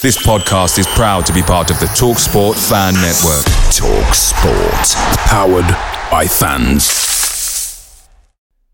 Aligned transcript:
This 0.00 0.16
podcast 0.16 0.78
is 0.78 0.86
proud 0.86 1.26
to 1.26 1.32
be 1.32 1.42
part 1.42 1.72
of 1.72 1.80
the 1.80 1.86
TalkSport 1.86 2.54
Fan 2.68 2.94
Network. 2.94 3.44
TalkSport, 3.74 4.94
powered 5.26 5.66
by 6.08 6.24
fans. 6.24 8.08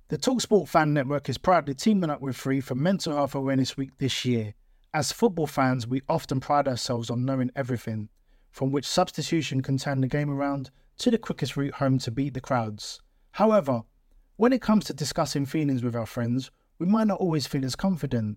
The 0.08 0.18
TalkSport 0.18 0.68
Fan 0.68 0.92
Network 0.92 1.30
is 1.30 1.38
proudly 1.38 1.72
teaming 1.72 2.10
up 2.10 2.21
with 2.21 2.37
Free 2.37 2.60
for 2.60 2.74
Mental 2.74 3.14
Health 3.14 3.34
Awareness 3.34 3.74
Week 3.74 3.96
this 3.96 4.26
year. 4.26 4.52
As 4.92 5.12
football 5.12 5.46
fans, 5.46 5.87
we 5.87 6.02
often 6.10 6.40
pride 6.40 6.68
ourselves 6.68 7.08
on 7.08 7.25
knowing 7.25 7.51
everything, 7.56 8.11
from 8.51 8.71
which 8.71 8.87
substitution 8.87 9.63
can 9.63 9.79
turn 9.79 10.03
the 10.03 10.09
game 10.09 10.29
around 10.29 10.71
to 10.99 11.11
the 11.11 11.17
quickest 11.17 11.56
route 11.56 11.72
home 11.72 11.97
to 12.01 12.11
beat 12.11 12.35
the 12.35 12.41
crowds. 12.43 13.01
However, 13.31 13.81
when 14.37 14.53
it 14.53 14.61
comes 14.61 14.85
to 14.85 14.93
discussing 14.93 15.47
feelings 15.47 15.83
with 15.83 15.97
our 15.97 16.05
friends, 16.05 16.51
we 16.79 16.84
might 16.84 17.06
not 17.06 17.19
always 17.19 17.47
feel 17.47 17.65
as 17.65 17.77
confident. 17.77 18.37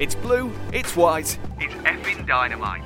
It's 0.00 0.16
blue, 0.16 0.50
it's 0.72 0.96
white, 0.96 1.38
it's 1.60 1.74
effing 1.84 2.26
dynamite. 2.26 2.82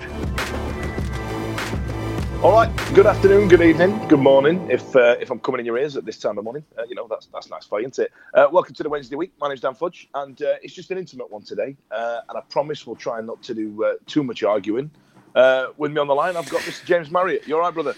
All 2.42 2.52
right. 2.52 2.70
Good 2.94 3.06
afternoon, 3.06 3.48
good 3.48 3.62
evening, 3.62 4.06
good 4.08 4.18
morning. 4.18 4.70
If 4.70 4.94
uh, 4.94 5.16
if 5.18 5.30
I'm 5.30 5.40
coming 5.40 5.60
in 5.60 5.64
your 5.64 5.78
ears 5.78 5.96
at 5.96 6.04
this 6.04 6.18
time 6.18 6.36
of 6.36 6.44
morning, 6.44 6.66
uh, 6.78 6.82
you 6.86 6.94
know 6.94 7.06
that's 7.08 7.24
that's 7.32 7.48
nice 7.48 7.64
for 7.64 7.80
you, 7.80 7.88
isn't 7.88 8.04
it? 8.04 8.12
Uh, 8.34 8.48
welcome 8.52 8.74
to 8.74 8.82
the 8.82 8.90
Wednesday 8.90 9.16
week. 9.16 9.32
My 9.40 9.48
name's 9.48 9.62
Dan 9.62 9.72
Fudge, 9.72 10.10
and 10.12 10.42
uh, 10.42 10.56
it's 10.62 10.74
just 10.74 10.90
an 10.90 10.98
intimate 10.98 11.30
one 11.30 11.42
today. 11.42 11.78
Uh, 11.90 12.20
and 12.28 12.36
I 12.36 12.42
promise 12.42 12.86
we'll 12.86 12.94
try 12.94 13.22
not 13.22 13.42
to 13.44 13.54
do 13.54 13.84
uh, 13.84 13.94
too 14.06 14.22
much 14.22 14.42
arguing. 14.42 14.90
Uh, 15.34 15.68
with 15.78 15.92
me 15.92 16.00
on 16.00 16.08
the 16.08 16.14
line, 16.14 16.36
I've 16.36 16.50
got 16.50 16.60
Mr. 16.60 16.84
James 16.84 17.10
Marriott. 17.10 17.48
You 17.48 17.54
all 17.54 17.62
right, 17.62 17.72
brother? 17.72 17.94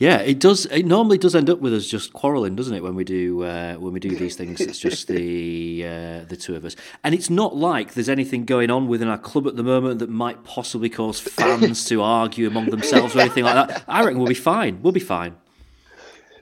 Yeah, 0.00 0.20
it 0.20 0.38
does. 0.38 0.64
It 0.64 0.86
normally 0.86 1.18
does 1.18 1.34
end 1.34 1.50
up 1.50 1.58
with 1.58 1.74
us 1.74 1.86
just 1.86 2.14
quarrelling, 2.14 2.56
doesn't 2.56 2.72
it? 2.72 2.82
When 2.82 2.94
we 2.94 3.04
do 3.04 3.42
uh, 3.42 3.74
when 3.74 3.92
we 3.92 4.00
do 4.00 4.16
these 4.16 4.34
things, 4.34 4.58
it's 4.58 4.78
just 4.78 5.08
the 5.08 5.84
uh, 5.84 6.24
the 6.24 6.38
two 6.40 6.56
of 6.56 6.64
us, 6.64 6.74
and 7.04 7.14
it's 7.14 7.28
not 7.28 7.54
like 7.54 7.92
there's 7.92 8.08
anything 8.08 8.46
going 8.46 8.70
on 8.70 8.88
within 8.88 9.08
our 9.08 9.18
club 9.18 9.46
at 9.46 9.56
the 9.56 9.62
moment 9.62 9.98
that 9.98 10.08
might 10.08 10.42
possibly 10.42 10.88
cause 10.88 11.20
fans 11.38 11.84
to 11.84 12.00
argue 12.00 12.48
among 12.48 12.70
themselves 12.70 13.14
or 13.14 13.20
anything 13.20 13.44
like 13.44 13.68
that. 13.68 13.84
I 13.88 14.02
reckon 14.02 14.16
we'll 14.16 14.28
be 14.28 14.32
fine. 14.32 14.80
We'll 14.80 14.94
be 14.94 15.00
fine. 15.00 15.36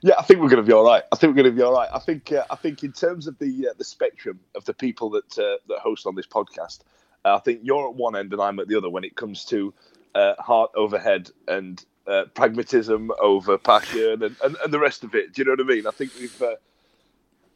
Yeah, 0.03 0.15
I 0.17 0.23
think 0.23 0.39
we're 0.39 0.51
going 0.51 0.63
to 0.63 0.67
be 0.67 0.73
all 0.73 0.85
right. 0.85 1.03
I 1.11 1.17
think 1.17 1.33
we're 1.33 1.43
going 1.43 1.57
to 1.57 1.61
be 1.61 1.63
all 1.63 1.75
right. 1.75 1.89
I 1.93 1.99
think 1.99 2.31
uh, 2.31 2.45
I 2.51 2.55
think 2.55 2.85
in 2.85 2.93
terms 2.93 3.27
of 3.27 3.37
the 3.41 3.71
uh, 3.71 3.75
the 3.77 3.85
spectrum 3.85 4.39
of 4.55 4.67
the 4.67 4.75
people 4.75 5.11
that 5.11 5.37
uh, 5.37 5.57
that 5.67 5.81
host 5.81 6.07
on 6.07 6.15
this 6.15 6.29
podcast, 6.29 6.83
uh, 7.25 7.35
I 7.35 7.41
think 7.41 7.63
you're 7.65 7.89
at 7.89 7.97
one 7.97 8.15
end 8.15 8.33
and 8.33 8.41
I'm 8.41 8.61
at 8.61 8.69
the 8.69 8.77
other 8.77 8.89
when 8.89 9.03
it 9.03 9.17
comes 9.17 9.45
to 9.47 9.75
uh, 10.15 10.35
heart 10.39 10.71
overhead 10.77 11.33
and 11.49 11.85
uh, 12.09 12.25
pragmatism 12.35 13.11
over 13.21 13.59
passion 13.59 14.23
and, 14.23 14.37
and, 14.43 14.57
and 14.65 14.73
the 14.73 14.79
rest 14.79 15.05
of 15.05 15.15
it. 15.15 15.35
Do 15.35 15.43
you 15.43 15.45
know 15.47 15.53
what 15.53 15.61
I 15.61 15.75
mean? 15.75 15.87
I 15.87 15.91
think 15.91 16.13
we've. 16.19 16.43
Uh, 16.43 16.55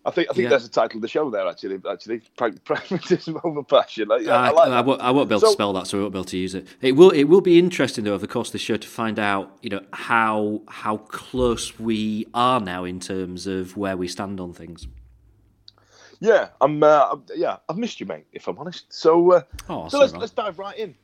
I 0.05 0.11
think 0.11 0.29
I 0.31 0.35
think 0.35 0.45
Yeah. 0.45 0.49
that's 0.51 0.65
the 0.65 0.71
title 0.71 0.99
of 0.99 1.03
the 1.03 1.09
show 1.09 1.31
there. 1.31 1.47
Actually, 1.47 1.81
actually, 1.89 2.23
Prag- 2.37 2.65
pragmatism 2.65 3.41
over 3.45 3.63
passion. 3.63 4.09
Like, 4.09 4.23
yeah, 4.23 4.33
I, 4.37 4.49
I 4.49 4.51
like 4.51 4.69
I, 4.69 4.81
won't, 4.81 5.01
I 5.01 5.11
won't 5.13 5.29
be 5.29 5.35
able 5.37 5.43
to 5.43 5.53
spell 5.53 5.73
that, 5.75 5.87
so 5.87 5.99
I 5.99 6.01
won't 6.03 6.13
be 6.13 6.19
able 6.19 6.25
to 6.25 6.37
use 6.39 6.55
it. 6.57 6.67
It 6.81 6.93
will. 6.93 7.11
It 7.11 7.25
will 7.25 7.41
be 7.41 7.57
interesting 7.59 8.05
though 8.05 8.15
over 8.15 8.27
the 8.27 8.33
course 8.33 8.49
of 8.49 8.53
the 8.53 8.59
show 8.59 8.77
to 8.77 8.89
find 8.89 9.19
out, 9.21 9.57
you 9.63 9.71
know, 9.71 9.81
how 9.93 10.63
how 10.69 10.97
close 10.97 11.79
we 11.79 12.27
are 12.35 12.59
now 12.61 12.85
in 12.85 12.99
terms 12.99 13.47
of 13.47 13.77
where 13.77 13.97
we 13.97 14.09
stand 14.09 14.41
on 14.41 14.53
things. 14.53 14.89
Yeah, 16.19 16.49
I'm. 16.61 16.83
Uh, 16.83 17.17
yeah, 17.35 17.59
I've 17.69 17.79
missed 17.79 18.01
you, 18.01 18.07
mate. 18.07 18.27
If 18.33 18.49
I'm 18.49 18.59
honest. 18.59 18.93
So, 18.93 19.33
uh, 19.33 19.43
Oh, 19.69 19.89
so 19.89 19.99
let's 20.01 20.15
let's 20.15 20.33
dive 20.33 20.59
right 20.59 20.77
in. 20.79 20.95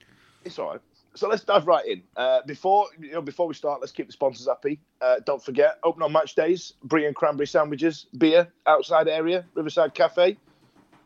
It's 0.45 0.59
all 0.59 0.71
right. 0.71 0.81
So 1.19 1.29
let's 1.29 1.43
dive 1.43 1.67
right 1.67 1.85
in. 1.85 2.03
Uh, 2.17 2.41
before 2.47 2.87
you 3.01 3.11
know, 3.13 3.21
before 3.21 3.49
we 3.49 3.55
start, 3.55 3.81
let's 3.81 3.93
keep 3.93 4.07
the 4.07 4.13
sponsors 4.13 4.47
happy. 4.47 4.79
Uh, 5.01 5.17
don't 5.27 5.43
forget, 5.45 5.79
open 5.83 6.03
on 6.03 6.13
match 6.13 6.35
days, 6.37 6.75
brie 6.85 7.07
and 7.07 7.15
cranberry 7.17 7.47
sandwiches, 7.47 8.07
beer, 8.17 8.47
outside 8.67 9.09
area, 9.09 9.45
Riverside 9.55 9.95
Cafe. 9.95 10.37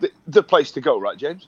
The, 0.01 0.11
the 0.27 0.43
place 0.43 0.71
to 0.72 0.81
go, 0.83 1.01
right, 1.01 1.17
James? 1.17 1.47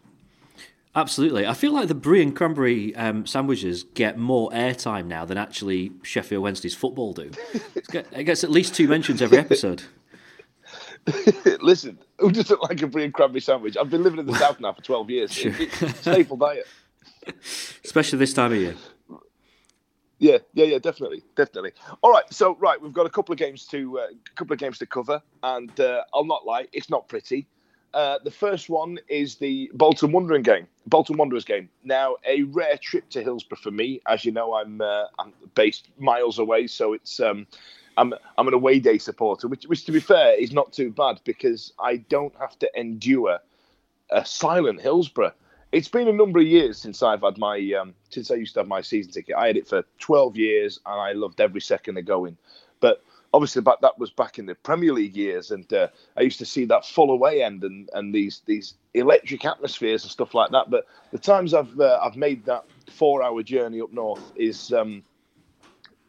Absolutely. 0.96 1.44
I 1.46 1.52
feel 1.54 1.72
like 1.72 1.88
the 1.88 1.94
brie 1.94 2.22
and 2.22 2.34
cranberry 2.34 2.94
um, 2.96 3.26
sandwiches 3.26 3.82
get 3.82 4.16
more 4.16 4.48
airtime 4.50 5.06
now 5.06 5.24
than 5.24 5.36
actually 5.36 5.92
Sheffield 6.02 6.42
Wednesday's 6.42 6.74
football 6.74 7.12
do. 7.12 7.32
It 7.74 8.24
gets 8.24 8.44
at 8.44 8.50
least 8.50 8.74
two 8.74 8.86
mentions 8.88 9.20
every 9.20 9.38
episode. 9.38 9.82
Listen, 11.60 11.98
who 12.18 12.30
doesn't 12.30 12.62
like 12.62 12.80
a 12.80 12.86
brie 12.86 13.04
and 13.04 13.12
cranberry 13.12 13.40
sandwich? 13.40 13.76
I've 13.76 13.90
been 13.90 14.02
living 14.02 14.20
in 14.20 14.26
the 14.26 14.34
south 14.38 14.60
now 14.60 14.72
for 14.72 14.82
twelve 14.82 15.10
years. 15.10 15.36
It- 15.36 15.54
it's 15.82 16.00
staple 16.00 16.36
diet. 16.36 16.66
Especially 17.84 18.18
this 18.18 18.34
time 18.34 18.52
of 18.52 18.58
year. 18.58 18.74
Yeah, 20.18 20.38
yeah, 20.54 20.64
yeah, 20.64 20.78
definitely, 20.78 21.22
definitely. 21.36 21.72
All 22.02 22.10
right, 22.10 22.24
so 22.30 22.56
right, 22.56 22.80
we've 22.80 22.92
got 22.92 23.06
a 23.06 23.10
couple 23.10 23.32
of 23.32 23.38
games 23.38 23.66
to 23.66 23.98
uh, 23.98 24.02
a 24.02 24.34
couple 24.36 24.54
of 24.54 24.58
games 24.58 24.78
to 24.78 24.86
cover, 24.86 25.20
and 25.42 25.78
uh, 25.80 26.02
I'll 26.14 26.24
not 26.24 26.46
lie, 26.46 26.66
it's 26.72 26.88
not 26.88 27.08
pretty. 27.08 27.46
Uh, 27.94 28.18
the 28.24 28.30
first 28.30 28.68
one 28.68 28.98
is 29.08 29.36
the 29.36 29.70
Bolton 29.74 30.10
Wanderers 30.10 30.42
game. 30.42 30.66
Bolton 30.86 31.16
Wanderers 31.16 31.44
game. 31.44 31.68
Now, 31.84 32.16
a 32.26 32.42
rare 32.42 32.76
trip 32.76 33.08
to 33.10 33.22
Hillsborough 33.22 33.58
for 33.58 33.70
me. 33.70 34.00
As 34.08 34.24
you 34.24 34.32
know, 34.32 34.54
I'm 34.54 34.80
uh, 34.80 35.04
I'm 35.18 35.32
based 35.54 35.88
miles 35.98 36.40
away, 36.40 36.66
so 36.66 36.92
it's 36.92 37.20
um, 37.20 37.46
I'm 37.96 38.12
I'm 38.36 38.48
an 38.48 38.54
away 38.54 38.80
day 38.80 38.98
supporter, 38.98 39.46
which 39.46 39.64
which 39.64 39.84
to 39.84 39.92
be 39.92 40.00
fair 40.00 40.34
is 40.34 40.52
not 40.52 40.72
too 40.72 40.90
bad 40.90 41.20
because 41.24 41.72
I 41.78 41.98
don't 41.98 42.34
have 42.40 42.58
to 42.60 42.70
endure 42.74 43.38
a 44.10 44.24
silent 44.24 44.80
Hillsborough. 44.80 45.32
It's 45.74 45.88
been 45.88 46.06
a 46.06 46.12
number 46.12 46.38
of 46.38 46.46
years 46.46 46.78
since 46.78 47.02
I've 47.02 47.22
had 47.22 47.36
my 47.36 47.58
um, 47.80 47.94
since 48.08 48.30
I 48.30 48.36
used 48.36 48.54
to 48.54 48.60
have 48.60 48.68
my 48.68 48.80
season 48.80 49.10
ticket. 49.10 49.34
I 49.34 49.48
had 49.48 49.56
it 49.56 49.66
for 49.66 49.82
12 49.98 50.36
years 50.36 50.78
and 50.86 51.00
I 51.00 51.12
loved 51.12 51.40
every 51.40 51.60
second 51.60 51.98
of 51.98 52.04
going. 52.04 52.36
But 52.78 53.02
obviously, 53.32 53.60
back 53.60 53.80
that 53.80 53.98
was 53.98 54.10
back 54.10 54.38
in 54.38 54.46
the 54.46 54.54
Premier 54.54 54.92
League 54.92 55.16
years, 55.16 55.50
and 55.50 55.70
uh, 55.72 55.88
I 56.16 56.20
used 56.20 56.38
to 56.38 56.46
see 56.46 56.64
that 56.66 56.86
full 56.86 57.10
away 57.10 57.42
end 57.42 57.64
and, 57.64 57.90
and 57.92 58.14
these 58.14 58.42
these 58.46 58.74
electric 58.94 59.44
atmospheres 59.44 60.04
and 60.04 60.12
stuff 60.12 60.32
like 60.32 60.52
that. 60.52 60.70
But 60.70 60.86
the 61.10 61.18
times 61.18 61.52
I've 61.52 61.80
uh, 61.80 61.98
I've 62.00 62.16
made 62.16 62.44
that 62.44 62.66
four 62.88 63.24
hour 63.24 63.42
journey 63.42 63.80
up 63.80 63.92
north 63.92 64.32
is 64.36 64.72
um, 64.72 65.02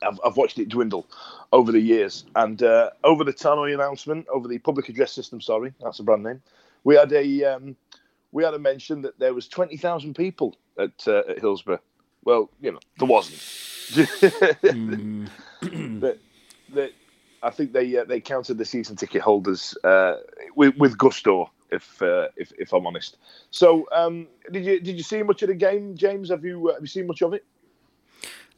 I've, 0.04 0.20
I've 0.24 0.38
watched 0.38 0.60
it 0.60 0.70
dwindle 0.70 1.08
over 1.52 1.72
the 1.72 1.80
years. 1.80 2.26
And 2.36 2.62
uh, 2.62 2.92
over 3.04 3.24
the 3.24 3.34
tannoy 3.34 3.74
announcement, 3.74 4.28
over 4.28 4.48
the 4.48 4.60
public 4.60 4.90
address 4.90 5.12
system, 5.12 5.42
sorry, 5.42 5.74
that's 5.82 6.00
a 6.00 6.04
brand 6.04 6.22
name. 6.22 6.44
We 6.84 6.96
had 6.96 7.12
a 7.14 7.44
um, 7.46 7.76
we 8.36 8.44
had 8.44 8.52
to 8.52 8.60
mention 8.60 9.02
that 9.04 9.18
there 9.18 9.34
was 9.34 9.48
twenty 9.48 9.78
thousand 9.78 10.14
people 10.14 10.58
at 10.78 11.08
uh, 11.08 11.22
at 11.30 11.40
Hillsborough. 11.40 11.80
Well, 12.26 12.50
you 12.60 12.74
know, 12.74 12.80
there 13.00 13.08
wasn't. 13.08 13.42
but, 16.02 16.20
but 16.74 16.92
I 17.42 17.50
think 17.50 17.72
they 17.72 17.98
uh, 17.98 18.04
they 18.04 18.20
counted 18.20 18.58
the 18.58 18.66
season 18.66 18.98
ticket 18.98 19.22
holders 19.22 19.78
uh, 19.86 20.18
with, 20.54 20.76
with 20.76 20.98
gusto, 20.98 21.50
if 21.72 22.02
uh, 22.02 22.28
if 22.36 22.52
if 22.60 22.74
I'm 22.74 22.86
honest. 22.86 23.16
So, 23.52 23.88
um, 23.94 24.28
did 24.52 24.66
you 24.66 24.82
did 24.82 24.98
you 24.98 25.04
see 25.04 25.24
much 25.24 25.42
of 25.42 25.48
the 25.48 25.56
game, 25.56 25.96
James? 25.96 26.30
Have 26.30 26.44
you 26.44 26.70
uh, 26.70 26.74
have 26.74 26.84
you 26.84 26.88
seen 26.88 27.08
much 27.08 27.22
of 27.22 27.34
it? 27.34 27.46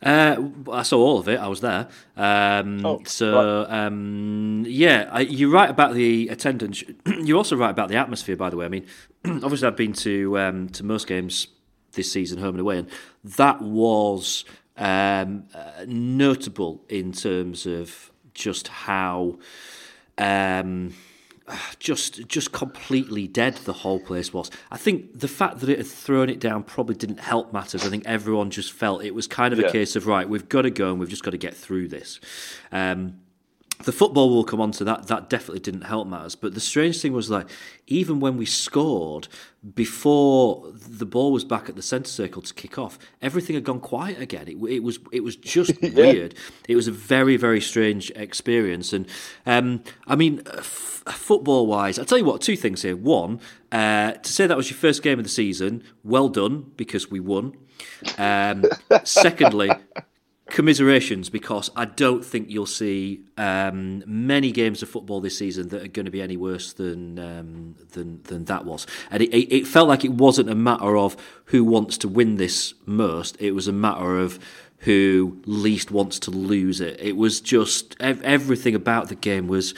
Uh, 0.02 0.50
I 0.72 0.84
saw 0.84 1.00
all 1.00 1.20
of 1.20 1.28
it. 1.28 1.40
I 1.40 1.48
was 1.48 1.62
there. 1.62 1.88
Um, 2.16 2.86
Oh, 2.86 3.02
so 3.06 3.66
um, 3.68 4.64
yeah, 4.68 5.10
I, 5.12 5.22
you're 5.22 5.50
right 5.50 5.70
about 5.70 5.94
the 5.96 6.28
attendance. 6.30 6.84
you're 7.06 7.38
also 7.38 7.56
right 7.56 7.72
about 7.72 7.90
the 7.90 7.96
atmosphere. 7.96 8.36
By 8.36 8.50
the 8.50 8.58
way, 8.58 8.66
I 8.66 8.70
mean, 8.70 8.86
obviously 9.26 9.68
I've 9.68 9.76
been 9.76 9.94
to 9.94 10.38
um, 10.40 10.70
to 10.70 10.84
most 10.84 11.08
games 11.08 11.48
this 11.94 12.12
season, 12.12 12.38
home 12.38 12.50
and 12.56 12.60
away, 12.60 12.78
and 12.78 12.90
that 13.24 13.62
was 13.62 14.46
um, 14.78 15.46
uh, 15.56 15.86
notable 15.88 16.84
in 16.90 17.12
terms 17.12 17.66
of 17.66 18.12
just 18.34 18.68
how. 18.68 19.40
Just 21.80 22.28
just 22.28 22.52
completely 22.52 23.26
dead 23.28 23.54
the 23.64 23.72
whole 23.72 24.00
place 24.00 24.34
was. 24.34 24.52
I 24.70 24.78
think 24.78 25.18
the 25.20 25.28
fact 25.30 25.60
that 25.62 25.70
it 25.70 25.78
had 25.78 25.88
thrown 25.88 26.30
it 26.30 26.40
down 26.40 26.64
probably 26.64 26.96
didn't 26.96 27.20
help 27.22 27.54
matters. 27.54 27.86
I 27.86 27.90
think 27.90 28.06
everyone 28.06 28.50
just 28.50 28.74
felt 28.74 29.04
it 29.04 29.16
was 29.16 29.28
kind 29.28 29.54
of 29.54 29.60
Yeah. 29.60 29.68
a 29.68 29.72
case 29.72 29.96
of 29.96 30.08
right, 30.08 30.28
we've 30.28 30.50
got 30.50 30.64
to 30.64 30.72
go 30.72 30.90
and 30.92 31.00
we've 31.00 31.10
just 31.10 31.24
got 31.24 31.32
to 31.32 31.38
get 31.38 31.56
through 31.56 31.88
this. 31.88 32.20
Um, 32.72 33.20
the 33.84 33.92
football 33.92 34.30
will 34.30 34.44
come 34.44 34.60
on 34.60 34.72
to 34.72 34.84
that. 34.86 35.08
That 35.08 35.30
definitely 35.30 35.60
didn't 35.60 35.82
help 35.82 36.08
matters. 36.08 36.36
But 36.36 36.54
the 36.54 36.60
strange 36.60 37.02
thing 37.02 37.14
was 37.14 37.30
like, 37.30 37.48
even 37.86 38.20
when 38.20 38.38
we 38.38 38.46
scored, 38.46 39.28
before 39.76 40.72
the 40.74 41.06
ball 41.06 41.32
was 41.32 41.44
back 41.44 41.70
at 41.70 41.76
the 41.76 41.82
centre 41.82 42.10
circle 42.10 42.42
to 42.42 42.54
kick 42.54 42.78
off, 42.78 42.98
everything 43.22 43.56
had 43.56 43.64
gone 43.64 43.80
quiet 43.80 44.20
again. 44.22 44.48
It, 44.48 44.58
it 44.70 44.84
was 44.84 45.00
it 45.12 45.24
was 45.24 45.36
just 45.36 45.82
weird. 45.94 46.36
It 46.68 46.76
was 46.76 46.88
a 46.88 46.92
very 46.92 47.38
very 47.38 47.62
strange 47.62 48.12
experience. 48.12 48.94
And 48.94 49.08
um, 49.46 49.84
I 50.08 50.16
mean, 50.16 50.42
f- 50.48 51.04
football 51.08 51.68
wise, 51.68 52.00
I'll 52.00 52.06
tell 52.06 52.18
you 52.18 52.26
what. 52.26 52.42
Two 52.42 52.56
things 52.56 52.82
here. 52.82 52.96
One, 52.96 53.40
uh, 53.72 54.14
to 54.14 54.34
say 54.34 54.48
that 54.48 54.58
was 54.58 54.70
your 54.70 54.78
first 54.78 55.04
game 55.04 55.20
of 55.20 55.26
the 55.26 55.30
season, 55.30 55.84
well 56.04 56.30
done 56.30 56.72
because 56.78 57.12
we 57.12 57.20
won. 57.20 57.56
Um, 58.18 58.66
secondly, 59.04 59.70
commiserations 60.50 61.30
because 61.30 61.70
I 61.76 61.86
don't 61.86 62.24
think 62.24 62.50
you'll 62.50 62.66
see 62.66 63.22
um, 63.38 64.04
many 64.06 64.52
games 64.52 64.82
of 64.82 64.90
football 64.90 65.20
this 65.20 65.38
season 65.38 65.70
that 65.70 65.84
are 65.84 65.88
going 65.88 66.06
to 66.06 66.12
be 66.12 66.22
any 66.22 66.38
worse 66.38 66.74
than 66.74 67.20
um, 67.20 67.76
than 67.92 68.22
than 68.24 68.46
that 68.46 68.66
was. 68.66 68.88
And 69.12 69.24
it, 69.24 69.34
it, 69.34 69.68
felt 69.68 69.88
like 69.88 70.06
it 70.06 70.14
wasn't 70.14 70.50
a 70.50 70.56
matter 70.56 70.98
of 70.98 71.18
who 71.46 71.64
wants 71.64 71.98
to 72.00 72.08
win 72.08 72.36
this 72.36 72.74
most; 72.86 73.40
it 73.40 73.52
was 73.52 73.68
a 73.68 73.74
matter 73.74 74.18
of 74.18 74.40
who 74.80 75.42
least 75.46 75.92
wants 75.92 76.20
to 76.20 76.32
lose 76.32 76.82
it. 76.82 77.00
It 77.00 77.18
was 77.18 77.42
just 77.42 77.96
everything 78.00 78.76
about 78.76 79.10
the 79.10 79.16
game 79.16 79.48
was. 79.48 79.74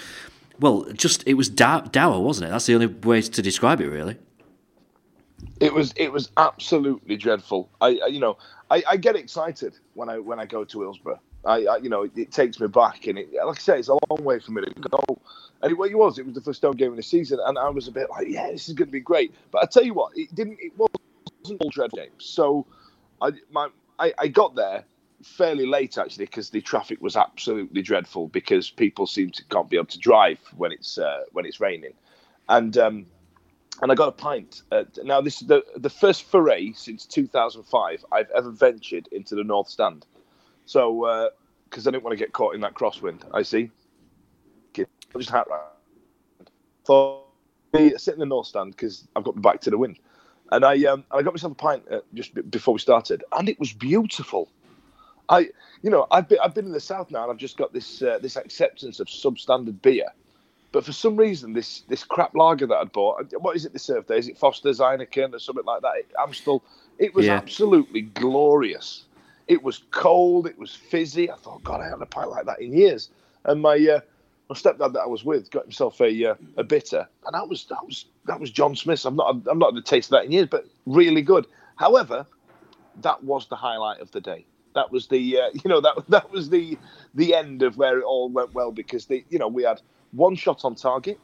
Well, 0.60 0.92
just 0.92 1.24
it 1.26 1.36
was 1.36 1.48
dour, 1.48 1.84
dour, 1.84 2.20
wasn't 2.20 2.50
it? 2.50 2.52
That's 2.52 2.66
the 2.66 2.74
only 2.74 2.88
way 2.88 3.22
to 3.22 3.42
describe 3.42 3.80
it, 3.80 3.88
really. 3.88 4.18
It 5.60 5.74
was 5.74 5.94
it 5.96 6.12
was 6.12 6.32
absolutely 6.38 7.16
dreadful. 7.16 7.70
I, 7.80 8.00
I 8.04 8.08
you 8.08 8.20
know 8.20 8.38
I, 8.70 8.84
I 8.88 8.98
get 8.98 9.16
excited 9.16 9.74
when 9.94 10.10
I 10.10 10.20
when 10.20 10.40
I 10.40 10.46
go 10.46 10.64
to 10.64 10.82
Hillsborough. 10.82 11.20
I, 11.46 11.66
I 11.66 11.78
you 11.78 11.90
know 11.90 12.04
it, 12.04 12.12
it 12.18 12.32
takes 12.32 12.60
me 12.60 12.68
back 12.68 13.08
and 13.08 13.18
it, 13.18 13.30
like 13.34 13.58
I 13.58 13.62
say 13.62 13.80
it's 13.80 13.88
a 13.88 13.98
long 14.10 14.24
way 14.24 14.40
for 14.40 14.52
me 14.52 14.62
to 14.62 14.72
go. 14.72 15.04
And 15.62 15.72
it, 15.72 15.76
it 15.92 15.96
was 15.98 16.20
it 16.20 16.26
was 16.26 16.36
the 16.36 16.42
first 16.42 16.62
home 16.62 16.76
game 16.76 16.92
of 16.92 16.98
the 16.98 17.04
season 17.04 17.40
and 17.46 17.58
I 17.58 17.70
was 17.70 17.88
a 17.88 17.92
bit 17.92 18.10
like 18.10 18.28
yeah 18.28 18.52
this 18.52 18.68
is 18.68 18.76
going 18.76 18.88
to 18.88 18.92
be 18.92 19.00
great. 19.00 19.34
But 19.52 19.64
I 19.64 19.66
tell 19.66 19.84
you 19.84 19.94
what 19.94 20.12
it 20.16 20.34
didn't 20.36 20.58
it 20.62 20.74
wasn't 20.78 21.62
all 21.62 21.70
dreadful 21.70 21.98
games. 21.98 22.26
So 22.26 22.66
I 23.22 23.32
my 23.52 23.70
I, 23.98 24.14
I 24.18 24.28
got 24.28 24.56
there 24.56 24.84
fairly 25.24 25.66
late 25.66 25.98
actually 25.98 26.26
because 26.26 26.50
the 26.50 26.62
traffic 26.62 27.02
was 27.02 27.16
absolutely 27.16 27.82
dreadful 27.82 28.28
because 28.30 28.70
people 28.70 29.06
seem 29.06 29.32
to 29.32 29.44
can't 29.46 29.70
be 29.70 29.78
able 29.78 29.86
to 29.88 30.00
drive 30.00 30.40
when 30.56 30.72
it's 30.72 30.98
uh, 30.98 31.24
when 31.32 31.46
it's 31.46 31.60
raining, 31.60 31.94
and 32.48 32.78
um, 32.78 33.06
and 33.82 33.92
I 33.92 33.96
got 33.96 34.10
a 34.10 34.12
pint. 34.12 34.64
Uh, 34.72 34.84
now 35.04 35.22
this 35.22 35.42
is 35.42 35.48
the 35.48 35.64
the 35.78 35.90
first 35.90 36.24
foray 36.24 36.74
since 36.74 37.06
2005 37.06 38.06
I've 38.12 38.30
ever 38.32 38.52
ventured 38.52 39.08
into 39.12 39.36
the 39.36 39.44
North 39.44 39.70
Stand, 39.70 40.06
so 40.66 41.32
because 41.70 41.88
I 41.88 41.92
didn't 41.92 42.04
want 42.04 42.18
to 42.18 42.24
get 42.24 42.34
caught 42.34 42.56
in 42.56 42.62
that 42.62 42.74
crosswind. 42.74 43.24
I 43.34 43.42
see. 43.44 43.72
I 44.78 45.18
just 45.18 45.30
hat 45.30 45.48
round. 45.50 45.64
Thought 46.86 47.24
sit 47.74 48.14
in 48.14 48.20
the 48.20 48.26
North 48.26 48.48
Stand 48.48 48.72
because 48.72 49.08
I've 49.16 49.24
got 49.24 49.36
my 49.36 49.42
back 49.42 49.62
to 49.62 49.70
the 49.70 49.78
wind, 49.78 50.00
and 50.52 50.66
I 50.66 50.84
um 50.86 51.04
I 51.12 51.22
got 51.22 51.34
myself 51.34 51.54
a 51.54 51.56
pint 51.56 51.84
uh, 51.92 52.00
just 52.14 52.34
b- 52.34 52.42
before 52.42 52.74
we 52.74 52.80
started, 52.80 53.24
and 53.32 53.50
it 53.50 53.60
was 53.60 53.74
beautiful. 53.74 54.50
I, 55.30 55.50
you 55.84 55.92
know, 55.92 56.08
I've 56.10 56.28
been 56.28 56.40
I've 56.44 56.56
been 56.56 56.66
in 56.66 56.72
the 56.72 56.80
south 56.80 57.12
now, 57.12 57.24
and 57.24 57.32
I've 57.32 57.38
just 57.38 57.58
got 57.58 57.74
this 57.74 58.02
uh, 58.02 58.18
this 58.20 58.36
acceptance 58.36 59.00
of 59.00 59.08
substandard 59.08 59.82
beer. 59.82 60.08
But 60.72 60.86
for 60.86 60.92
some 60.92 61.16
reason, 61.18 61.54
this 61.54 61.82
this 61.88 62.04
crap 62.04 62.36
lager 62.36 62.68
that 62.68 62.78
I'd 62.78 62.92
bought, 62.92 63.34
what 63.40 63.56
is 63.56 63.66
it 63.66 63.74
they 63.74 63.80
serve 63.80 64.06
there? 64.08 64.18
Is 64.18 64.28
it 64.28 64.38
Foster's 64.38 64.80
Heineken 64.80 65.34
or 65.34 65.40
something 65.40 65.66
like 65.66 65.82
that? 65.82 65.94
Amstel. 66.20 66.64
It 67.00 67.14
was 67.16 67.26
Yeah. 67.26 67.38
absolutely 67.38 68.02
glorious. 68.02 69.06
It 69.48 69.64
was 69.64 69.80
cold. 69.92 70.46
It 70.46 70.60
was 70.60 70.76
fizzy. 70.76 71.32
I 71.32 71.36
thought, 71.36 71.64
God, 71.64 71.82
I 71.82 71.86
haven't 71.86 72.00
had 72.02 72.04
a 72.04 72.10
pint 72.10 72.30
like 72.30 72.46
that 72.46 72.62
in 72.62 72.72
years. 72.74 73.10
And 73.46 73.62
my 73.62 73.76
uh, 73.78 74.02
my 74.48 74.56
stepdad 74.56 74.94
that 74.94 75.02
I 75.02 75.08
was 75.08 75.26
with 75.26 75.50
got 75.50 75.64
himself 75.64 76.00
a 76.02 76.26
uh, 76.32 76.36
a 76.58 76.64
bitter, 76.64 77.08
and 77.26 77.34
that 77.34 77.50
was 77.50 77.66
that 77.66 77.84
was 77.86 78.06
that 78.26 78.40
was 78.40 78.52
John 78.52 78.76
Smith's. 78.76 79.06
I'm 79.06 79.16
not 79.16 79.38
I'm 79.48 79.58
not 79.58 79.74
had 79.74 79.84
the 79.84 79.88
taste 79.88 80.08
of 80.10 80.12
that 80.12 80.26
in 80.26 80.32
years, 80.32 80.48
but 80.52 80.68
really 80.86 81.24
good. 81.24 81.48
However, 81.78 82.28
that 83.02 83.24
was 83.24 83.48
the 83.48 83.56
highlight 83.56 84.02
of 84.02 84.12
the 84.12 84.22
day. 84.22 84.46
That 84.76 84.92
was 84.92 85.08
the 85.08 85.40
uh, 85.40 85.50
you 85.54 85.70
know 85.70 85.82
that 85.82 85.96
that 86.10 86.32
was 86.32 86.50
the 86.50 86.78
the 87.16 87.34
end 87.34 87.64
of 87.64 87.78
where 87.78 87.98
it 87.98 88.04
all 88.04 88.30
went 88.30 88.54
well 88.54 88.72
because 88.72 89.08
the 89.08 89.26
you 89.30 89.40
know 89.40 89.48
we 89.48 89.64
had 89.64 89.82
one 90.12 90.36
shot 90.36 90.66
on 90.66 90.76
target. 90.76 91.20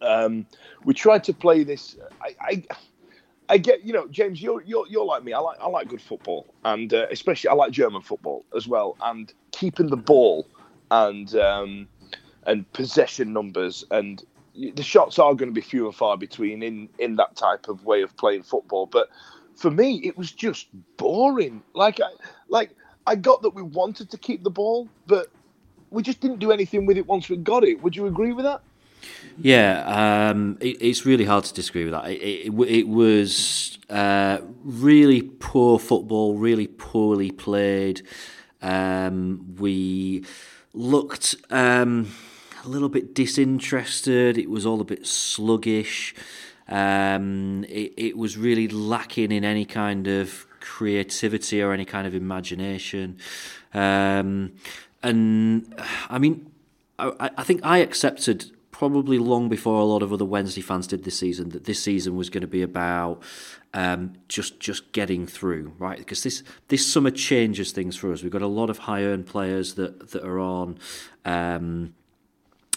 Um, 0.00 0.46
we 0.84 0.94
tried 0.94 1.24
to 1.24 1.32
play 1.32 1.64
this. 1.64 1.96
I, 2.20 2.34
I 2.40 2.62
I 3.48 3.58
get 3.58 3.84
you 3.84 3.92
know 3.92 4.06
James, 4.08 4.40
you're 4.42 4.62
you're 4.62 4.86
you're 4.88 5.04
like 5.04 5.24
me. 5.24 5.32
I 5.32 5.38
like 5.38 5.58
I 5.60 5.68
like 5.68 5.88
good 5.88 6.02
football 6.02 6.46
and 6.64 6.92
uh, 6.92 7.06
especially 7.10 7.48
I 7.48 7.54
like 7.54 7.72
German 7.72 8.02
football 8.02 8.44
as 8.56 8.66
well. 8.66 8.96
And 9.02 9.32
keeping 9.52 9.88
the 9.88 9.96
ball 9.96 10.46
and 10.90 11.34
um, 11.36 11.88
and 12.46 12.70
possession 12.72 13.32
numbers 13.32 13.84
and 13.90 14.22
the 14.54 14.82
shots 14.82 15.18
are 15.18 15.34
going 15.34 15.48
to 15.50 15.54
be 15.54 15.60
few 15.60 15.86
and 15.86 15.94
far 15.94 16.16
between 16.16 16.62
in 16.62 16.88
in 16.98 17.16
that 17.16 17.36
type 17.36 17.68
of 17.68 17.84
way 17.84 18.02
of 18.02 18.16
playing 18.16 18.42
football. 18.42 18.86
But 18.86 19.08
for 19.56 19.70
me, 19.70 20.00
it 20.04 20.16
was 20.16 20.32
just 20.32 20.68
boring. 20.96 21.62
Like 21.74 22.00
I 22.00 22.10
like 22.48 22.70
I 23.06 23.16
got 23.16 23.42
that 23.42 23.50
we 23.50 23.62
wanted 23.62 24.10
to 24.10 24.18
keep 24.18 24.42
the 24.42 24.50
ball, 24.50 24.88
but 25.06 25.28
we 25.94 26.02
just 26.02 26.20
didn't 26.20 26.40
do 26.40 26.50
anything 26.50 26.86
with 26.86 26.96
it 26.96 27.06
once 27.06 27.28
we 27.28 27.36
got 27.36 27.64
it. 27.64 27.82
Would 27.82 27.96
you 27.96 28.06
agree 28.06 28.32
with 28.32 28.44
that? 28.44 28.60
Yeah, 29.38 30.30
um, 30.30 30.58
it, 30.60 30.76
it's 30.80 31.06
really 31.06 31.24
hard 31.24 31.44
to 31.44 31.54
disagree 31.54 31.84
with 31.84 31.92
that. 31.92 32.10
It, 32.10 32.52
it, 32.52 32.60
it 32.68 32.88
was 32.88 33.78
uh, 33.90 34.38
really 34.62 35.22
poor 35.22 35.78
football, 35.78 36.36
really 36.36 36.66
poorly 36.66 37.30
played. 37.30 38.02
Um, 38.62 39.56
we 39.58 40.24
looked 40.72 41.36
um, 41.50 42.12
a 42.64 42.68
little 42.68 42.88
bit 42.88 43.14
disinterested. 43.14 44.38
It 44.38 44.50
was 44.50 44.66
all 44.66 44.80
a 44.80 44.84
bit 44.84 45.06
sluggish. 45.06 46.14
Um, 46.68 47.64
it, 47.68 47.92
it 47.96 48.16
was 48.16 48.38
really 48.38 48.68
lacking 48.68 49.32
in 49.32 49.44
any 49.44 49.64
kind 49.64 50.06
of 50.06 50.46
creativity 50.60 51.60
or 51.62 51.72
any 51.72 51.84
kind 51.84 52.06
of 52.06 52.14
imagination. 52.14 53.18
And 55.04 55.74
I 56.08 56.18
mean, 56.18 56.50
I, 56.98 57.30
I 57.38 57.42
think 57.44 57.60
I 57.62 57.78
accepted 57.78 58.50
probably 58.70 59.18
long 59.18 59.48
before 59.48 59.78
a 59.78 59.84
lot 59.84 60.02
of 60.02 60.12
other 60.12 60.24
Wednesday 60.24 60.60
fans 60.60 60.88
did 60.88 61.04
this 61.04 61.16
season 61.16 61.50
that 61.50 61.64
this 61.64 61.80
season 61.80 62.16
was 62.16 62.28
going 62.28 62.40
to 62.40 62.48
be 62.48 62.62
about 62.62 63.22
um, 63.72 64.14
just 64.28 64.58
just 64.58 64.92
getting 64.92 65.26
through, 65.26 65.72
right? 65.78 65.98
Because 65.98 66.22
this 66.22 66.42
this 66.68 66.90
summer 66.90 67.10
changes 67.10 67.70
things 67.70 67.96
for 67.96 68.12
us. 68.12 68.22
We've 68.22 68.32
got 68.32 68.42
a 68.42 68.46
lot 68.46 68.70
of 68.70 68.78
high 68.78 69.04
earned 69.04 69.26
players 69.26 69.74
that 69.74 70.10
that 70.10 70.24
are 70.24 70.40
on. 70.40 70.78
Um, 71.24 71.94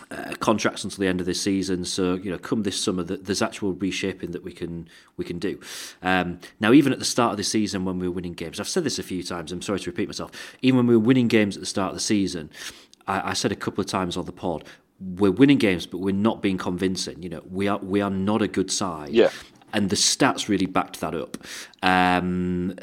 uh, 0.09 0.33
contracts 0.39 0.83
until 0.83 0.99
the 0.99 1.07
end 1.07 1.19
of 1.19 1.25
this 1.25 1.41
season. 1.41 1.83
So 1.85 2.15
you 2.15 2.31
know, 2.31 2.37
come 2.37 2.63
this 2.63 2.81
summer, 2.81 3.03
there's 3.03 3.41
actual 3.41 3.73
reshaping 3.73 4.31
that 4.31 4.43
we 4.43 4.53
can 4.53 4.87
we 5.17 5.25
can 5.25 5.39
do. 5.39 5.59
Um, 6.01 6.39
now, 6.59 6.71
even 6.71 6.93
at 6.93 6.99
the 6.99 7.05
start 7.05 7.31
of 7.31 7.37
the 7.37 7.43
season, 7.43 7.85
when 7.85 7.99
we 7.99 8.07
were 8.07 8.13
winning 8.13 8.33
games, 8.33 8.59
I've 8.59 8.69
said 8.69 8.83
this 8.83 8.99
a 8.99 9.03
few 9.03 9.23
times. 9.23 9.51
I'm 9.51 9.61
sorry 9.61 9.79
to 9.79 9.89
repeat 9.89 10.07
myself. 10.07 10.31
Even 10.61 10.77
when 10.77 10.87
we 10.87 10.95
were 10.95 11.03
winning 11.03 11.27
games 11.27 11.57
at 11.57 11.61
the 11.61 11.67
start 11.67 11.89
of 11.89 11.95
the 11.95 12.01
season, 12.01 12.49
I, 13.07 13.31
I 13.31 13.33
said 13.33 13.51
a 13.51 13.55
couple 13.55 13.81
of 13.81 13.87
times 13.87 14.17
on 14.17 14.25
the 14.25 14.31
pod, 14.31 14.63
we're 14.99 15.31
winning 15.31 15.57
games, 15.57 15.85
but 15.85 15.99
we're 15.99 16.15
not 16.15 16.41
being 16.41 16.57
convincing. 16.57 17.21
You 17.21 17.29
know, 17.29 17.43
we 17.49 17.67
are 17.67 17.79
we 17.79 18.01
are 18.01 18.09
not 18.09 18.41
a 18.41 18.47
good 18.47 18.71
side. 18.71 19.09
Yeah. 19.09 19.29
And 19.73 19.89
the 19.89 19.97
stats 19.97 20.47
really 20.47 20.65
backed 20.65 21.01
that 21.01 21.13
up. 21.13 21.37
Um, 21.83 22.77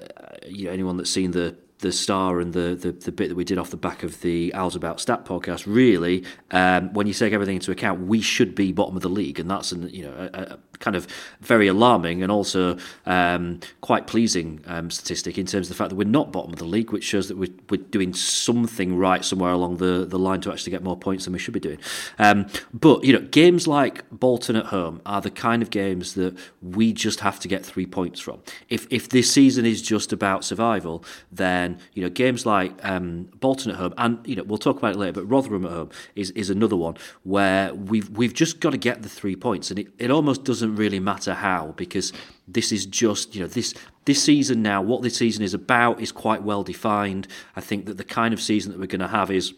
you 0.46 0.66
know, 0.66 0.70
anyone 0.70 0.98
that's 0.98 1.10
seen 1.10 1.30
the 1.30 1.56
the 1.84 1.92
star 1.92 2.40
and 2.40 2.54
the, 2.54 2.74
the, 2.74 2.92
the 2.92 3.12
bit 3.12 3.28
that 3.28 3.34
we 3.34 3.44
did 3.44 3.58
off 3.58 3.68
the 3.68 3.76
back 3.76 4.02
of 4.02 4.22
the 4.22 4.52
Owls 4.54 4.74
About 4.74 5.00
Stat 5.00 5.26
podcast, 5.26 5.64
really, 5.66 6.24
um, 6.50 6.90
when 6.94 7.06
you 7.06 7.12
take 7.12 7.34
everything 7.34 7.56
into 7.56 7.70
account, 7.70 8.00
we 8.00 8.22
should 8.22 8.54
be 8.54 8.72
bottom 8.72 8.96
of 8.96 9.02
the 9.02 9.10
league, 9.10 9.38
and 9.38 9.50
that's 9.50 9.70
an, 9.70 9.90
you 9.90 10.04
know 10.04 10.30
a, 10.32 10.58
kind 10.84 10.96
of 10.96 11.06
very 11.40 11.66
alarming 11.66 12.22
and 12.22 12.30
also 12.30 12.76
um, 13.06 13.58
quite 13.80 14.06
pleasing 14.06 14.60
um, 14.66 14.90
statistic 14.90 15.38
in 15.38 15.46
terms 15.46 15.70
of 15.70 15.76
the 15.76 15.78
fact 15.82 15.88
that 15.88 15.96
we're 15.96 16.04
not 16.04 16.30
bottom 16.30 16.52
of 16.52 16.58
the 16.58 16.64
league, 16.66 16.92
which 16.92 17.04
shows 17.04 17.28
that 17.28 17.38
we're, 17.38 17.52
we're 17.70 17.82
doing 17.90 18.12
something 18.12 18.96
right 18.96 19.24
somewhere 19.24 19.52
along 19.52 19.78
the, 19.78 20.04
the 20.04 20.18
line 20.18 20.42
to 20.42 20.52
actually 20.52 20.72
get 20.72 20.82
more 20.82 20.96
points 20.96 21.24
than 21.24 21.32
we 21.32 21.38
should 21.38 21.54
be 21.54 21.60
doing. 21.60 21.78
Um, 22.18 22.46
but 22.72 23.02
you 23.02 23.12
know, 23.14 23.20
games 23.20 23.66
like 23.66 24.08
Bolton 24.10 24.56
at 24.56 24.66
home 24.66 25.00
are 25.06 25.22
the 25.22 25.30
kind 25.30 25.62
of 25.62 25.70
games 25.70 26.14
that 26.14 26.36
we 26.60 26.92
just 26.92 27.20
have 27.20 27.40
to 27.40 27.48
get 27.48 27.64
three 27.64 27.86
points 27.86 28.20
from. 28.20 28.42
If 28.68 28.86
if 28.90 29.08
this 29.08 29.30
season 29.30 29.64
is 29.64 29.80
just 29.80 30.12
about 30.12 30.44
survival, 30.44 31.02
then 31.32 31.78
you 31.94 32.02
know 32.02 32.10
games 32.10 32.44
like 32.44 32.72
um, 32.84 33.30
Bolton 33.40 33.70
at 33.70 33.76
home, 33.78 33.94
and 33.96 34.18
you 34.26 34.36
know 34.36 34.42
we'll 34.42 34.58
talk 34.58 34.76
about 34.76 34.94
it 34.94 34.98
later, 34.98 35.12
but 35.12 35.24
Rotherham 35.24 35.64
at 35.64 35.72
home 35.72 35.90
is, 36.14 36.30
is 36.32 36.50
another 36.50 36.76
one 36.76 36.96
where 37.22 37.72
we've 37.74 38.10
we've 38.10 38.34
just 38.34 38.60
got 38.60 38.70
to 38.70 38.78
get 38.78 39.02
the 39.02 39.08
three 39.08 39.36
points, 39.36 39.70
and 39.70 39.78
it, 39.78 39.88
it 39.98 40.10
almost 40.10 40.44
doesn't 40.44 40.73
really 40.76 41.00
matter 41.00 41.34
how 41.34 41.74
because 41.76 42.12
this 42.46 42.72
is 42.72 42.86
just 42.86 43.34
you 43.34 43.40
know 43.40 43.46
this 43.46 43.74
this 44.04 44.22
season 44.22 44.62
now 44.62 44.82
what 44.82 45.02
this 45.02 45.16
season 45.16 45.42
is 45.42 45.54
about 45.54 46.00
is 46.00 46.12
quite 46.12 46.42
well 46.42 46.62
defined. 46.62 47.26
I 47.56 47.60
think 47.60 47.86
that 47.86 47.96
the 47.96 48.04
kind 48.04 48.34
of 48.34 48.40
season 48.40 48.72
that 48.72 48.78
we're 48.78 48.86
going 48.86 49.00
to 49.00 49.08
have 49.08 49.30
is 49.30 49.54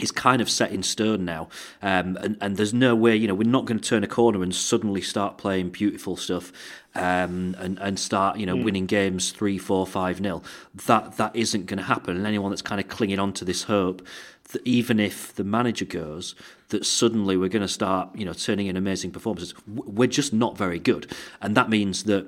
is 0.00 0.12
kind 0.12 0.40
of 0.40 0.48
set 0.48 0.70
in 0.70 0.82
stone 0.82 1.24
now, 1.24 1.48
um, 1.82 2.16
and 2.18 2.36
and 2.40 2.56
there's 2.56 2.74
no 2.74 2.94
way 2.94 3.16
you 3.16 3.28
know 3.28 3.34
we're 3.34 3.48
not 3.48 3.64
going 3.64 3.78
to 3.78 3.88
turn 3.88 4.04
a 4.04 4.08
corner 4.08 4.42
and 4.42 4.54
suddenly 4.54 5.00
start 5.00 5.38
playing 5.38 5.70
beautiful 5.70 6.16
stuff, 6.16 6.52
um, 6.94 7.56
and 7.58 7.78
and 7.78 7.98
start 7.98 8.38
you 8.38 8.46
know 8.46 8.56
mm. 8.56 8.64
winning 8.64 8.86
games 8.86 9.30
three, 9.30 9.58
four, 9.58 9.86
five 9.86 10.20
nil. 10.20 10.42
That 10.86 11.16
that 11.16 11.34
isn't 11.34 11.66
going 11.66 11.78
to 11.78 11.84
happen. 11.84 12.16
And 12.16 12.26
anyone 12.26 12.50
that's 12.50 12.62
kind 12.62 12.80
of 12.80 12.88
clinging 12.88 13.18
on 13.18 13.32
to 13.34 13.44
this 13.44 13.64
hope 13.64 14.06
that 14.52 14.66
even 14.66 14.98
if 14.98 15.34
the 15.34 15.44
manager 15.44 15.84
goes, 15.84 16.34
that 16.68 16.84
suddenly 16.84 17.36
we're 17.36 17.48
going 17.48 17.62
to 17.62 17.68
start 17.68 18.10
you 18.14 18.24
know 18.24 18.32
turning 18.32 18.66
in 18.66 18.76
amazing 18.76 19.10
performances. 19.10 19.54
We're 19.66 20.08
just 20.08 20.32
not 20.32 20.56
very 20.56 20.78
good, 20.78 21.10
and 21.40 21.56
that 21.56 21.68
means 21.68 22.04
that 22.04 22.26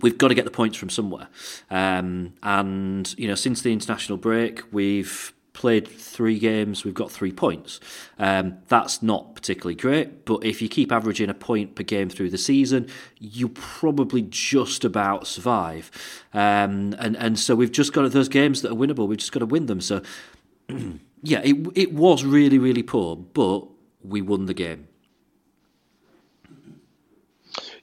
we've 0.00 0.18
got 0.18 0.28
to 0.28 0.34
get 0.34 0.44
the 0.44 0.50
points 0.50 0.76
from 0.76 0.90
somewhere. 0.90 1.28
Um, 1.70 2.34
and 2.42 3.14
you 3.18 3.28
know, 3.28 3.34
since 3.34 3.62
the 3.62 3.72
international 3.72 4.18
break, 4.18 4.62
we've 4.72 5.32
played 5.52 5.86
three 5.86 6.38
games, 6.38 6.84
we've 6.84 6.94
got 6.94 7.10
three 7.10 7.32
points. 7.32 7.78
Um, 8.18 8.58
that's 8.68 9.02
not 9.02 9.34
particularly 9.34 9.74
great, 9.74 10.24
but 10.24 10.44
if 10.44 10.62
you 10.62 10.68
keep 10.68 10.90
averaging 10.90 11.28
a 11.28 11.34
point 11.34 11.74
per 11.74 11.82
game 11.82 12.08
through 12.08 12.30
the 12.30 12.38
season, 12.38 12.88
you 13.18 13.48
probably 13.48 14.22
just 14.22 14.84
about 14.84 15.26
survive. 15.26 15.90
Um, 16.32 16.94
and 16.98 17.16
and 17.16 17.38
so 17.38 17.54
we've 17.54 17.72
just 17.72 17.92
got 17.92 18.10
those 18.10 18.28
games 18.28 18.62
that 18.62 18.72
are 18.72 18.76
winnable. 18.76 19.06
We've 19.06 19.18
just 19.18 19.32
got 19.32 19.40
to 19.40 19.46
win 19.46 19.66
them. 19.66 19.80
So 19.80 20.02
yeah, 21.22 21.40
it 21.42 21.56
it 21.74 21.92
was 21.92 22.24
really 22.24 22.58
really 22.58 22.82
poor, 22.82 23.16
but 23.16 23.66
we 24.02 24.20
won 24.20 24.46
the 24.46 24.54
game. 24.54 24.88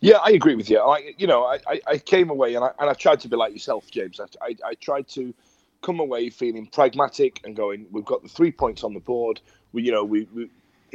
Yeah, 0.01 0.17
I 0.17 0.31
agree 0.31 0.55
with 0.55 0.69
you. 0.69 0.79
I, 0.79 1.13
you 1.17 1.27
know, 1.27 1.43
I, 1.43 1.81
I 1.85 1.97
came 1.97 2.29
away 2.29 2.55
and 2.55 2.63
I 2.63 2.71
and 2.79 2.89
I 2.89 2.93
tried 2.93 3.19
to 3.21 3.27
be 3.27 3.35
like 3.35 3.53
yourself, 3.53 3.91
James. 3.91 4.19
I, 4.19 4.25
I, 4.41 4.55
I 4.69 4.73
tried 4.75 5.07
to 5.09 5.33
come 5.81 5.99
away 5.99 6.29
feeling 6.29 6.67
pragmatic 6.67 7.41
and 7.43 7.55
going, 7.55 7.85
we've 7.91 8.05
got 8.05 8.21
the 8.23 8.29
three 8.29 8.51
points 8.51 8.83
on 8.83 8.93
the 8.93 8.99
board. 8.99 9.39
We, 9.71 9.83
you 9.83 9.91
know, 9.91 10.03
we, 10.03 10.27
we 10.33 10.49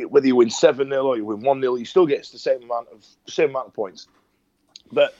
whether 0.07 0.27
you 0.27 0.37
win 0.37 0.51
seven 0.51 0.89
0 0.89 1.07
or 1.07 1.17
you 1.17 1.25
win 1.25 1.41
one 1.41 1.61
0 1.61 1.77
you 1.77 1.85
still 1.85 2.07
get 2.07 2.27
the 2.27 2.39
same 2.39 2.63
amount 2.65 2.89
of 2.89 3.07
same 3.29 3.51
amount 3.51 3.69
of 3.69 3.75
points. 3.75 4.09
But 4.93 5.15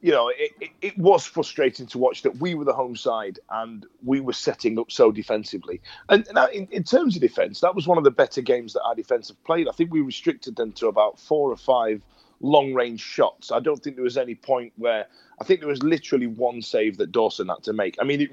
you 0.00 0.12
know, 0.12 0.28
it, 0.28 0.52
it, 0.60 0.70
it, 0.80 0.98
was 0.98 1.24
frustrating 1.24 1.86
to 1.86 1.98
watch 1.98 2.22
that 2.22 2.36
we 2.36 2.54
were 2.54 2.64
the 2.64 2.72
home 2.72 2.94
side 2.94 3.40
and 3.50 3.84
we 4.04 4.20
were 4.20 4.32
setting 4.32 4.78
up 4.78 4.92
so 4.92 5.10
defensively. 5.10 5.80
And 6.08 6.26
now, 6.32 6.46
in, 6.46 6.68
in 6.70 6.84
terms 6.84 7.16
of 7.16 7.22
defence, 7.22 7.60
that 7.60 7.74
was 7.74 7.86
one 7.86 7.98
of 7.98 8.04
the 8.04 8.10
better 8.10 8.40
games 8.40 8.74
that 8.74 8.82
our 8.82 8.94
defence 8.94 9.28
have 9.28 9.42
played. 9.44 9.68
I 9.68 9.72
think 9.72 9.92
we 9.92 10.00
restricted 10.00 10.56
them 10.56 10.72
to 10.72 10.86
about 10.86 11.18
four 11.18 11.50
or 11.50 11.56
five 11.56 12.02
long 12.40 12.74
range 12.74 13.00
shots. 13.00 13.50
I 13.50 13.58
don't 13.58 13.82
think 13.82 13.96
there 13.96 14.04
was 14.04 14.16
any 14.16 14.36
point 14.36 14.72
where 14.76 15.06
I 15.40 15.44
think 15.44 15.60
there 15.60 15.68
was 15.68 15.82
literally 15.82 16.28
one 16.28 16.62
save 16.62 16.96
that 16.98 17.10
Dawson 17.10 17.48
had 17.48 17.62
to 17.64 17.72
make. 17.72 17.96
I 18.00 18.04
mean, 18.04 18.20
it, 18.20 18.30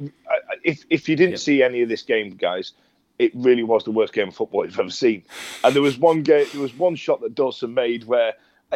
if 0.63 0.86
if 0.89 1.10
you 1.10 1.15
didn't 1.15 1.31
yeah. 1.31 1.38
see 1.38 1.63
any 1.63 1.81
of 1.81 1.89
this 1.89 2.03
game, 2.03 2.36
guys, 2.36 2.74
it 3.17 3.31
really 3.34 3.63
was 3.63 3.84
the 3.84 3.91
worst 3.91 4.13
game 4.13 4.27
of 4.27 4.36
football 4.36 4.65
you've 4.65 4.79
ever 4.79 4.89
seen. 4.89 5.24
And 5.63 5.74
there 5.74 5.81
was 5.81 5.98
one 5.98 6.22
game, 6.22 6.45
there 6.51 6.62
was 6.62 6.77
one 6.77 6.95
shot 6.95 7.22
that 7.22 7.34
Dawson 7.34 7.74
made 7.74 8.05
where 8.05 8.34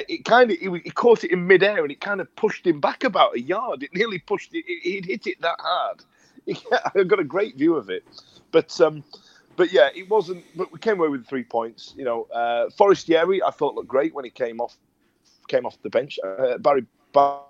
it 0.07 0.25
kind 0.25 0.51
of 0.51 0.57
he, 0.57 0.69
he, 0.83 0.91
caught 0.91 1.23
it 1.23 1.31
in 1.31 1.47
midair 1.47 1.83
and 1.83 1.91
it 1.91 2.01
kind 2.01 2.21
of 2.21 2.33
pushed 2.35 2.65
him 2.65 2.79
back 2.79 3.03
about 3.03 3.35
a 3.35 3.39
yard. 3.39 3.83
It 3.83 3.89
nearly 3.93 4.19
pushed 4.19 4.51
it. 4.53 4.65
He'd 4.83 5.05
hit 5.05 5.27
it 5.27 5.41
that 5.41 5.57
hard. 5.59 6.03
I 6.95 7.03
got 7.03 7.19
a 7.19 7.23
great 7.23 7.57
view 7.57 7.75
of 7.75 7.89
it, 7.89 8.03
but 8.51 8.79
um, 8.81 9.03
but 9.55 9.71
yeah, 9.71 9.89
it 9.95 10.09
wasn't. 10.09 10.43
But 10.55 10.71
we 10.71 10.79
came 10.79 10.99
away 10.99 11.09
with 11.09 11.27
three 11.27 11.43
points. 11.43 11.93
You 11.97 12.05
know, 12.05 12.23
uh, 12.33 12.69
Forestieri 12.77 13.43
I 13.43 13.51
thought 13.51 13.75
looked 13.75 13.87
great 13.87 14.13
when 14.13 14.25
he 14.25 14.31
came 14.31 14.59
off 14.59 14.77
came 15.47 15.65
off 15.65 15.81
the 15.81 15.89
bench. 15.89 16.19
Uh, 16.23 16.57
Barry 16.57 16.85
Bar- 17.11 17.43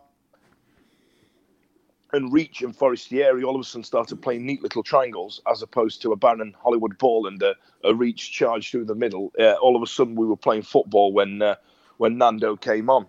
and 2.13 2.33
Reach 2.33 2.61
and 2.61 2.75
Forestieri 2.75 3.43
all 3.43 3.55
of 3.55 3.61
a 3.61 3.63
sudden 3.63 3.83
started 3.83 4.21
playing 4.21 4.45
neat 4.45 4.63
little 4.63 4.83
triangles 4.83 5.41
as 5.49 5.61
opposed 5.61 6.01
to 6.01 6.11
a 6.11 6.15
barren 6.15 6.55
Hollywood 6.61 6.97
ball 6.97 7.27
and 7.27 7.41
a, 7.43 7.55
a 7.83 7.93
Reach 7.93 8.31
charge 8.31 8.71
through 8.71 8.85
the 8.85 8.95
middle. 8.95 9.31
Uh, 9.39 9.53
all 9.53 9.75
of 9.75 9.81
a 9.81 9.87
sudden, 9.87 10.15
we 10.15 10.25
were 10.25 10.37
playing 10.37 10.63
football 10.63 11.13
when 11.13 11.41
uh, 11.41 11.55
when 11.99 12.17
Nando 12.17 12.55
came 12.55 12.89
on. 12.89 13.05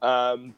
Um, 0.00 0.54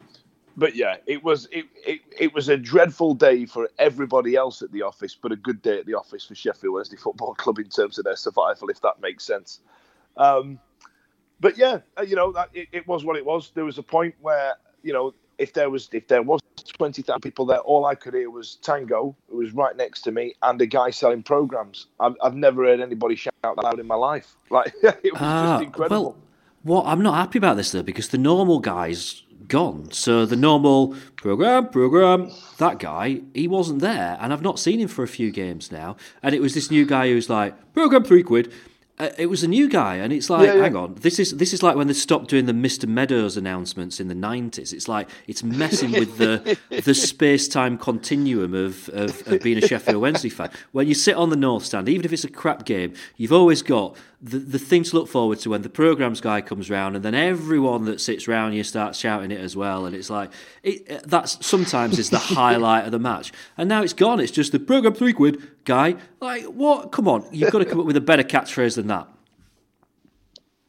but 0.57 0.77
yeah, 0.77 0.97
it 1.07 1.25
was 1.25 1.49
it, 1.51 1.65
it, 1.87 2.01
it 2.19 2.35
was 2.35 2.49
a 2.49 2.57
dreadful 2.57 3.15
day 3.15 3.47
for 3.47 3.71
everybody 3.79 4.37
else 4.37 4.61
at 4.63 4.71
the 4.71 4.83
office, 4.83 5.17
but 5.21 5.33
a 5.33 5.37
good 5.37 5.63
day 5.63 5.79
at 5.79 5.87
the 5.87 5.95
office 5.95 6.27
for 6.27 6.35
Sheffield 6.35 6.75
Wednesday 6.75 6.97
Football 6.97 7.35
Club 7.35 7.59
in 7.59 7.69
terms 7.69 7.99
of 7.99 8.05
their 8.05 8.17
survival, 8.17 8.69
if 8.69 8.81
that 8.83 9.01
makes 9.01 9.25
sense. 9.25 9.61
Um, 10.17 10.59
but 11.41 11.57
yeah, 11.57 11.79
uh, 11.99 12.03
you 12.03 12.17
know, 12.17 12.33
that, 12.33 12.51
it, 12.53 12.69
it 12.73 12.87
was 12.87 13.05
what 13.05 13.17
it 13.17 13.25
was. 13.25 13.53
There 13.55 13.65
was 13.65 13.79
a 13.79 13.83
point 13.83 14.15
where 14.21 14.55
you 14.83 14.93
know 14.93 15.15
if 15.39 15.55
there 15.55 15.71
was 15.71 15.89
if 15.93 16.07
there 16.09 16.23
was 16.23 16.41
twenty 16.77 17.01
thousand 17.01 17.23
people 17.23 17.47
there, 17.47 17.61
all 17.61 17.87
I 17.87 17.95
could 17.95 18.13
hear 18.13 18.29
was 18.29 18.57
Tango, 18.57 19.17
who 19.31 19.39
was 19.39 19.53
right 19.53 19.75
next 19.75 20.03
to 20.03 20.13
me, 20.13 20.35
and 20.43 20.61
a 20.61 20.67
guy 20.67 20.91
selling 20.91 21.23
programs. 21.23 21.87
I've, 21.99 22.17
I've 22.23 22.35
never 22.35 22.65
heard 22.67 22.81
anybody 22.81 23.17
shout 23.17 23.33
that 23.43 23.57
loud 23.57 23.81
in 23.81 23.87
my 23.87 23.97
life. 23.97 24.37
Like 24.51 24.75
it 24.83 25.13
was 25.13 25.23
uh, 25.23 25.47
just 25.47 25.65
incredible. 25.65 26.05
Well, 26.05 26.17
what 26.62 26.87
I'm 26.87 27.02
not 27.02 27.14
happy 27.14 27.38
about 27.38 27.57
this 27.57 27.73
though 27.73 27.83
because 27.83 28.09
the 28.09 28.19
normal 28.19 28.59
guy's 28.59 29.23
gone. 29.49 29.90
So 29.93 30.25
the 30.25 30.37
normal 30.37 30.95
program, 31.17 31.69
program, 31.69 32.31
that 32.59 32.79
guy, 32.79 33.21
he 33.35 33.49
wasn't 33.49 33.81
there, 33.81 34.17
and 34.21 34.33
I've 34.33 34.43
not 34.43 34.59
seen 34.59 34.81
him 34.81 34.88
for 34.88 35.02
a 35.02 35.09
few 35.09 35.31
games 35.31 35.71
now. 35.71 35.97
And 36.23 36.35
it 36.35 36.40
was 36.40 36.55
this 36.55 36.71
new 36.71 36.87
guy 36.87 37.09
who's 37.09 37.29
like 37.29 37.75
program 37.75 38.05
three 38.05 38.23
quid, 38.23 38.52
uh, 39.00 39.09
it 39.17 39.26
was 39.26 39.43
a 39.43 39.49
new 39.49 39.67
guy, 39.67 39.97
and 39.97 40.12
it's 40.12 40.29
like, 40.29 40.47
yeah, 40.47 40.55
yeah. 40.55 40.62
hang 40.62 40.76
on, 40.76 40.95
this 40.97 41.19
is 41.19 41.31
this 41.38 41.55
is 41.55 41.62
like 41.62 41.75
when 41.75 41.87
they 41.87 41.95
stopped 41.95 42.29
doing 42.29 42.45
the 42.45 42.52
Mister 42.52 42.87
Meadows 42.87 43.35
announcements 43.38 43.99
in 43.99 44.09
the 44.09 44.14
nineties. 44.14 44.75
It's 44.75 44.88
like 44.88 45.09
it's 45.26 45.43
messing 45.43 45.93
with 45.93 46.19
the 46.19 46.59
the 46.85 46.93
space 46.93 47.49
time 47.49 47.79
continuum 47.79 48.52
of, 48.52 48.90
of, 48.90 49.26
of 49.26 49.40
being 49.40 49.57
a 49.57 49.67
Sheffield 49.67 50.02
Wednesday 50.02 50.29
fan. 50.29 50.50
When 50.73 50.87
you 50.87 50.95
sit 50.95 51.17
on 51.17 51.31
the 51.31 51.37
north 51.37 51.64
stand, 51.64 51.88
even 51.88 52.05
if 52.05 52.12
it's 52.12 52.25
a 52.25 52.31
crap 52.31 52.67
game, 52.67 52.93
you've 53.17 53.33
always 53.33 53.62
got 53.62 53.97
the, 54.23 54.39
the 54.39 54.59
thing 54.59 54.83
to 54.85 54.97
look 54.97 55.09
forward 55.09 55.39
to 55.41 55.50
when 55.50 55.62
the 55.62 55.71
programs 55.71 56.21
guy 56.21 56.41
comes 56.43 56.69
round, 56.69 56.95
and 56.95 57.05
then 57.05 57.15
everyone 57.15 57.87
that 57.87 58.00
sits 58.00 58.29
round 58.29 58.55
you 58.55 58.62
starts 58.62 58.99
shouting 58.99 59.31
it 59.31 59.41
as 59.41 59.57
well, 59.57 59.87
and 59.87 59.97
it's 59.97 60.11
like 60.11 60.31
it, 60.62 60.91
uh, 60.91 61.00
that's 61.07 61.45
sometimes 61.45 61.99
is 61.99 62.11
the 62.11 62.19
highlight 62.19 62.85
of 62.85 62.93
the 62.93 62.99
match, 62.99 63.33
and 63.57 63.69
now 63.69 63.83
it's 63.83 63.95
gone. 63.95 64.21
It's 64.21 64.33
just 64.33 64.53
the 64.53 64.59
program 64.59 64.95
three 64.95 65.15
quid 65.15 65.43
guy. 65.65 65.97
Like 66.21 66.45
what? 66.45 66.93
Come 66.93 67.09
on, 67.09 67.27
you've 67.33 67.50
got 67.50 67.61
to 67.61 67.65
come 67.65 67.81
up 67.81 67.87
with 67.87 67.97
a 67.97 68.00
better 68.00 68.23
catchphrase 68.23 68.77
than 68.77 68.89
that. 68.89 69.09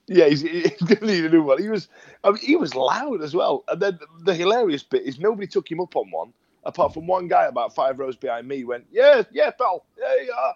Yeah, 0.08 0.27
he's, 0.27 0.41
he's 0.41 0.77
definitely 0.77 1.25
a 1.25 1.29
new 1.29 1.43
one. 1.43 1.62
He 1.62 1.70
was, 1.70 1.89
I 2.24 2.31
mean, 2.31 2.39
he 2.39 2.55
was 2.55 2.74
loud 2.74 3.22
as 3.22 3.34
well. 3.34 3.63
And 3.67 3.81
then 3.81 4.00
the 4.24 4.34
hilarious 4.34 4.84
bit 4.84 5.03
is 5.03 5.20
nobody 5.20 5.48
took 5.48 5.70
him 5.70 5.79
up 5.79 5.96
on 5.96 6.10
one, 6.10 6.34
apart 6.63 6.93
from 6.93 7.08
one 7.08 7.27
guy 7.27 7.46
about 7.46 7.75
five 7.75 8.00
rows 8.00 8.15
behind 8.15 8.48
me. 8.48 8.63
Went, 8.63 8.86
yeah, 8.91 9.24
yeah, 9.31 9.51
pal, 9.51 9.86
yeah, 9.98 10.25
yeah 10.25 10.51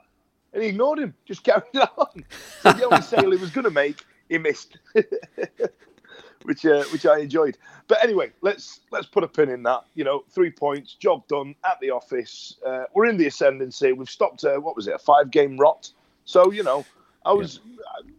and 0.56 0.64
he 0.64 0.70
ignored 0.70 0.98
him, 0.98 1.14
just 1.26 1.44
carried 1.44 1.64
on. 1.98 2.26
So 2.62 2.72
the 2.72 2.86
only 2.86 3.02
sale 3.02 3.30
he 3.30 3.38
was 3.38 3.52
going 3.52 3.66
to 3.66 3.72
make, 3.72 4.04
he 4.30 4.38
missed, 4.38 4.78
which 6.44 6.66
uh, 6.66 6.84
which 6.86 7.06
I 7.06 7.20
enjoyed. 7.20 7.58
But 7.88 8.04
anyway, 8.04 8.32
let's 8.42 8.80
let's 8.90 9.06
put 9.06 9.24
a 9.24 9.28
pin 9.28 9.50
in 9.50 9.62
that. 9.64 9.84
You 9.94 10.06
know, 10.06 10.24
three 10.32 10.50
points, 10.50 10.96
job 10.96 11.28
done 11.28 11.54
at 11.66 11.80
the 11.82 11.92
office. 11.92 12.56
Uh, 12.66 12.86
we're 12.96 13.06
in 13.06 13.18
the 13.18 13.28
ascendancy. 13.28 13.92
We've 13.92 14.10
stopped. 14.10 14.44
A, 14.46 14.60
what 14.60 14.76
was 14.76 14.88
it? 14.88 14.96
A 14.96 15.00
five 15.00 15.30
game 15.30 15.58
rot. 15.58 15.92
So 16.24 16.52
you 16.52 16.64
know, 16.64 16.86
I 17.26 17.34
was. 17.34 17.60
Yeah. 17.66 18.12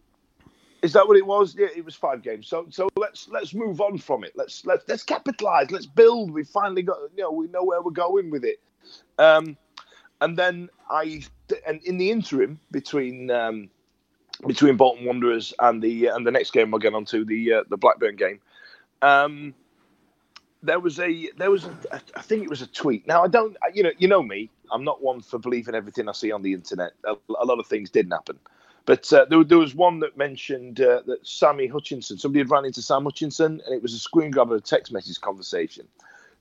Is 0.83 0.93
that 0.93 1.07
what 1.07 1.17
it 1.17 1.25
was? 1.25 1.55
Yeah, 1.57 1.67
it 1.75 1.83
was 1.83 1.95
five 1.95 2.21
games. 2.21 2.47
So 2.47 2.67
so 2.69 2.87
let's 2.95 3.27
let's 3.29 3.55
move 3.55 3.81
on 3.81 3.97
from 3.97 4.23
it. 4.23 4.33
Let's 4.35 4.63
let's 4.63 4.87
let's 4.87 5.03
capitalize. 5.03 5.71
Let's 5.71 5.87
build. 5.87 6.29
We 6.29 6.43
finally 6.43 6.83
got 6.83 6.99
you 7.15 7.23
know 7.23 7.31
we 7.31 7.47
know 7.47 7.63
where 7.63 7.81
we're 7.81 7.89
going 7.89 8.29
with 8.29 8.45
it. 8.45 8.59
Um, 9.17 9.57
and 10.21 10.37
then 10.37 10.69
I 10.89 11.23
and 11.65 11.81
in 11.83 11.97
the 11.97 12.11
interim 12.11 12.59
between 12.71 13.31
um, 13.31 13.69
between 14.45 14.77
Bolton 14.77 15.05
Wanderers 15.05 15.53
and 15.59 15.81
the 15.81 16.07
and 16.07 16.25
the 16.25 16.31
next 16.31 16.51
game 16.51 16.71
we'll 16.71 16.79
get 16.79 16.93
on 16.93 17.05
to 17.05 17.25
the 17.25 17.53
uh, 17.53 17.63
the 17.69 17.77
Blackburn 17.77 18.15
game. 18.15 18.39
Um, 19.01 19.53
there 20.63 20.79
was 20.79 20.99
a 20.99 21.29
there 21.37 21.51
was 21.51 21.65
a, 21.65 22.01
I 22.15 22.21
think 22.21 22.43
it 22.43 22.49
was 22.49 22.61
a 22.61 22.67
tweet. 22.67 23.07
Now 23.07 23.23
I 23.23 23.27
don't 23.27 23.55
you 23.73 23.83
know 23.83 23.91
you 23.97 24.07
know 24.07 24.21
me. 24.21 24.49
I'm 24.71 24.83
not 24.83 25.01
one 25.01 25.21
for 25.21 25.39
believing 25.39 25.75
everything 25.75 26.09
I 26.09 26.11
see 26.11 26.31
on 26.31 26.41
the 26.41 26.53
internet. 26.53 26.91
A, 27.05 27.15
a 27.39 27.45
lot 27.45 27.59
of 27.59 27.67
things 27.67 27.89
didn't 27.89 28.11
happen, 28.11 28.37
but 28.85 29.11
uh, 29.13 29.25
there, 29.29 29.43
there 29.43 29.57
was 29.57 29.75
one 29.75 29.99
that 29.99 30.17
mentioned 30.17 30.81
uh, 30.81 31.01
that 31.05 31.25
Sammy 31.25 31.67
Hutchinson. 31.67 32.17
Somebody 32.17 32.39
had 32.39 32.51
run 32.51 32.65
into 32.65 32.81
Sam 32.81 33.05
Hutchinson, 33.05 33.61
and 33.65 33.73
it 33.73 33.81
was 33.81 33.93
a 33.93 33.99
screen 33.99 34.31
grab 34.31 34.51
of 34.51 34.57
a 34.57 34.61
text 34.61 34.91
message 34.91 35.21
conversation, 35.21 35.87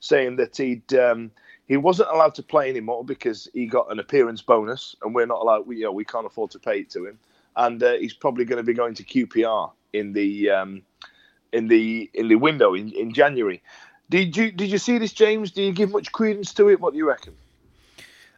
saying 0.00 0.36
that 0.36 0.56
he'd 0.56 0.92
um, 0.94 1.30
he 1.66 1.76
wasn't 1.76 2.08
allowed 2.10 2.34
to 2.36 2.42
play 2.42 2.70
anymore 2.70 3.04
because 3.04 3.48
he 3.52 3.66
got 3.66 3.90
an 3.90 3.98
appearance 3.98 4.42
bonus, 4.42 4.94
and 5.02 5.14
we're 5.14 5.26
not 5.26 5.40
allowed. 5.40 5.66
We, 5.66 5.78
you 5.78 5.84
know, 5.84 5.92
we 5.92 6.04
can't 6.04 6.26
afford 6.26 6.50
to 6.52 6.58
pay 6.58 6.80
it 6.80 6.90
to 6.90 7.06
him, 7.06 7.18
and 7.56 7.82
uh, 7.82 7.94
he's 7.94 8.14
probably 8.14 8.44
going 8.44 8.58
to 8.58 8.62
be 8.62 8.74
going 8.74 8.94
to 8.94 9.04
QPR 9.04 9.72
in 9.92 10.12
the 10.12 10.50
um, 10.50 10.82
in 11.52 11.68
the 11.68 12.10
in 12.14 12.28
the 12.28 12.36
window 12.36 12.74
in, 12.74 12.92
in 12.92 13.12
January. 13.12 13.62
Did 14.08 14.36
you 14.36 14.52
did 14.52 14.70
you 14.70 14.78
see 14.78 14.98
this, 14.98 15.12
James? 15.12 15.50
Do 15.50 15.62
you 15.62 15.72
give 15.72 15.90
much 15.90 16.12
credence 16.12 16.54
to 16.54 16.68
it? 16.70 16.80
What 16.80 16.92
do 16.92 16.98
you 16.98 17.08
reckon? 17.08 17.34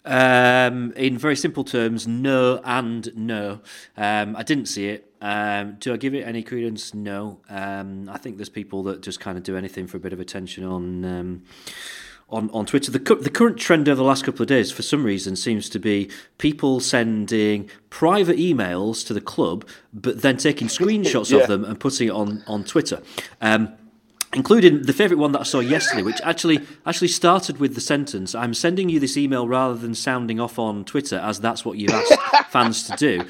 Um, 0.04 0.92
in 0.92 1.18
very 1.18 1.36
simple 1.36 1.64
terms, 1.64 2.06
no 2.08 2.62
and 2.64 3.14
no. 3.14 3.60
Um, 3.96 4.36
I 4.36 4.42
didn't 4.42 4.66
see 4.66 4.88
it. 4.88 5.12
Um, 5.20 5.76
do 5.80 5.92
I 5.92 5.98
give 5.98 6.14
it 6.14 6.22
any 6.22 6.42
credence? 6.42 6.94
No. 6.94 7.40
Um, 7.50 8.08
I 8.08 8.16
think 8.16 8.38
there's 8.38 8.48
people 8.48 8.84
that 8.84 9.02
just 9.02 9.20
kind 9.20 9.36
of 9.36 9.44
do 9.44 9.56
anything 9.56 9.86
for 9.86 9.98
a 9.98 10.00
bit 10.00 10.14
of 10.14 10.20
attention 10.20 10.64
on 10.64 11.04
um, 11.04 11.42
on, 12.30 12.50
on 12.50 12.66
Twitter. 12.66 12.90
The, 12.90 12.98
the 12.98 13.30
current 13.30 13.58
trend 13.58 13.88
over 13.88 13.96
the 13.96 14.04
last 14.04 14.24
couple 14.24 14.42
of 14.42 14.48
days, 14.48 14.70
for 14.70 14.82
some 14.82 15.04
reason, 15.04 15.36
seems 15.36 15.68
to 15.70 15.78
be 15.78 16.10
people 16.36 16.80
sending 16.80 17.70
private 17.90 18.36
emails 18.36 19.06
to 19.06 19.14
the 19.14 19.20
club, 19.20 19.66
but 19.92 20.22
then 20.22 20.36
taking 20.36 20.68
screenshots 20.68 21.30
yeah. 21.34 21.40
of 21.40 21.48
them 21.48 21.64
and 21.64 21.80
putting 21.80 22.08
it 22.08 22.12
on, 22.12 22.42
on 22.46 22.64
Twitter. 22.64 23.02
Um, 23.40 23.72
including 24.34 24.82
the 24.82 24.92
favourite 24.92 25.18
one 25.18 25.32
that 25.32 25.40
I 25.40 25.44
saw 25.44 25.60
yesterday, 25.60 26.02
which 26.02 26.20
actually 26.22 26.60
actually 26.84 27.08
started 27.08 27.58
with 27.58 27.74
the 27.74 27.80
sentence, 27.80 28.34
"I'm 28.34 28.52
sending 28.52 28.90
you 28.90 29.00
this 29.00 29.16
email 29.16 29.48
rather 29.48 29.74
than 29.74 29.94
sounding 29.94 30.38
off 30.38 30.58
on 30.58 30.84
Twitter, 30.84 31.16
as 31.16 31.40
that's 31.40 31.64
what 31.64 31.78
you 31.78 31.88
asked 31.90 32.20
fans 32.50 32.82
to 32.84 32.96
do." 32.96 33.24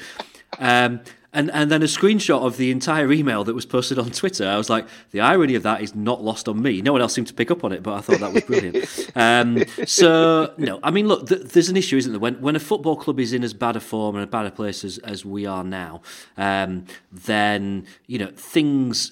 Um, 0.59 0.99
and 1.31 1.51
and 1.51 1.69
then 1.71 1.81
a 1.83 1.85
screenshot 1.85 2.45
of 2.45 2.57
the 2.57 2.71
entire 2.71 3.11
email 3.11 3.43
that 3.43 3.53
was 3.53 3.65
posted 3.65 3.99
on 3.99 4.09
Twitter. 4.11 4.47
I 4.47 4.57
was 4.57 4.69
like, 4.69 4.87
the 5.11 5.21
irony 5.21 5.55
of 5.55 5.63
that 5.63 5.81
is 5.81 5.93
not 5.93 6.23
lost 6.23 6.47
on 6.47 6.61
me. 6.61 6.81
No 6.81 6.91
one 6.91 7.01
else 7.01 7.13
seemed 7.13 7.27
to 7.27 7.33
pick 7.33 7.51
up 7.51 7.63
on 7.63 7.71
it, 7.71 7.83
but 7.83 7.93
I 7.93 8.01
thought 8.01 8.19
that 8.19 8.33
was 8.33 8.43
brilliant. 8.43 9.11
um, 9.15 9.63
so 9.85 10.53
no, 10.57 10.79
I 10.81 10.91
mean, 10.91 11.07
look, 11.07 11.27
th- 11.27 11.41
there's 11.41 11.69
an 11.69 11.77
issue, 11.77 11.97
isn't 11.97 12.11
there? 12.11 12.19
When 12.19 12.41
when 12.41 12.55
a 12.55 12.59
football 12.59 12.95
club 12.95 13.19
is 13.19 13.33
in 13.33 13.43
as 13.43 13.53
bad 13.53 13.75
a 13.75 13.79
form 13.79 14.15
and 14.15 14.23
a 14.23 14.27
bad 14.27 14.45
a 14.47 14.51
place 14.51 14.83
as, 14.83 14.97
as 14.99 15.23
we 15.23 15.45
are 15.45 15.63
now, 15.63 16.01
um, 16.37 16.85
then 17.11 17.85
you 18.07 18.17
know 18.17 18.31
things 18.35 19.11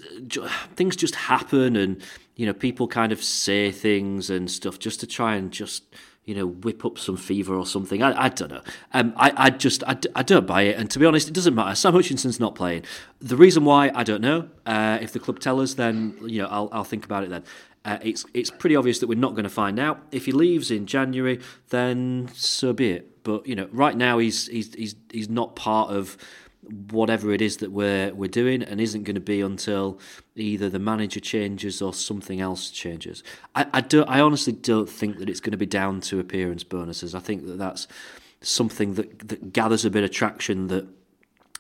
things 0.76 0.96
just 0.96 1.16
happen, 1.16 1.76
and 1.76 2.02
you 2.36 2.46
know 2.46 2.54
people 2.54 2.88
kind 2.88 3.12
of 3.12 3.24
say 3.24 3.72
things 3.72 4.30
and 4.30 4.50
stuff 4.50 4.80
just 4.80 5.00
to 5.02 5.08
try 5.08 5.36
and 5.36 5.52
just 5.52 5.84
you 6.28 6.36
know, 6.36 6.46
whip 6.46 6.84
up 6.84 7.00
some 7.00 7.16
fever 7.16 7.56
or 7.56 7.66
something. 7.66 8.04
I, 8.04 8.26
I 8.26 8.30
don't 8.30 8.52
know. 8.52 8.62
Um, 8.94 9.14
I, 9.16 9.32
I 9.38 9.50
just, 9.50 9.82
I, 9.88 9.98
I 10.14 10.24
don't 10.24 10.46
buy 10.46 10.64
it. 10.64 10.78
And 10.78 10.92
to 10.92 11.00
be 11.00 11.06
honest, 11.06 11.30
it 11.30 11.34
doesn't 11.34 11.56
matter. 11.56 11.74
Sam 11.74 11.94
Hutchinson's 11.94 12.38
not 12.38 12.54
playing. 12.54 12.84
The 13.20 13.38
reason 13.38 13.64
why, 13.64 13.92
I 13.96 14.04
don't 14.04 14.20
know. 14.22 14.50
Uh, 14.66 15.00
if 15.02 15.14
the 15.14 15.20
club 15.20 15.40
tell 15.40 15.62
us, 15.62 15.76
then, 15.76 16.18
you 16.22 16.42
know, 16.42 16.50
I'll, 16.50 16.68
I'll 16.74 16.84
think 16.84 17.06
about 17.06 17.24
it 17.24 17.30
then. 17.30 17.46
Uh, 17.86 17.98
it's, 18.02 18.26
it's 18.34 18.50
pretty 18.50 18.76
obvious 18.76 19.00
that 19.00 19.08
we're 19.08 19.18
not 19.18 19.36
going 19.36 19.46
to 19.46 19.50
find 19.50 19.80
out. 19.80 20.02
If 20.12 20.26
he 20.26 20.34
leaves 20.34 20.70
in 20.70 20.86
January, 20.86 21.40
then 21.70 22.30
so 22.34 22.74
be 22.74 22.92
it. 22.92 23.24
But, 23.24 23.48
you 23.48 23.56
know, 23.56 23.70
right 23.72 23.96
now 23.96 24.18
he's, 24.18 24.48
he's, 24.48 24.74
he's, 24.74 24.96
he's 25.10 25.30
not 25.30 25.56
part 25.56 25.92
of 25.92 26.18
whatever 26.92 27.32
it 27.32 27.42
is 27.42 27.58
that 27.58 27.72
we're 27.72 28.14
we're 28.14 28.30
doing 28.30 28.64
and 28.64 28.80
isn't 28.80 29.04
going 29.04 29.16
to 29.16 29.22
be 29.22 29.42
until 29.42 30.00
either 30.36 30.70
the 30.70 30.80
manager 30.80 31.20
changes 31.20 31.82
or 31.82 31.94
something 31.94 32.42
else 32.42 32.70
changes. 32.70 33.24
I, 33.56 33.68
I 33.74 33.82
don't 33.82 34.10
I 34.10 34.20
honestly 34.20 34.54
don't 34.54 34.90
think 34.90 35.20
that 35.20 35.30
it's 35.30 35.40
going 35.40 35.52
to 35.52 35.58
be 35.58 35.66
down 35.66 36.02
to 36.02 36.20
appearance 36.20 36.64
bonuses. 36.64 37.16
I 37.16 37.20
think 37.20 37.46
that 37.48 37.58
that's 37.58 37.88
something 38.42 38.94
that 38.96 39.28
that 39.28 39.54
gathers 39.54 39.86
a 39.86 39.90
bit 39.90 40.04
of 40.04 40.12
traction 40.12 40.68
that 40.68 40.88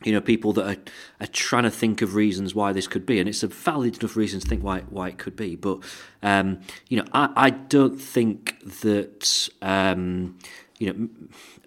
you 0.03 0.13
know 0.13 0.21
people 0.21 0.53
that 0.53 0.67
are, 0.67 0.81
are 1.21 1.27
trying 1.27 1.63
to 1.63 1.71
think 1.71 2.01
of 2.01 2.13
reasons 2.13 2.53
why 2.53 2.71
this 2.71 2.87
could 2.87 3.05
be 3.05 3.19
and 3.19 3.27
it's 3.27 3.41
a 3.41 3.47
valid 3.47 3.97
enough 3.97 4.15
reason 4.15 4.39
to 4.39 4.47
think 4.47 4.63
why 4.63 4.81
why 4.89 5.09
it 5.09 5.17
could 5.17 5.35
be 5.35 5.55
but 5.55 5.79
um, 6.21 6.59
you 6.87 6.97
know 6.97 7.05
I, 7.13 7.29
I 7.35 7.49
don't 7.49 7.99
think 7.99 8.59
that 8.81 9.49
um, 9.61 10.37
you 10.79 10.93
know 10.93 11.07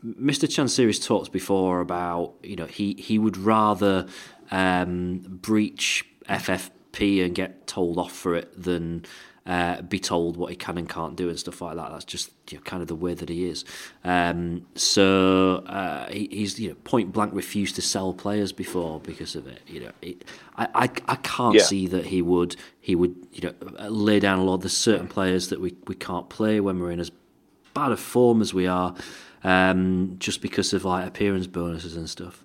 Mr. 0.05 0.49
Chansiri's 0.49 1.05
talked 1.05 1.33
before 1.33 1.81
about 1.81 2.35
you 2.43 2.57
know 2.57 2.67
he 2.67 2.95
he 2.99 3.19
would 3.19 3.37
rather 3.37 4.07
um, 4.51 5.19
breach 5.19 6.07
FFP 6.29 7.25
and 7.25 7.35
get 7.35 7.67
told 7.67 7.99
off 7.99 8.13
for 8.13 8.35
it 8.35 8.51
than 8.61 9.05
uh, 9.47 9.81
be 9.83 9.99
told 9.99 10.37
what 10.37 10.51
he 10.51 10.57
can 10.57 10.79
and 10.79 10.89
can't 10.89 11.17
do 11.17 11.29
and 11.29 11.39
stuff 11.39 11.61
like 11.61 11.75
that. 11.75 11.91
That's 11.91 12.05
just 12.05 12.31
you 12.51 12.59
know, 12.59 12.63
kind 12.63 12.83
of 12.83 12.89
the 12.89 12.95
way 12.95 13.15
that 13.15 13.29
he 13.29 13.47
is. 13.47 13.65
Um, 14.05 14.67
so 14.75 15.65
uh, 15.67 16.09
he, 16.09 16.29
he's 16.31 16.61
you 16.61 16.69
know 16.69 16.75
point 16.85 17.13
blank 17.13 17.35
refused 17.35 17.75
to 17.77 17.83
sell 17.83 18.13
players 18.13 18.53
before 18.53 19.01
because 19.01 19.35
of 19.35 19.47
it. 19.47 19.61
You 19.67 19.81
know, 19.81 19.91
it, 20.03 20.25
I, 20.57 20.69
I 20.75 20.91
I 21.09 21.17
can't 21.17 21.57
yeah. 21.57 21.63
see 21.63 21.87
that 21.89 22.07
he 22.07 22.23
would 22.23 22.57
he 22.81 22.95
would 22.95 23.17
you 23.33 23.41
know 23.43 23.89
lay 23.89 24.21
down 24.21 24.39
a 24.39 24.45
law. 24.45 24.57
There's 24.57 24.77
certain 24.77 25.09
players 25.09 25.49
that 25.49 25.61
we, 25.61 25.75
we 25.87 25.95
can't 25.95 26.29
play 26.29 26.61
when 26.61 26.79
we're 26.79 26.93
in 26.93 27.01
as 27.01 27.11
bad 27.81 27.93
a 27.93 27.97
form 27.97 28.43
as 28.43 28.53
we 28.53 28.67
are 28.67 28.95
um, 29.43 30.17
just 30.19 30.43
because 30.43 30.73
of 30.73 30.85
like 30.85 31.07
appearance 31.07 31.47
bonuses 31.47 31.97
and 31.97 32.09
stuff. 32.09 32.45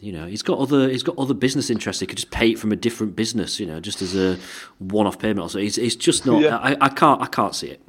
You 0.00 0.12
know, 0.12 0.26
he's 0.26 0.42
got 0.42 0.58
other 0.58 0.88
he's 0.88 1.02
got 1.02 1.18
other 1.18 1.34
business 1.34 1.68
interests. 1.68 2.00
He 2.00 2.06
could 2.06 2.16
just 2.16 2.30
pay 2.30 2.52
it 2.52 2.58
from 2.58 2.72
a 2.72 2.76
different 2.76 3.14
business. 3.14 3.60
You 3.60 3.66
know, 3.66 3.80
just 3.80 4.00
as 4.00 4.16
a 4.16 4.38
one-off 4.78 5.18
payment. 5.18 5.40
Also, 5.40 5.58
it's, 5.58 5.76
it's 5.76 5.94
just 5.94 6.24
not. 6.24 6.40
Yeah. 6.40 6.56
I, 6.56 6.76
I 6.80 6.88
can't 6.88 7.20
I 7.20 7.26
can't 7.26 7.54
see 7.54 7.68
it. 7.68 7.82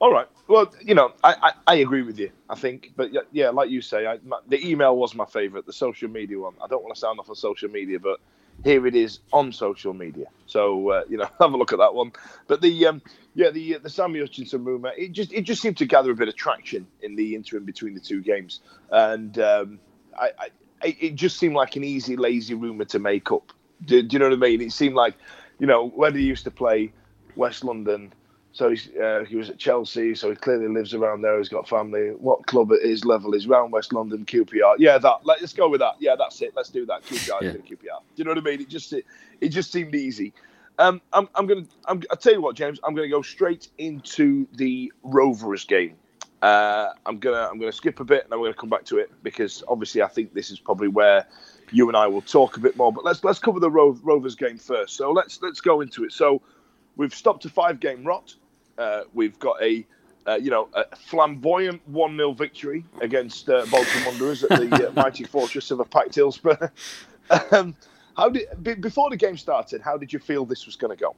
All 0.00 0.10
right. 0.12 0.26
Well, 0.46 0.72
you 0.80 0.94
know, 0.94 1.12
I, 1.22 1.34
I, 1.42 1.52
I, 1.66 1.74
agree 1.76 2.00
with 2.00 2.18
you. 2.18 2.30
I 2.48 2.54
think, 2.54 2.92
but 2.96 3.10
yeah, 3.32 3.50
like 3.50 3.68
you 3.68 3.82
say, 3.82 4.06
I, 4.06 4.18
my, 4.24 4.38
the 4.46 4.66
email 4.66 4.96
was 4.96 5.14
my 5.14 5.26
favourite. 5.26 5.66
The 5.66 5.72
social 5.74 6.08
media 6.08 6.38
one. 6.38 6.54
I 6.64 6.68
don't 6.68 6.82
want 6.82 6.94
to 6.94 7.00
sound 7.00 7.18
off 7.20 7.28
on 7.28 7.34
social 7.34 7.68
media, 7.68 7.98
but 7.98 8.18
here 8.64 8.86
it 8.86 8.94
is 8.94 9.20
on 9.32 9.52
social 9.52 9.94
media. 9.94 10.26
So 10.46 10.90
uh, 10.90 11.04
you 11.08 11.16
know, 11.16 11.28
have 11.40 11.52
a 11.52 11.56
look 11.56 11.72
at 11.72 11.78
that 11.78 11.94
one. 11.94 12.12
But 12.46 12.60
the 12.60 12.86
um, 12.86 13.02
yeah, 13.34 13.50
the 13.50 13.76
uh, 13.76 13.78
the 13.80 13.90
Sammy 13.90 14.20
Hutchinson 14.20 14.64
rumor 14.64 14.92
it 14.96 15.12
just 15.12 15.32
it 15.32 15.42
just 15.42 15.62
seemed 15.62 15.76
to 15.78 15.86
gather 15.86 16.10
a 16.10 16.14
bit 16.14 16.28
of 16.28 16.36
traction 16.36 16.86
in 17.02 17.16
the 17.16 17.34
interim 17.34 17.64
between 17.64 17.94
the 17.94 18.00
two 18.00 18.22
games, 18.22 18.60
and 18.90 19.38
um, 19.38 19.78
I, 20.18 20.30
I, 20.82 20.96
it 20.98 21.14
just 21.14 21.38
seemed 21.38 21.54
like 21.54 21.76
an 21.76 21.84
easy, 21.84 22.16
lazy 22.16 22.54
rumor 22.54 22.84
to 22.86 22.98
make 22.98 23.30
up. 23.32 23.52
Do, 23.84 24.02
do 24.02 24.14
you 24.14 24.18
know 24.18 24.28
what 24.28 24.34
I 24.34 24.50
mean? 24.50 24.60
It 24.60 24.72
seemed 24.72 24.94
like 24.94 25.14
you 25.58 25.66
know 25.66 25.88
where 25.88 26.10
he 26.10 26.22
used 26.22 26.44
to 26.44 26.50
play 26.50 26.92
West 27.36 27.64
London 27.64 28.12
so 28.52 28.74
uh, 29.00 29.24
he 29.24 29.36
was 29.36 29.50
at 29.50 29.58
Chelsea, 29.58 30.14
so 30.14 30.30
he 30.30 30.36
clearly 30.36 30.68
lives 30.68 30.94
around 30.94 31.22
there. 31.22 31.38
He's 31.38 31.48
got 31.48 31.68
family. 31.68 32.10
What 32.18 32.46
club 32.46 32.72
at 32.72 32.82
his 32.82 33.04
level 33.04 33.34
is 33.34 33.46
round 33.46 33.72
West 33.72 33.92
London 33.92 34.24
QPR? 34.24 34.76
Yeah, 34.78 34.98
that. 34.98 35.20
Let's 35.24 35.52
go 35.52 35.68
with 35.68 35.80
that. 35.80 35.94
Yeah, 36.00 36.16
that's 36.18 36.40
it. 36.42 36.52
Let's 36.56 36.70
do 36.70 36.86
that. 36.86 37.02
QPR, 37.02 37.42
yeah. 37.42 37.50
QPR. 37.52 37.68
Do 37.68 38.16
you 38.16 38.24
know 38.24 38.30
what 38.30 38.38
I 38.38 38.42
mean? 38.42 38.60
It 38.60 38.68
just 38.68 38.92
it, 38.92 39.04
it 39.40 39.50
just 39.50 39.70
seemed 39.70 39.94
easy. 39.94 40.32
Um, 40.78 41.00
I'm, 41.12 41.28
I'm 41.34 41.46
gonna. 41.46 41.66
I'm, 41.86 42.02
I'll 42.10 42.16
tell 42.16 42.32
you 42.32 42.40
what, 42.40 42.56
James. 42.56 42.80
I'm 42.84 42.94
gonna 42.94 43.08
go 43.08 43.22
straight 43.22 43.68
into 43.78 44.46
the 44.54 44.92
Rovers 45.02 45.64
game. 45.64 45.96
Uh, 46.40 46.90
I'm 47.04 47.18
gonna 47.18 47.48
I'm 47.50 47.58
gonna 47.58 47.72
skip 47.72 48.00
a 48.00 48.04
bit 48.04 48.24
and 48.24 48.32
I'm 48.32 48.40
gonna 48.40 48.54
come 48.54 48.70
back 48.70 48.84
to 48.86 48.98
it 48.98 49.10
because 49.22 49.64
obviously 49.66 50.02
I 50.02 50.08
think 50.08 50.34
this 50.34 50.50
is 50.50 50.60
probably 50.60 50.88
where 50.88 51.26
you 51.72 51.88
and 51.88 51.96
I 51.96 52.06
will 52.06 52.22
talk 52.22 52.56
a 52.56 52.60
bit 52.60 52.76
more. 52.76 52.92
But 52.92 53.04
let's 53.04 53.24
let's 53.24 53.40
cover 53.40 53.58
the 53.58 53.70
Ro- 53.70 53.98
Rovers 54.02 54.36
game 54.36 54.56
first. 54.56 54.96
So 54.96 55.10
let's 55.10 55.42
let's 55.42 55.60
go 55.60 55.80
into 55.80 56.04
it. 56.04 56.12
So 56.12 56.40
we've 56.98 57.14
stopped 57.14 57.46
a 57.46 57.48
five 57.48 57.80
game 57.80 58.04
rot. 58.04 58.34
Uh, 58.76 59.04
we've 59.14 59.38
got 59.38 59.62
a 59.62 59.86
uh, 60.26 60.34
you 60.34 60.50
know, 60.50 60.68
a 60.74 60.84
flamboyant 60.94 61.80
1 61.88 62.16
0 62.16 62.32
victory 62.32 62.84
against 63.00 63.48
uh, 63.48 63.64
Bolton 63.70 64.04
Wanderers 64.04 64.44
at 64.44 64.60
the 64.60 64.88
uh, 64.88 64.92
mighty 65.02 65.24
fortress 65.24 65.70
of 65.70 65.80
a 65.80 65.86
packed 65.86 66.14
Hillsborough. 66.14 66.70
um, 67.50 67.74
how 68.14 68.28
did 68.28 68.46
b- 68.62 68.74
before 68.74 69.08
the 69.08 69.16
game 69.16 69.38
started? 69.38 69.80
How 69.80 69.96
did 69.96 70.12
you 70.12 70.18
feel 70.18 70.44
this 70.44 70.66
was 70.66 70.76
going 70.76 70.94
to 70.94 71.02
go? 71.02 71.16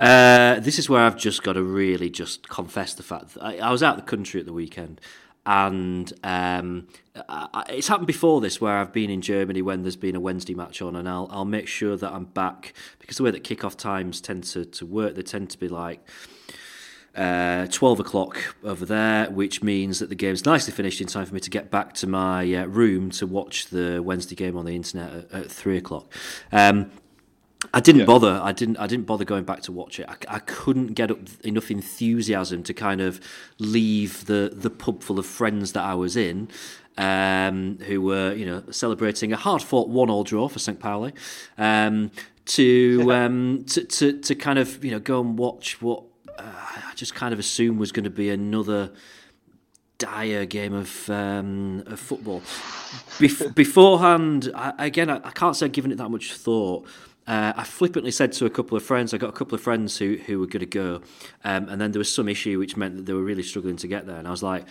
Uh, 0.00 0.58
this 0.58 0.80
is 0.80 0.88
where 0.88 1.02
I've 1.02 1.16
just 1.16 1.44
got 1.44 1.52
to 1.52 1.62
really 1.62 2.10
just 2.10 2.48
confess 2.48 2.94
the 2.94 3.02
fact 3.04 3.34
that 3.34 3.42
I, 3.42 3.58
I 3.58 3.70
was 3.70 3.82
out 3.82 3.98
of 3.98 4.04
the 4.04 4.10
country 4.10 4.40
at 4.40 4.46
the 4.46 4.52
weekend, 4.52 5.00
and 5.46 6.12
um, 6.22 6.88
it's 7.68 7.88
happened 7.88 8.06
before 8.06 8.40
this 8.40 8.60
where 8.60 8.76
I've 8.76 8.92
been 8.92 9.10
in 9.10 9.20
Germany 9.20 9.62
when 9.62 9.82
there's 9.82 9.96
been 9.96 10.16
a 10.16 10.20
Wednesday 10.20 10.54
match 10.54 10.82
on, 10.82 10.96
and 10.96 11.08
I'll 11.08 11.28
I'll 11.30 11.44
make 11.44 11.66
sure 11.66 11.96
that 11.96 12.12
I'm 12.12 12.26
back 12.26 12.74
because 12.98 13.16
the 13.16 13.22
way 13.22 13.30
that 13.30 13.44
kickoff 13.44 13.76
times 13.76 14.20
tend 14.20 14.44
to, 14.44 14.64
to 14.64 14.86
work, 14.86 15.14
they 15.14 15.22
tend 15.22 15.50
to 15.50 15.58
be 15.58 15.68
like. 15.68 16.06
Uh, 17.12 17.66
12 17.66 17.98
o'clock 17.98 18.54
over 18.62 18.86
there, 18.86 19.28
which 19.32 19.64
means 19.64 19.98
that 19.98 20.08
the 20.08 20.14
game's 20.14 20.46
nicely 20.46 20.72
finished 20.72 21.00
in 21.00 21.08
time 21.08 21.26
for 21.26 21.34
me 21.34 21.40
to 21.40 21.50
get 21.50 21.68
back 21.68 21.92
to 21.92 22.06
my 22.06 22.54
uh, 22.54 22.64
room 22.66 23.10
to 23.10 23.26
watch 23.26 23.66
the 23.66 24.00
Wednesday 24.00 24.36
game 24.36 24.56
on 24.56 24.64
the 24.64 24.76
internet 24.76 25.12
at, 25.12 25.32
at 25.32 25.50
3 25.50 25.76
o'clock. 25.76 26.14
Um, 26.52 26.92
I 27.74 27.80
didn't 27.80 28.00
yeah. 28.00 28.06
bother. 28.06 28.40
I 28.42 28.52
didn't. 28.52 28.78
I 28.78 28.86
didn't 28.86 29.06
bother 29.06 29.24
going 29.24 29.44
back 29.44 29.60
to 29.62 29.72
watch 29.72 30.00
it. 30.00 30.08
I, 30.08 30.16
I 30.36 30.38
couldn't 30.38 30.94
get 30.94 31.10
up 31.10 31.18
enough 31.44 31.70
enthusiasm 31.70 32.62
to 32.62 32.74
kind 32.74 33.00
of 33.00 33.20
leave 33.58 34.26
the 34.26 34.50
the 34.54 34.70
pub 34.70 35.02
full 35.02 35.18
of 35.18 35.26
friends 35.26 35.72
that 35.72 35.82
I 35.82 35.94
was 35.94 36.16
in, 36.16 36.48
um, 36.96 37.78
who 37.86 38.00
were 38.00 38.32
you 38.32 38.46
know 38.46 38.62
celebrating 38.70 39.32
a 39.32 39.36
hard 39.36 39.62
fought 39.62 39.88
one 39.88 40.08
all 40.08 40.24
draw 40.24 40.48
for 40.48 40.58
St. 40.58 40.80
Pauli, 40.80 41.12
um, 41.58 42.10
to, 42.46 43.06
um, 43.12 43.64
to 43.68 43.84
to 43.84 44.18
to 44.20 44.34
kind 44.34 44.58
of 44.58 44.82
you 44.82 44.90
know 44.90 45.00
go 45.00 45.20
and 45.20 45.38
watch 45.38 45.82
what 45.82 46.04
uh, 46.38 46.42
I 46.42 46.94
just 46.94 47.14
kind 47.14 47.34
of 47.34 47.38
assumed 47.38 47.78
was 47.78 47.92
going 47.92 48.04
to 48.04 48.10
be 48.10 48.30
another 48.30 48.90
dire 49.98 50.46
game 50.46 50.72
of, 50.72 51.10
um, 51.10 51.84
of 51.86 52.00
football. 52.00 52.40
Bef- 53.20 53.54
beforehand, 53.54 54.50
I, 54.54 54.86
again, 54.86 55.10
I, 55.10 55.16
I, 55.16 55.30
can't 55.30 55.54
say 55.54 55.66
I've 55.66 55.72
given 55.72 55.92
it 55.92 55.98
that 55.98 56.08
much 56.08 56.32
thought. 56.32 56.86
Uh, 57.30 57.52
I 57.54 57.62
flippantly 57.62 58.10
said 58.10 58.32
to 58.32 58.46
a 58.46 58.50
couple 58.50 58.76
of 58.76 58.82
friends, 58.82 59.14
I 59.14 59.16
got 59.16 59.28
a 59.28 59.32
couple 59.32 59.54
of 59.54 59.60
friends 59.60 59.96
who, 59.96 60.16
who 60.26 60.40
were 60.40 60.48
going 60.48 60.60
to 60.60 60.66
go, 60.66 61.00
um, 61.44 61.68
and 61.68 61.80
then 61.80 61.92
there 61.92 62.00
was 62.00 62.12
some 62.12 62.28
issue 62.28 62.58
which 62.58 62.76
meant 62.76 62.96
that 62.96 63.06
they 63.06 63.12
were 63.12 63.22
really 63.22 63.44
struggling 63.44 63.76
to 63.76 63.86
get 63.86 64.04
there. 64.04 64.16
And 64.16 64.26
I 64.26 64.32
was 64.32 64.42
like, 64.42 64.64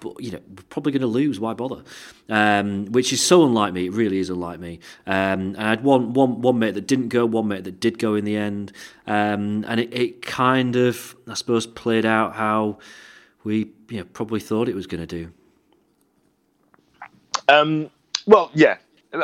but 0.00 0.20
you 0.20 0.32
know, 0.32 0.40
we're 0.48 0.64
probably 0.68 0.90
going 0.90 1.02
to 1.02 1.06
lose. 1.06 1.38
Why 1.38 1.54
bother? 1.54 1.84
Um, 2.28 2.86
which 2.86 3.12
is 3.12 3.24
so 3.24 3.44
unlike 3.44 3.72
me. 3.72 3.86
It 3.86 3.92
really 3.92 4.18
is 4.18 4.30
unlike 4.30 4.58
me. 4.58 4.80
Um, 5.06 5.54
and 5.54 5.58
I 5.58 5.70
had 5.70 5.84
one, 5.84 6.12
one, 6.12 6.40
one 6.42 6.58
mate 6.58 6.74
that 6.74 6.88
didn't 6.88 7.10
go, 7.10 7.24
one 7.24 7.46
mate 7.46 7.62
that 7.62 7.78
did 7.78 8.00
go 8.00 8.16
in 8.16 8.24
the 8.24 8.36
end, 8.36 8.72
um, 9.06 9.64
and 9.68 9.78
it, 9.78 9.94
it, 9.94 10.22
kind 10.22 10.74
of, 10.74 11.14
I 11.28 11.34
suppose, 11.34 11.68
played 11.68 12.04
out 12.04 12.34
how 12.34 12.78
we 13.44 13.70
you 13.88 13.98
know, 13.98 14.04
probably 14.12 14.40
thought 14.40 14.68
it 14.68 14.74
was 14.74 14.88
going 14.88 15.06
to 15.06 15.06
do. 15.06 15.32
Um, 17.48 17.90
well, 18.26 18.50
yeah. 18.54 18.78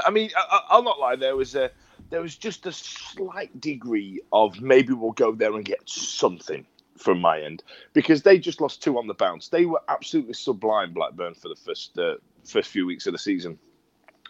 I 0.07 0.11
mean, 0.11 0.31
I, 0.37 0.77
will 0.77 0.85
not 0.85 1.01
lie. 1.01 1.17
There 1.17 1.35
was 1.35 1.57
a 1.57 1.73
there 2.11 2.21
was 2.21 2.37
just 2.37 2.66
a 2.66 2.73
slight 2.73 3.61
degree 3.61 4.21
of 4.33 4.61
maybe 4.61 4.92
we'll 4.92 5.12
go 5.12 5.33
there 5.33 5.55
and 5.55 5.64
get 5.64 5.88
something 5.88 6.66
from 6.97 7.21
my 7.21 7.40
end 7.40 7.62
because 7.92 8.23
they 8.23 8.38
just 8.38 8.61
lost 8.61 8.83
two 8.83 8.99
on 8.99 9.07
the 9.07 9.14
bounce. 9.14 9.49
They 9.49 9.66
were 9.66 9.81
absolutely 9.88 10.35
sublime, 10.35 10.92
Blackburn, 10.92 11.35
for 11.35 11.49
the 11.49 11.57
first 11.57 11.99
uh, 11.99 12.14
first 12.44 12.71
few 12.71 12.87
weeks 12.87 13.07
of 13.07 13.12
the 13.12 13.18
season. 13.18 13.59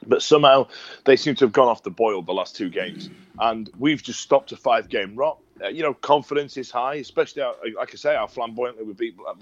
But 0.06 0.22
somehow 0.22 0.68
they 1.04 1.16
seem 1.16 1.34
to 1.36 1.44
have 1.44 1.52
gone 1.52 1.68
off 1.68 1.82
the 1.82 1.90
boil 1.90 2.22
the 2.22 2.32
last 2.32 2.54
two 2.54 2.68
games, 2.68 3.10
and 3.40 3.68
we've 3.78 4.02
just 4.02 4.20
stopped 4.20 4.52
a 4.52 4.56
five-game 4.56 5.16
rot. 5.16 5.38
Uh, 5.62 5.68
you 5.68 5.82
know, 5.82 5.92
confidence 5.92 6.56
is 6.56 6.70
high, 6.70 6.94
especially 6.96 7.42
our, 7.42 7.54
like 7.76 7.92
I 7.92 7.96
say, 7.96 8.14
how 8.14 8.28
flamboyantly 8.28 8.84
we 8.84 8.92
beat 8.92 9.16
uh, 9.26 9.34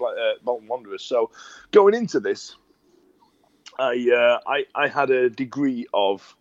Bolton 0.43 0.67
Wanderers. 0.67 1.03
So 1.03 1.29
going 1.69 1.93
into 1.93 2.19
this, 2.19 2.55
I, 3.77 4.09
uh, 4.11 4.39
I 4.49 4.65
I 4.73 4.87
had 4.87 5.11
a 5.11 5.29
degree 5.29 5.85
of 5.93 6.35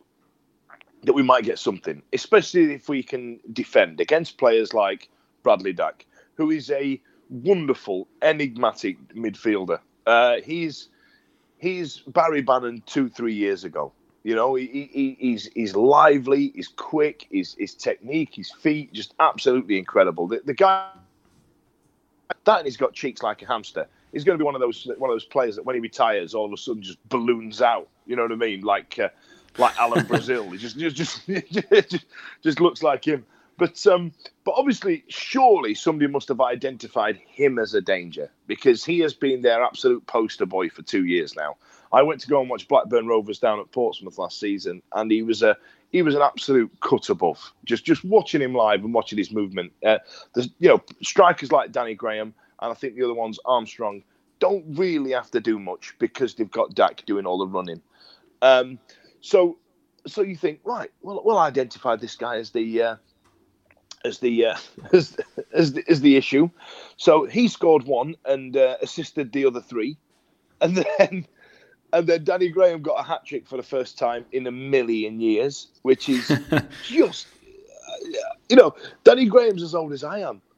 that 1.07 1.13
we 1.13 1.23
might 1.23 1.45
get 1.45 1.59
something, 1.59 2.03
especially 2.13 2.75
if 2.75 2.89
we 2.89 3.03
can 3.03 3.41
defend 3.53 4.01
against 4.01 4.39
players 4.39 4.75
like 4.75 5.09
Bradley 5.43 5.73
Dack, 5.73 6.05
who 6.35 6.51
is 6.51 6.71
a 6.71 7.01
wonderful, 7.31 8.09
enigmatic 8.23 8.99
midfielder. 9.15 9.79
Uh, 10.05 10.37
he's 10.45 10.89
he's 11.59 11.99
Barry 12.09 12.43
Bannan 12.43 12.83
two, 12.87 13.09
three 13.09 13.35
years 13.35 13.65
ago. 13.65 13.93
You 14.25 14.35
know, 14.35 14.57
he, 14.57 14.91
he, 14.93 15.17
he's 15.21 15.49
he's 15.55 15.77
lively, 15.77 16.51
he's 16.57 16.69
quick, 16.69 17.29
his 17.31 17.55
his 17.55 17.75
technique, 17.75 18.35
his 18.35 18.51
feet, 18.51 18.93
just 18.93 19.15
absolutely 19.21 19.79
incredible. 19.79 20.27
The, 20.27 20.43
the 20.45 20.55
guy 20.55 20.91
that 22.45 22.65
he's 22.65 22.77
got 22.77 22.93
cheeks 22.95 23.23
like 23.23 23.43
a 23.43 23.47
hamster. 23.47 23.87
He's 24.13 24.25
going 24.25 24.37
to 24.37 24.43
be 24.43 24.45
one 24.45 24.57
of 24.57 24.61
those 24.61 24.89
one 24.99 25.09
of 25.09 25.15
those 25.15 25.25
players 25.25 25.55
that 25.55 25.65
when 25.65 25.77
he 25.77 25.81
retires, 25.81 26.35
all 26.35 26.47
of 26.47 26.53
a 26.53 26.57
sudden 26.57 26.83
just 26.83 26.99
balloons 27.09 27.63
out. 27.63 27.89
You 28.07 28.17
know 28.17 28.23
what 28.23 28.33
I 28.33 28.37
mean? 28.37 28.63
Like 28.63 28.99
uh, 28.99 29.11
like 29.59 29.79
Alan 29.79 30.07
Brazil. 30.07 30.51
he 30.51 30.59
just 30.59 30.79
just 30.79 31.27
just 31.91 32.07
just 32.43 32.61
looks 32.61 32.83
like 32.83 33.07
him. 33.07 33.25
But 33.59 33.87
um, 33.87 34.13
but 34.45 34.55
obviously, 34.57 35.05
surely 35.09 35.75
somebody 35.75 36.11
must 36.11 36.29
have 36.29 36.41
identified 36.41 37.21
him 37.27 37.59
as 37.59 37.75
a 37.75 37.81
danger 37.81 38.31
because 38.47 38.85
he 38.85 39.01
has 39.01 39.15
been 39.15 39.43
their 39.43 39.65
absolute 39.65 40.07
poster 40.07 40.47
boy 40.47 40.69
for 40.69 40.83
two 40.83 41.07
years 41.07 41.35
now. 41.35 41.57
I 41.93 42.03
went 42.03 42.21
to 42.23 42.29
go 42.29 42.41
and 42.41 42.51
watch 42.51 42.69
Blackburn 42.69 43.07
Rovers 43.07 43.39
down 43.39 43.59
at 43.59 43.71
Portsmouth 43.73 44.19
last 44.19 44.39
season, 44.39 44.83
and 44.93 45.11
he 45.11 45.23
was 45.23 45.43
a 45.43 45.57
he 45.91 46.03
was 46.03 46.15
an 46.15 46.23
absolute 46.23 46.71
cut 46.81 47.09
above. 47.09 47.53
Just 47.65 47.85
just 47.85 48.05
watching 48.05 48.43
him 48.43 48.55
live 48.55 48.85
and 48.85 48.93
watching 48.93 49.19
his 49.19 49.33
movement. 49.33 49.73
Uh, 49.85 49.99
there's 50.35 50.51
you 50.59 50.69
know 50.69 50.83
strikers 51.03 51.51
like 51.51 51.73
Danny 51.73 51.95
Graham, 51.95 52.35
and 52.61 52.71
I 52.71 52.75
think 52.75 52.95
the 52.95 53.05
other 53.05 53.15
ones 53.15 53.39
Armstrong 53.47 54.03
don't 54.39 54.65
really 54.69 55.13
have 55.13 55.31
to 55.31 55.41
do 55.41 55.59
much 55.59 55.95
because 55.99 56.35
they've 56.35 56.51
got 56.51 56.75
Dack 56.75 57.07
doing 57.07 57.25
all 57.25 57.39
the 57.39 57.47
running. 57.47 57.81
Um, 58.43 58.79
so 59.27 59.59
so 60.07 60.23
you 60.23 60.37
think 60.37 60.61
right? 60.65 60.91
Well, 61.03 61.21
we'll 61.25 61.39
identify 61.39 61.97
this 61.97 62.17
guy 62.17 62.37
as 62.37 62.51
the 62.51 62.83
uh, 62.83 62.97
as 64.05 64.21
the 64.21 64.47
uh, 64.47 64.57
as, 64.93 65.17
as 65.53 65.73
the, 65.73 65.85
as 65.89 66.01
the 66.01 66.17
issue. 66.17 66.49
So 66.97 67.25
he 67.27 67.49
scored 67.49 67.85
one 67.85 68.15
and 68.25 68.57
uh, 68.57 68.77
assisted 68.83 69.33
the 69.33 69.45
other 69.45 69.61
three, 69.61 69.97
and 70.61 70.77
then 70.77 71.27
and 71.93 72.07
then 72.07 72.25
Danny 72.25 72.49
Graham 72.49 72.83
got 72.83 73.01
a 73.01 73.03
hat 73.03 73.25
trick 73.25 73.47
for 73.47 73.57
the 73.57 73.63
first 73.63 73.99
time 73.99 74.25
in 74.33 74.47
a 74.47 74.53
million 74.53 75.21
years, 75.21 75.69
which 75.83 76.09
is 76.09 76.31
just, 76.83 77.27
you 78.49 78.57
know, 78.57 78.75
Danny 79.05 79.27
Graham's 79.27 79.63
as 79.63 79.75
old 79.75 79.93
as 79.93 80.05
I 80.05 80.21
am. 80.21 80.43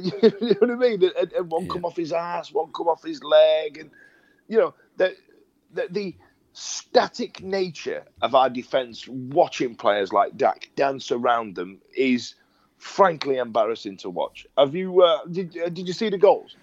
You 0.00 0.12
know 0.40 0.54
what 0.60 0.70
I 0.70 0.74
mean? 0.76 1.02
And, 1.18 1.32
and 1.32 1.50
one 1.50 1.64
yeah. 1.64 1.72
come 1.72 1.84
off 1.84 1.96
his 1.96 2.12
ass, 2.12 2.52
one 2.52 2.70
come 2.72 2.86
off 2.86 3.02
his 3.02 3.24
leg, 3.24 3.76
and 3.76 3.90
you 4.46 4.56
know 4.56 4.72
the, 4.96 5.16
the 5.74 5.88
the, 5.90 6.14
static 6.60 7.42
nature 7.42 8.04
of 8.20 8.34
our 8.34 8.50
defence, 8.50 9.08
watching 9.08 9.74
players 9.74 10.12
like 10.12 10.36
Dack 10.36 10.68
dance 10.76 11.10
around 11.10 11.54
them, 11.54 11.78
is 11.96 12.34
frankly 12.76 13.38
embarrassing 13.38 13.96
to 13.98 14.10
watch. 14.10 14.46
Have 14.58 14.74
you? 14.74 15.02
Uh, 15.02 15.24
did 15.30 15.56
uh, 15.56 15.68
Did 15.70 15.86
you 15.86 15.94
see 15.94 16.10
the 16.10 16.18
goals? 16.18 16.56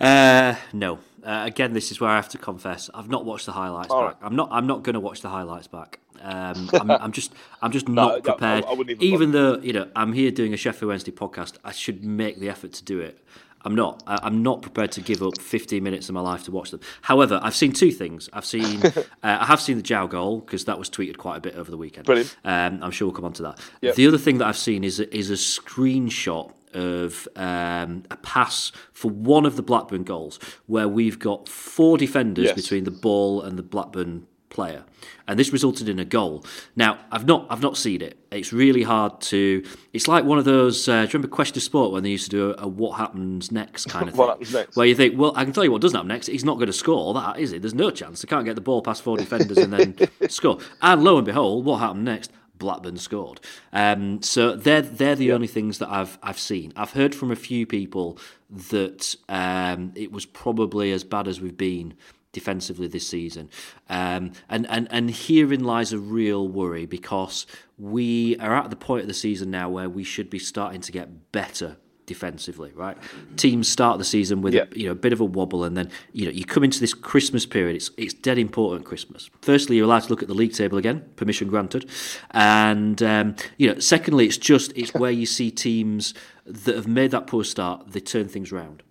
Uh, 0.00 0.54
no. 0.72 1.00
Uh, 1.24 1.42
again, 1.44 1.72
this 1.72 1.90
is 1.90 2.00
where 2.00 2.08
I 2.08 2.14
have 2.14 2.28
to 2.28 2.38
confess 2.38 2.88
I've 2.94 3.08
not 3.08 3.24
watched 3.24 3.46
the 3.46 3.52
highlights 3.52 3.90
All 3.90 4.06
back. 4.06 4.22
right. 4.22 4.26
I'm 4.26 4.36
not. 4.36 4.48
I'm 4.52 4.66
not 4.68 4.84
going 4.84 4.94
to 4.94 5.00
watch 5.00 5.20
the 5.20 5.28
highlights 5.28 5.66
back. 5.66 5.98
Um, 6.20 6.70
I'm, 6.80 6.90
I'm, 6.90 7.12
just. 7.12 7.34
I'm 7.60 7.72
just 7.72 7.88
not 7.88 8.12
I- 8.14 8.20
prepared. 8.20 8.64
I 8.66 8.72
even 8.74 9.02
even 9.02 9.32
though 9.32 9.58
you 9.58 9.72
know 9.72 9.88
I'm 9.96 10.12
here 10.12 10.30
doing 10.30 10.54
a 10.54 10.56
Sheffield 10.56 10.90
Wednesday 10.90 11.10
podcast, 11.10 11.56
I 11.64 11.72
should 11.72 12.04
make 12.04 12.38
the 12.38 12.48
effort 12.48 12.72
to 12.74 12.84
do 12.84 13.00
it. 13.00 13.18
I'm 13.64 13.74
not. 13.74 14.02
I, 14.06 14.20
I'm 14.22 14.42
not 14.42 14.62
prepared 14.62 14.92
to 14.92 15.00
give 15.00 15.22
up 15.22 15.38
15 15.40 15.82
minutes 15.82 16.08
of 16.08 16.14
my 16.14 16.20
life 16.20 16.44
to 16.44 16.50
watch 16.52 16.70
them. 16.70 16.80
However, 17.02 17.40
I've 17.42 17.56
seen 17.56 17.72
two 17.72 17.90
things. 17.90 18.28
I've 18.32 18.44
seen. 18.44 18.82
uh, 18.86 19.02
I 19.22 19.46
have 19.46 19.60
seen 19.60 19.76
the 19.76 19.82
João 19.82 20.08
goal 20.08 20.40
because 20.40 20.64
that 20.66 20.78
was 20.78 20.88
tweeted 20.88 21.16
quite 21.16 21.36
a 21.36 21.40
bit 21.40 21.54
over 21.56 21.70
the 21.70 21.76
weekend. 21.76 22.06
Brilliant. 22.06 22.36
Um, 22.44 22.80
I'm 22.82 22.90
sure 22.90 23.08
we'll 23.08 23.14
come 23.16 23.24
on 23.24 23.32
to 23.34 23.42
that. 23.42 23.60
Yep. 23.82 23.94
The 23.96 24.06
other 24.06 24.18
thing 24.18 24.38
that 24.38 24.46
I've 24.46 24.56
seen 24.56 24.84
is 24.84 25.00
a, 25.00 25.16
is 25.16 25.30
a 25.30 25.34
screenshot 25.34 26.52
of 26.74 27.26
um, 27.34 28.02
a 28.10 28.16
pass 28.18 28.72
for 28.92 29.10
one 29.10 29.46
of 29.46 29.56
the 29.56 29.62
Blackburn 29.62 30.04
goals 30.04 30.38
where 30.66 30.86
we've 30.88 31.18
got 31.18 31.48
four 31.48 31.96
defenders 31.96 32.44
Yes. 32.46 32.54
between 32.54 32.84
the 32.84 32.90
ball 32.90 33.40
and 33.42 33.58
the 33.58 33.62
Blackburn 33.62 34.26
player, 34.50 34.84
and 35.26 35.38
this 35.38 35.52
resulted 35.52 35.88
in 35.88 35.98
a 35.98 36.04
goal. 36.04 36.44
Now, 36.76 36.98
I've 37.10 37.26
not 37.26 37.46
I've 37.50 37.62
not 37.62 37.76
seen 37.76 38.02
it. 38.02 38.18
It's 38.30 38.52
really 38.52 38.82
hard 38.82 39.20
to. 39.22 39.64
It's 39.92 40.08
like 40.08 40.24
one 40.24 40.38
of 40.38 40.44
those. 40.44 40.88
Uh, 40.88 40.92
do 40.92 41.02
you 41.02 41.08
remember 41.14 41.28
Question 41.28 41.58
of 41.58 41.62
Sport 41.62 41.92
when 41.92 42.02
they 42.02 42.10
used 42.10 42.24
to 42.24 42.30
do 42.30 42.50
a, 42.50 42.64
a 42.64 42.68
"What 42.68 42.98
happens 42.98 43.52
next" 43.52 43.86
kind 43.86 44.08
of 44.08 44.10
thing? 44.14 44.18
What 44.18 44.28
happens 44.30 44.52
next? 44.52 44.76
Where 44.76 44.86
you 44.86 44.94
think, 44.94 45.18
well, 45.18 45.32
I 45.36 45.44
can 45.44 45.52
tell 45.52 45.64
you 45.64 45.72
what 45.72 45.82
doesn't 45.82 45.96
happen 45.96 46.08
next. 46.08 46.26
He's 46.26 46.44
not 46.44 46.54
going 46.54 46.66
to 46.66 46.72
score 46.72 47.14
that, 47.14 47.38
is 47.38 47.52
it? 47.52 47.62
There's 47.62 47.74
no 47.74 47.90
chance. 47.90 48.22
They 48.22 48.28
can't 48.28 48.44
get 48.44 48.54
the 48.54 48.60
ball 48.60 48.82
past 48.82 49.02
four 49.02 49.16
defenders 49.16 49.58
and 49.58 49.72
then 49.72 49.96
score. 50.28 50.58
And 50.82 51.02
lo 51.02 51.16
and 51.16 51.26
behold, 51.26 51.64
what 51.64 51.78
happened 51.78 52.04
next? 52.04 52.32
Blackburn 52.58 52.96
scored. 52.96 53.40
Um, 53.72 54.22
so 54.22 54.54
they're 54.54 54.82
they're 54.82 55.14
the 55.14 55.32
only 55.32 55.46
things 55.46 55.78
that 55.78 55.88
I've 55.90 56.18
I've 56.22 56.38
seen. 56.38 56.72
I've 56.76 56.92
heard 56.92 57.14
from 57.14 57.30
a 57.30 57.36
few 57.36 57.66
people 57.66 58.18
that 58.50 59.14
um, 59.28 59.92
it 59.94 60.12
was 60.12 60.26
probably 60.26 60.92
as 60.92 61.04
bad 61.04 61.28
as 61.28 61.40
we've 61.40 61.56
been 61.56 61.94
defensively 62.32 62.86
this 62.86 63.06
season. 63.06 63.48
Um, 63.88 64.32
and, 64.48 64.66
and, 64.68 64.88
and 64.90 65.10
herein 65.10 65.64
lies 65.64 65.92
a 65.92 65.98
real 65.98 66.46
worry 66.48 66.86
because 66.86 67.46
we 67.78 68.36
are 68.38 68.54
at 68.54 68.70
the 68.70 68.76
point 68.76 69.02
of 69.02 69.08
the 69.08 69.14
season 69.14 69.50
now 69.50 69.68
where 69.68 69.88
we 69.88 70.04
should 70.04 70.28
be 70.30 70.38
starting 70.38 70.80
to 70.82 70.92
get 70.92 71.32
better 71.32 71.76
defensively, 72.06 72.72
right? 72.74 72.96
Teams 73.36 73.68
start 73.68 73.98
the 73.98 74.04
season 74.04 74.40
with 74.40 74.54
Yeah. 74.54 74.64
a, 74.72 74.78
you 74.78 74.86
know 74.86 74.92
a 74.92 74.94
bit 74.94 75.12
of 75.12 75.20
a 75.20 75.26
wobble, 75.26 75.62
and 75.62 75.76
then 75.76 75.90
you 76.14 76.24
know 76.24 76.30
you 76.30 76.42
come 76.42 76.64
into 76.64 76.80
this 76.80 76.94
Christmas 76.94 77.44
period. 77.44 77.76
It's 77.76 77.90
it's 77.98 78.14
dead 78.14 78.38
important 78.38 78.86
Christmas. 78.86 79.28
Firstly, 79.42 79.76
you're 79.76 79.84
allowed 79.84 80.04
to 80.04 80.08
look 80.08 80.22
at 80.22 80.28
the 80.28 80.34
league 80.34 80.54
table 80.54 80.78
again, 80.78 81.04
permission 81.16 81.48
granted, 81.48 81.88
and 82.30 83.02
um, 83.02 83.36
you 83.58 83.70
know 83.72 83.78
secondly, 83.78 84.24
it's 84.24 84.38
just 84.38 84.72
it's 84.74 84.94
where 85.02 85.10
you 85.10 85.26
see 85.26 85.50
teams 85.50 86.14
that 86.46 86.74
have 86.76 86.88
made 86.88 87.10
that 87.10 87.26
poor 87.26 87.44
start, 87.44 87.92
they 87.92 88.00
turn 88.00 88.26
things 88.26 88.50
round. 88.52 88.82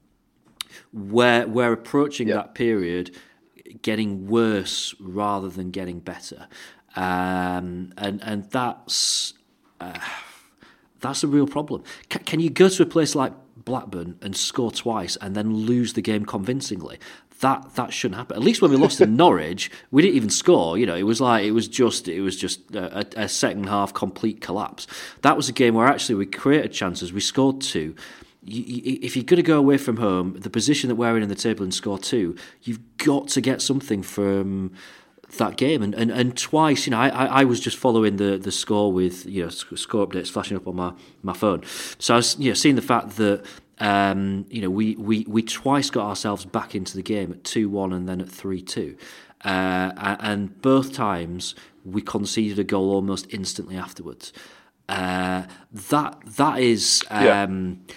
Where 0.97 1.47
we're 1.47 1.73
approaching 1.73 2.27
Yeah. 2.29 2.35
that 2.35 2.55
period, 2.55 3.15
getting 3.81 4.27
worse 4.27 4.95
rather 4.99 5.49
than 5.49 5.71
getting 5.71 5.99
better, 5.99 6.47
um, 6.95 7.93
and 7.97 8.21
and 8.23 8.49
that's 8.49 9.33
that's 10.99 11.23
a 11.23 11.27
real 11.27 11.47
problem. 11.47 11.83
Can, 12.09 12.23
can 12.23 12.39
you 12.39 12.49
go 12.49 12.69
to 12.69 12.83
a 12.83 12.85
place 12.85 13.13
like 13.15 13.33
Blackburn 13.55 14.17
and 14.21 14.35
score 14.35 14.71
twice 14.71 15.15
and 15.21 15.35
then 15.35 15.53
lose 15.53 15.93
the 15.93 16.01
game 16.01 16.25
convincingly? 16.25 16.97
That 17.41 17.75
that 17.75 17.93
shouldn't 17.93 18.17
happen. 18.17 18.35
At 18.35 18.41
least 18.41 18.63
when 18.63 18.71
we 18.71 18.77
lost 18.77 18.97
to 18.97 19.05
Norwich, 19.23 19.69
we 19.91 20.01
didn't 20.01 20.15
even 20.15 20.31
score. 20.31 20.75
You 20.75 20.87
know, 20.87 20.95
it 20.95 21.03
was 21.03 21.21
like 21.21 21.45
it 21.45 21.51
was 21.51 21.67
just 21.67 22.07
it 22.07 22.21
was 22.21 22.35
just 22.35 22.73
a 22.73 23.05
a 23.15 23.29
second 23.29 23.65
half 23.69 23.93
complete 23.93 24.41
collapse. 24.41 24.87
That 25.21 25.37
was 25.37 25.47
a 25.47 25.51
game 25.51 25.75
where 25.75 25.85
actually 25.85 26.15
we 26.15 26.25
created 26.25 26.71
chances. 26.73 27.13
We 27.13 27.19
scored 27.21 27.61
two. 27.61 27.93
You, 28.47 28.63
you, 28.63 28.99
if 29.01 29.15
you're 29.15 29.25
going 29.25 29.37
to 29.37 29.43
go 29.43 29.57
away 29.57 29.77
from 29.77 29.97
home, 29.97 30.39
the 30.39 30.49
position 30.49 30.87
that 30.87 30.95
we're 30.95 31.17
in 31.17 31.23
in 31.23 31.29
the 31.29 31.35
table 31.35 31.63
and 31.63 31.73
score 31.73 31.99
two, 31.99 32.35
you've 32.63 32.79
got 32.97 33.27
to 33.29 33.41
get 33.41 33.61
something 33.61 34.01
from 34.01 34.73
that 35.37 35.57
game. 35.57 35.83
And, 35.83 35.93
and, 35.93 36.09
and 36.09 36.37
twice 36.37 36.87
you 36.87 36.91
know 36.91 36.99
I, 36.99 37.09
I 37.09 37.43
was 37.43 37.59
just 37.59 37.77
following 37.77 38.15
the, 38.15 38.37
the 38.37 38.51
score 38.51 38.91
with 38.91 39.25
you 39.25 39.43
know 39.43 39.49
score 39.49 40.07
updates 40.07 40.31
flashing 40.31 40.55
up 40.55 40.67
on 40.67 40.75
my, 40.75 40.93
my 41.21 41.33
phone. 41.33 41.63
So 41.99 42.13
I 42.13 42.17
was 42.17 42.39
you 42.39 42.49
know 42.49 42.53
seeing 42.53 42.75
the 42.75 42.81
fact 42.81 43.17
that 43.17 43.43
um, 43.79 44.45
you 44.49 44.61
know 44.61 44.69
we, 44.69 44.95
we, 44.95 45.25
we 45.27 45.43
twice 45.43 45.89
got 45.89 46.07
ourselves 46.07 46.45
back 46.45 46.73
into 46.73 46.95
the 46.95 47.03
game 47.03 47.31
at 47.31 47.43
2-1 47.43 47.93
and 47.93 48.09
then 48.09 48.21
at 48.21 48.27
3-2 48.27 48.97
uh, 49.43 50.17
and 50.19 50.61
both 50.61 50.93
times 50.93 51.53
we 51.85 52.01
conceded 52.01 52.59
a 52.59 52.63
goal 52.63 52.91
almost 52.91 53.27
instantly 53.29 53.77
afterwards. 53.77 54.33
Uh, 54.89 55.43
that 55.71 56.17
that 56.25 56.59
is 56.59 57.03
um, 57.09 57.81
I 57.89 57.93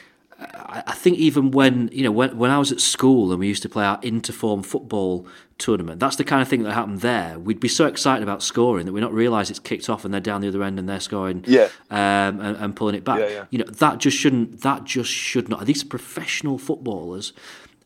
I 0.86 0.92
think 0.92 1.18
even 1.18 1.50
when 1.50 1.88
you 1.92 2.04
know 2.04 2.12
when 2.12 2.36
when 2.38 2.50
I 2.50 2.58
was 2.58 2.70
at 2.72 2.80
school 2.80 3.30
and 3.32 3.40
we 3.40 3.48
used 3.48 3.62
to 3.62 3.68
play 3.68 3.84
our 3.84 4.00
interform 4.02 4.64
football 4.64 5.26
tournament, 5.58 5.98
that's 6.00 6.16
the 6.16 6.24
kind 6.24 6.40
of 6.40 6.48
thing 6.48 6.62
that 6.62 6.72
happened 6.72 7.00
there. 7.00 7.38
We'd 7.38 7.60
be 7.60 7.68
so 7.68 7.86
excited 7.86 8.22
about 8.22 8.42
scoring 8.42 8.86
that 8.86 8.92
we 8.92 9.00
not 9.00 9.12
realise 9.12 9.50
it's 9.50 9.58
kicked 9.58 9.90
off 9.90 10.04
and 10.04 10.14
they're 10.14 10.20
down 10.20 10.40
the 10.40 10.48
other 10.48 10.62
end 10.62 10.78
and 10.78 10.88
they're 10.88 11.00
scoring, 11.00 11.44
Yeah. 11.46 11.68
um, 11.90 12.40
and, 12.40 12.56
and 12.56 12.76
pulling 12.76 12.94
it 12.94 13.04
back. 13.04 13.18
Yeah, 13.20 13.28
yeah. 13.28 13.44
You 13.50 13.58
know 13.58 13.64
that 13.70 13.98
just 13.98 14.16
shouldn't 14.16 14.60
that 14.60 14.84
just 14.84 15.10
should 15.10 15.48
not. 15.48 15.66
These 15.66 15.84
professional 15.84 16.56
footballers. 16.58 17.32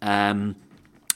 Um, 0.03 0.57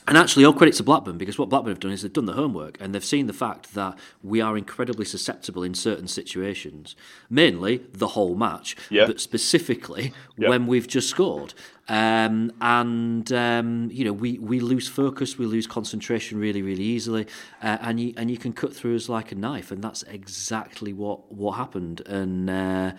And 0.09 0.17
actually, 0.17 0.45
all 0.47 0.55
credit 0.55 0.75
to 0.77 0.83
Blackburn 0.83 1.19
because 1.19 1.39
what 1.39 1.51
Blackburn 1.51 1.71
have 1.73 1.81
done 1.81 1.93
is 1.93 2.01
they've 2.03 2.13
done 2.13 2.25
the 2.25 2.33
homework 2.33 2.79
and 2.81 2.95
they've 2.95 3.05
seen 3.05 3.27
the 3.27 3.33
fact 3.35 3.75
that 3.75 3.99
we 4.23 4.41
are 4.41 4.57
incredibly 4.57 5.05
susceptible 5.05 5.63
in 5.63 5.75
certain 5.75 6.09
situations, 6.09 6.97
mainly 7.29 7.83
the 7.93 8.09
whole 8.09 8.35
match, 8.35 8.75
Yeah. 8.89 9.07
but 9.07 9.21
specifically 9.21 10.15
Yeah. 10.39 10.49
when 10.49 10.67
we've 10.67 10.89
just 10.89 11.11
scored. 11.11 11.53
Um, 11.91 12.53
and 12.61 13.31
um, 13.33 13.91
you 13.93 14.05
know 14.05 14.13
we, 14.15 14.39
we 14.39 14.61
lose 14.61 14.89
focus, 14.89 15.39
we 15.39 15.47
lose 15.47 15.67
concentration 15.67 16.39
really 16.39 16.63
really 16.63 16.85
easily, 16.85 17.27
uh, 17.63 17.79
and 17.81 18.01
you 18.01 18.15
and 18.17 18.31
you 18.31 18.39
can 18.39 18.53
cut 18.53 18.75
through 18.75 18.97
us 18.97 19.09
like 19.09 19.31
a 19.33 19.35
knife, 19.35 19.71
and 19.71 19.83
that's 19.85 20.03
exactly 20.05 20.93
what 20.93 21.31
what 21.33 21.53
happened. 21.53 22.01
And 22.07 22.49
uh, 22.51 22.93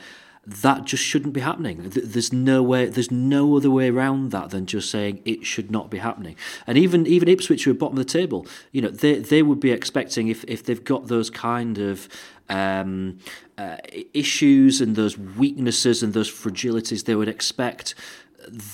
that 0.45 0.85
just 0.85 1.03
shouldn't 1.03 1.33
be 1.33 1.41
happening. 1.41 1.89
There's 1.89 2.33
no 2.33 2.63
way. 2.63 2.85
There's 2.87 3.11
no 3.11 3.57
other 3.57 3.69
way 3.69 3.89
around 3.89 4.31
that 4.31 4.49
than 4.49 4.65
just 4.65 4.89
saying 4.89 5.21
it 5.25 5.45
should 5.45 5.69
not 5.69 5.91
be 5.91 5.99
happening. 5.99 6.35
And 6.65 6.77
even 6.77 7.05
even 7.05 7.27
Ipswich, 7.27 7.65
who 7.65 7.71
are 7.71 7.75
bottom 7.75 7.97
of 7.97 8.05
the 8.05 8.11
table, 8.11 8.47
you 8.71 8.81
know, 8.81 8.89
they 8.89 9.19
they 9.19 9.43
would 9.43 9.59
be 9.59 9.71
expecting 9.71 10.27
if 10.27 10.43
if 10.45 10.63
they've 10.63 10.83
got 10.83 11.07
those 11.07 11.29
kind 11.29 11.77
of 11.77 12.07
um, 12.49 13.19
uh, 13.57 13.77
issues 14.13 14.81
and 14.81 14.95
those 14.95 15.17
weaknesses 15.17 16.01
and 16.01 16.13
those 16.13 16.31
fragilities, 16.31 17.05
they 17.05 17.15
would 17.15 17.27
expect 17.27 17.93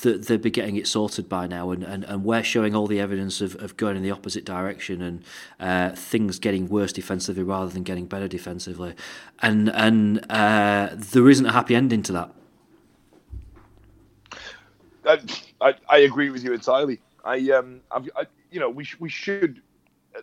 that 0.02 0.28
they'd 0.28 0.42
be 0.42 0.50
getting 0.50 0.76
it 0.76 0.88
sorted 0.88 1.28
by 1.30 1.48
now, 1.48 1.72
and, 1.72 1.84
and, 1.84 2.04
and 2.06 2.24
we're 2.24 2.44
showing 2.44 2.76
all 2.76 2.88
the 2.88 3.00
evidence 3.00 3.42
of, 3.42 3.56
of 3.62 3.78
going 3.78 3.98
in 3.98 4.04
the 4.04 4.12
opposite 4.12 4.46
direction 4.46 5.02
and 5.02 5.24
uh, 5.60 5.90
things 5.96 6.40
getting 6.40 6.68
worse 6.68 6.94
defensively 6.94 7.44
rather 7.44 7.72
than 7.72 7.84
getting 7.84 8.06
better 8.06 8.28
defensively, 8.28 8.96
and 9.42 9.70
and 9.70 10.26
uh, 10.32 10.90
there 10.94 11.30
isn't 11.30 11.46
a 11.46 11.52
happy 11.52 11.76
ending 11.76 12.02
to 12.04 12.12
that. 12.14 12.32
I, 15.06 15.20
I, 15.62 15.74
I 15.90 15.98
agree 16.00 16.30
with 16.30 16.44
you 16.44 16.54
entirely. 16.54 17.00
I 17.24 17.38
um, 17.52 17.82
I've, 17.92 18.10
I, 18.16 18.26
you 18.52 18.60
know, 18.60 18.70
we 18.70 18.84
sh- 18.84 18.98
we 19.00 19.10
should. 19.10 19.62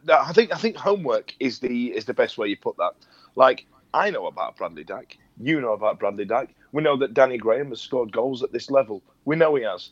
I 0.09 0.33
think 0.33 0.53
I 0.53 0.59
think 0.59 0.77
homework 0.77 1.35
is 1.38 1.59
the 1.59 1.88
is 1.88 2.05
the 2.05 2.15
best 2.15 2.38
way 2.38 2.49
you 2.49 2.57
put 2.57 2.77
that. 2.79 2.93
Like 3.37 3.67
I 3.95 4.11
know 4.11 4.27
about 4.27 4.57
Bradley 4.57 4.85
Dyke. 4.85 5.19
You 5.41 5.61
know 5.61 5.73
about 5.73 5.99
Bradley 5.99 6.25
Dyke. 6.25 6.55
We 6.72 6.82
know 6.82 6.96
that 6.96 7.14
Danny 7.14 7.38
Graham 7.38 7.68
has 7.68 7.80
scored 7.80 8.12
goals 8.12 8.42
at 8.42 8.52
this 8.52 8.70
level. 8.70 9.02
We 9.24 9.37
know 9.37 9.54
he 9.54 9.62
has. 9.64 9.90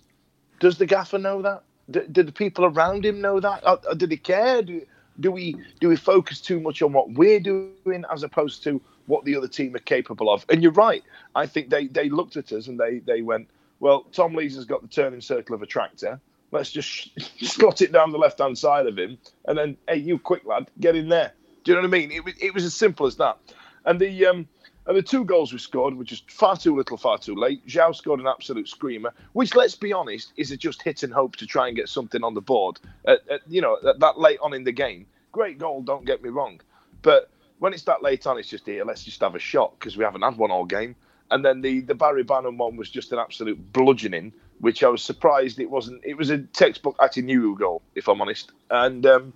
Does 0.60 0.78
the 0.78 0.86
gaffer 0.86 1.18
know 1.18 1.42
that? 1.42 1.62
D- 1.90 2.06
did 2.10 2.26
the 2.26 2.32
people 2.32 2.64
around 2.64 3.04
him 3.04 3.20
know 3.20 3.40
that? 3.40 3.62
Or, 3.66 3.80
or 3.88 3.94
did 3.94 4.10
he 4.10 4.16
care? 4.16 4.62
Do, 4.62 4.84
do 5.18 5.30
we 5.30 5.56
do 5.80 5.88
we 5.88 5.96
focus 5.96 6.40
too 6.40 6.60
much 6.60 6.82
on 6.82 6.92
what 6.92 7.10
we're 7.12 7.40
doing 7.40 8.04
as 8.10 8.22
opposed 8.22 8.62
to 8.64 8.80
what 9.06 9.24
the 9.24 9.36
other 9.36 9.48
team 9.48 9.74
are 9.74 9.80
capable 9.80 10.32
of? 10.32 10.44
And 10.48 10.62
you're 10.62 10.72
right. 10.72 11.02
I 11.34 11.46
think 11.46 11.70
they 11.70 11.86
they 11.86 12.08
looked 12.08 12.36
at 12.36 12.52
us 12.52 12.66
and 12.66 12.78
they 12.78 13.00
they 13.00 13.22
went, 13.22 13.48
well, 13.80 14.04
Tom 14.12 14.34
Lees 14.34 14.56
has 14.56 14.64
got 14.64 14.82
the 14.82 14.88
turning 14.88 15.20
circle 15.20 15.54
of 15.54 15.62
a 15.62 15.66
tractor. 15.66 16.20
Let's 16.52 16.70
just 16.70 17.10
slot 17.40 17.82
it 17.82 17.92
down 17.92 18.12
the 18.12 18.18
left 18.18 18.38
hand 18.38 18.56
side 18.56 18.86
of 18.86 18.98
him, 18.98 19.18
and 19.46 19.58
then 19.58 19.76
hey, 19.88 19.96
you 19.96 20.18
quick 20.18 20.44
lad, 20.44 20.70
get 20.80 20.96
in 20.96 21.08
there. 21.08 21.32
Do 21.64 21.72
you 21.72 21.76
know 21.76 21.82
what 21.82 21.94
I 21.94 21.98
mean? 21.98 22.10
It 22.10 22.24
was 22.24 22.34
it 22.40 22.54
was 22.54 22.64
as 22.64 22.74
simple 22.74 23.06
as 23.06 23.16
that. 23.16 23.38
And 23.84 24.00
the 24.00 24.26
um 24.26 24.48
and 24.90 24.98
the 24.98 25.03
two 25.03 25.24
goals 25.24 25.53
we 25.53 25.61
scored 25.61 25.96
were 25.96 26.03
just 26.03 26.29
far 26.29 26.57
too 26.57 26.74
little, 26.74 26.96
far 26.96 27.16
too 27.16 27.37
late. 27.37 27.64
João 27.64 27.94
scored 27.94 28.18
an 28.18 28.26
absolute 28.26 28.66
screamer, 28.66 29.14
which, 29.35 29.55
let's 29.55 29.76
be 29.76 29.92
honest, 29.92 30.33
is 30.37 30.50
a 30.50 30.57
just 30.57 30.83
hit 30.83 31.05
and 31.05 31.12
hope 31.12 31.37
to 31.37 31.46
try 31.46 31.68
and 31.68 31.76
get 31.76 31.88
something 31.88 32.24
on 32.24 32.35
the 32.35 32.40
board. 32.40 32.81
At, 33.07 33.20
at, 33.31 33.42
you 33.48 33.61
know, 33.61 33.79
that, 33.85 34.00
that 34.00 34.18
late 34.18 34.40
on 34.42 34.53
in 34.53 34.64
the 34.64 34.72
game, 34.72 35.07
great 35.31 35.59
goal. 35.59 35.83
Don't 35.83 36.05
get 36.05 36.24
me 36.24 36.29
wrong, 36.29 36.61
but 37.03 37.31
when 37.61 37.72
it's 37.72 37.85
that 37.85 38.03
late 38.03 38.26
on, 38.26 38.37
it's 38.37 38.48
just 38.48 38.66
here. 38.66 38.85
Let's 38.85 39.05
just 39.05 39.20
have 39.20 39.37
a 39.37 39.38
shot 39.38 39.79
because 39.79 39.96
we 39.96 40.03
haven't 40.03 40.22
had 40.22 40.37
one 40.37 40.50
all 40.50 40.64
game. 40.64 40.96
And 41.31 41.44
then 41.44 41.61
the 41.61 41.83
the 41.83 41.94
Barry 41.94 42.24
Bannan 42.24 42.59
one 42.59 42.76
was 42.76 42.90
just 42.90 43.12
an 43.12 43.20
absolute 43.20 43.72
bludgeoning, 43.72 44.33
which 44.59 44.83
I 44.83 44.88
was 44.88 45.03
surprised 45.03 45.61
it 45.61 45.70
wasn't. 45.70 46.05
It 46.05 46.16
was 46.16 46.31
a 46.31 46.38
textbook 46.38 46.96
Atdhe 46.98 47.22
Nuhiu 47.22 47.57
goal, 47.57 47.81
if 47.94 48.09
I'm 48.09 48.20
honest. 48.20 48.50
And 48.72 49.07
um, 49.07 49.33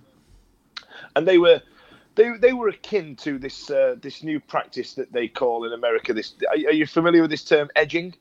and 1.15 1.25
they 1.25 1.37
were 1.37 1.61
they 2.15 2.31
they 2.37 2.53
were 2.53 2.69
akin 2.69 3.15
to 3.17 3.37
this 3.37 3.69
uh, 3.69 3.95
this 4.01 4.23
new 4.23 4.39
practice 4.39 4.93
that 4.93 5.11
they 5.11 5.27
call 5.27 5.65
in 5.65 5.73
America. 5.73 6.13
This 6.13 6.33
are, 6.49 6.55
are 6.55 6.73
you 6.73 6.85
familiar 6.85 7.21
with 7.21 7.31
this 7.31 7.43
term 7.43 7.69
edging? 7.75 8.11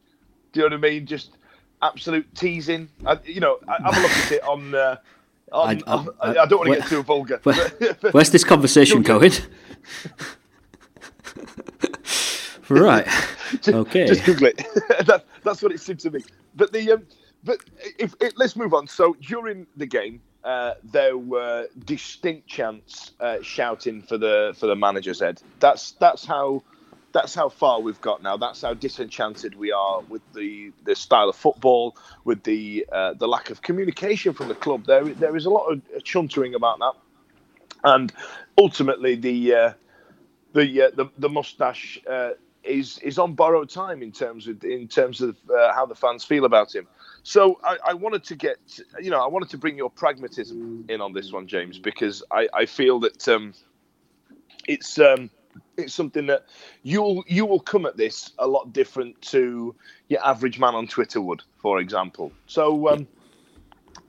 Do 0.53 0.61
you 0.61 0.69
know 0.69 0.77
what 0.77 0.87
I 0.87 0.91
mean? 0.91 1.07
Just 1.07 1.37
absolute 1.83 2.33
teasing. 2.35 2.89
I, 3.07 3.19
you 3.25 3.41
know, 3.41 3.59
I, 3.69 3.83
have 3.83 3.97
a 3.97 4.01
look 4.01 4.11
at 4.11 4.33
it 4.33 4.43
on. 4.45 4.75
Uh, 4.75 4.97
on, 5.53 5.83
I- 5.87 5.91
on- 5.91 6.09
I, 6.21 6.31
I 6.31 6.47
don't 6.47 6.59
want 6.59 6.67
to 6.67 6.71
where- 6.71 6.79
get 6.81 6.89
too 6.89 7.03
vulgar. 7.03 7.41
Where, 7.43 7.69
where's 8.13 8.31
this 8.31 8.45
conversation 8.45 9.03
going? 9.03 9.33
right. 12.69 13.07
Okay. 13.67 14.07
Just 14.07 14.25
Google 14.25 14.49
it. 14.49 14.57
that, 15.07 15.25
that's 15.43 15.63
what 15.63 15.73
it 15.73 15.81
seemed 15.81 16.01
to 16.01 16.11
me. 16.11 16.21
But 16.57 16.73
the 16.73 16.93
um, 16.93 17.07
but 17.45 17.59
if, 17.99 18.15
if 18.21 18.33
let's 18.37 18.57
move 18.57 18.75
on. 18.75 18.87
So 18.89 19.17
during 19.21 19.67
the 19.77 19.87
game, 19.87 20.21
uh, 20.45 20.75
there 20.85 21.17
were 21.17 21.69
distinct 21.87 22.47
chants 22.47 23.13
uh, 23.21 23.39
shouting 23.43 24.03
for 24.03 24.19
the 24.19 24.55
for 24.59 24.67
the 24.67 24.77
manager's 24.77 25.21
head. 25.21 25.41
That's 25.61 25.93
that's 25.93 26.25
how 26.25 26.63
that's 27.13 27.35
how 27.35 27.49
far 27.49 27.81
we've 27.81 28.01
got 28.01 28.23
now. 28.23 28.37
That's 28.37 28.61
how 28.63 28.75
disenchanted 28.75 29.55
we 29.55 29.73
are 29.73 30.03
with 30.03 30.23
the, 30.35 30.73
the 30.85 30.97
style 30.97 31.29
of 31.29 31.37
football, 31.37 31.97
with 32.25 32.43
the 32.43 32.87
uh, 32.93 33.15
the 33.15 33.27
lack 33.27 33.51
of 33.51 33.63
communication 33.63 34.35
from 34.35 34.49
the 34.49 34.55
club. 34.55 34.85
There 34.87 35.05
there 35.05 35.37
is 35.37 35.47
a 35.47 35.51
lot 35.51 35.67
of 35.73 35.81
chuntering 36.03 36.55
about 36.55 36.79
that, 36.81 36.95
and 37.85 38.13
ultimately 38.59 39.15
the 39.15 39.55
uh, 39.55 39.73
the 40.53 40.83
uh, 40.83 40.91
the 40.95 41.07
the 41.19 41.29
mustache 41.31 42.01
is 42.65 42.99
is 42.99 43.19
on 43.19 43.35
borrowed 43.35 43.71
time 43.71 44.03
in 44.03 44.13
terms 44.13 44.49
of 44.49 44.63
in 44.65 44.89
terms 44.89 45.21
of 45.21 45.37
uh, 45.51 45.73
how 45.73 45.87
the 45.87 45.95
fans 45.95 46.25
feel 46.25 46.45
about 46.45 46.75
him. 46.75 46.87
So 47.25 47.59
I, 47.65 47.79
I 47.87 47.95
wanted 47.95 48.23
to 48.25 48.37
get 48.37 48.59
you 49.01 49.11
know 49.11 49.19
I 49.19 49.27
wanted 49.27 49.49
to 49.49 49.59
bring 49.59 49.77
your 49.77 49.91
pragmatism 49.91 50.85
in 50.89 51.01
on 51.01 51.15
this 51.15 51.33
one, 51.33 51.49
James, 51.49 51.79
because 51.79 52.23
I, 52.31 52.49
I 52.53 52.67
feel 52.67 53.01
that 53.01 53.27
um, 53.27 53.55
it's 54.69 54.99
um, 54.99 55.31
it's 55.79 55.95
something 55.95 56.27
that 56.27 56.45
you'll 56.83 57.25
you 57.27 57.47
will 57.47 57.61
come 57.61 57.87
at 57.87 57.97
this 57.97 58.33
a 58.39 58.47
lot 58.47 58.75
different 58.75 59.21
to 59.23 59.75
your 60.09 60.25
average 60.25 60.59
man 60.59 60.75
on 60.75 60.87
Twitter 60.87 61.23
would, 61.23 61.43
for 61.57 61.81
example. 61.81 62.31
So 62.47 62.91
um, 62.91 63.09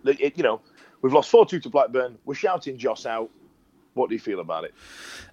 it, 0.04 0.38
you 0.38 0.44
know 0.44 0.60
we've 1.02 1.14
lost 1.14 1.30
four 1.30 1.46
two 1.46 1.62
to 1.62 1.70
Blackburn. 1.70 2.18
We're 2.26 2.36
shouting 2.36 2.78
Jos 2.78 3.06
out. 3.06 3.32
What 3.96 4.10
do 4.10 4.16
you 4.16 4.20
feel 4.20 4.42
about 4.42 4.66
it? 4.66 4.74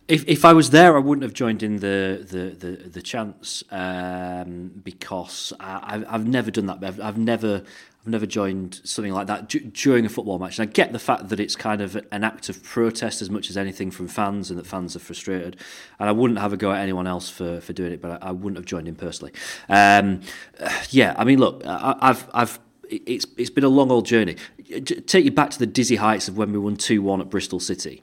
If 0.06 0.26
if 0.28 0.44
I 0.44 0.52
was 0.52 0.70
there, 0.70 0.96
I 0.96 1.00
wouldn't 1.00 1.24
have 1.24 1.34
joined 1.34 1.62
in 1.64 1.80
the 1.80 2.24
the 2.28 2.66
the, 2.66 2.88
the 2.88 3.02
chants 3.02 3.64
um, 3.72 4.70
because 4.84 5.52
I, 5.58 5.80
I've 5.82 6.04
I've 6.08 6.26
never 6.28 6.50
done 6.50 6.66
that. 6.66 6.82
I've, 6.82 7.00
I've 7.00 7.18
never 7.18 7.64
I've 8.02 8.06
never 8.08 8.24
joined 8.24 8.80
something 8.84 9.12
like 9.12 9.26
that 9.26 9.48
d- 9.48 9.70
during 9.72 10.06
a 10.06 10.08
football 10.08 10.38
match. 10.38 10.60
And 10.60 10.68
I 10.68 10.72
get 10.72 10.92
the 10.92 11.00
fact 11.00 11.28
that 11.30 11.40
it's 11.40 11.56
kind 11.56 11.80
of 11.80 11.96
an 12.12 12.22
act 12.22 12.48
of 12.48 12.62
protest 12.62 13.20
as 13.20 13.30
much 13.30 13.50
as 13.50 13.56
anything 13.56 13.90
from 13.90 14.06
fans, 14.06 14.48
and 14.48 14.58
that 14.60 14.66
fans 14.66 14.94
are 14.94 15.00
frustrated. 15.00 15.56
And 15.98 16.08
I 16.08 16.12
wouldn't 16.12 16.38
have 16.38 16.52
a 16.52 16.56
go 16.56 16.70
at 16.70 16.80
anyone 16.80 17.08
else 17.08 17.28
for, 17.28 17.60
for 17.60 17.72
doing 17.72 17.92
it, 17.92 18.00
but 18.00 18.22
I, 18.22 18.28
I 18.28 18.30
wouldn't 18.30 18.58
have 18.58 18.64
joined 18.64 18.86
in 18.86 18.94
personally. 18.94 19.32
Um, 19.68 20.20
yeah, 20.90 21.14
I 21.18 21.24
mean, 21.24 21.40
look, 21.40 21.62
I, 21.66 21.96
I've 22.00 22.30
I've 22.32 22.60
it's 22.88 23.26
it's 23.36 23.50
been 23.50 23.64
a 23.64 23.68
long 23.68 23.90
old 23.90 24.06
journey. 24.06 24.36
Take 24.80 25.24
you 25.24 25.30
back 25.30 25.50
to 25.50 25.58
the 25.58 25.66
dizzy 25.66 25.96
heights 25.96 26.28
of 26.28 26.36
when 26.36 26.52
we 26.52 26.58
won 26.58 26.76
two 26.76 27.02
one 27.02 27.20
at 27.20 27.30
Bristol 27.30 27.60
City, 27.60 28.02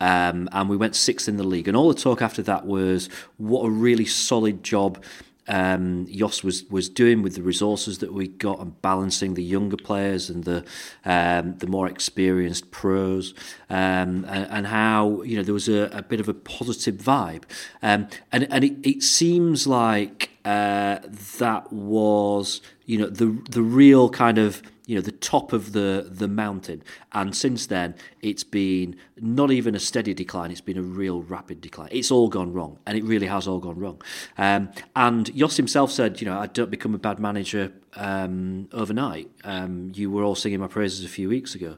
um, 0.00 0.48
and 0.52 0.68
we 0.68 0.76
went 0.76 0.96
sixth 0.96 1.28
in 1.28 1.36
the 1.36 1.44
league. 1.44 1.68
And 1.68 1.76
all 1.76 1.88
the 1.88 2.00
talk 2.00 2.22
after 2.22 2.42
that 2.42 2.66
was 2.66 3.08
what 3.36 3.64
a 3.64 3.70
really 3.70 4.06
solid 4.06 4.62
job 4.62 5.02
um, 5.50 6.06
Jos 6.06 6.44
was 6.44 6.64
was 6.70 6.88
doing 6.88 7.22
with 7.22 7.34
the 7.34 7.42
resources 7.42 7.98
that 7.98 8.12
we 8.12 8.28
got 8.28 8.60
and 8.60 8.80
balancing 8.82 9.34
the 9.34 9.42
younger 9.42 9.76
players 9.76 10.30
and 10.30 10.44
the 10.44 10.64
um, 11.04 11.56
the 11.58 11.66
more 11.66 11.88
experienced 11.88 12.70
pros, 12.70 13.34
um, 13.68 14.24
and, 14.28 14.46
and 14.50 14.66
how 14.68 15.22
you 15.22 15.36
know 15.36 15.42
there 15.42 15.54
was 15.54 15.68
a, 15.68 15.90
a 15.92 16.02
bit 16.02 16.20
of 16.20 16.28
a 16.28 16.34
positive 16.34 16.94
vibe, 16.96 17.42
um, 17.82 18.06
and 18.30 18.46
and 18.52 18.64
it, 18.64 18.74
it 18.88 19.02
seems 19.02 19.66
like 19.66 20.30
uh, 20.44 21.00
that 21.38 21.72
was 21.72 22.60
you 22.86 22.98
know 22.98 23.08
the 23.08 23.36
the 23.50 23.62
real 23.62 24.08
kind 24.08 24.38
of 24.38 24.62
you 24.90 24.96
know 24.96 25.02
the 25.02 25.12
top 25.12 25.52
of 25.52 25.70
the 25.70 26.08
the 26.10 26.26
mountain. 26.26 26.82
And 27.12 27.36
since 27.36 27.66
then 27.66 27.94
it's 28.22 28.42
been 28.42 28.96
not 29.16 29.52
even 29.52 29.76
a 29.76 29.78
steady 29.78 30.14
decline 30.14 30.50
it's 30.50 30.60
been 30.60 30.76
a 30.76 30.82
real 30.82 31.22
rapid 31.22 31.60
decline. 31.60 31.90
It's 31.92 32.10
all 32.10 32.28
gone 32.28 32.52
wrong 32.52 32.80
and 32.86 32.98
it 32.98 33.04
really 33.04 33.28
has 33.28 33.46
all 33.46 33.60
gone 33.60 33.78
wrong. 33.78 34.02
Um, 34.36 34.70
and 34.96 35.32
Jos 35.32 35.56
himself 35.56 35.92
said 35.92 36.20
you 36.20 36.26
know 36.26 36.36
I 36.36 36.48
don't 36.48 36.72
become 36.72 36.92
a 36.92 36.98
bad 36.98 37.20
manager 37.20 37.72
um, 37.94 38.68
overnight. 38.72 39.30
Um, 39.44 39.92
you 39.94 40.10
were 40.10 40.24
all 40.24 40.34
singing 40.34 40.58
my 40.58 40.66
praises 40.66 41.04
a 41.04 41.08
few 41.08 41.28
weeks 41.28 41.54
ago. 41.54 41.76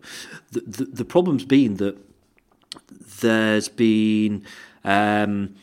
The, 0.52 0.60
the, 0.60 0.84
the 0.84 1.04
problem's 1.04 1.44
been 1.44 1.76
that 1.76 1.98
there's 3.20 3.68
been 3.68 4.46
um, 4.84 5.54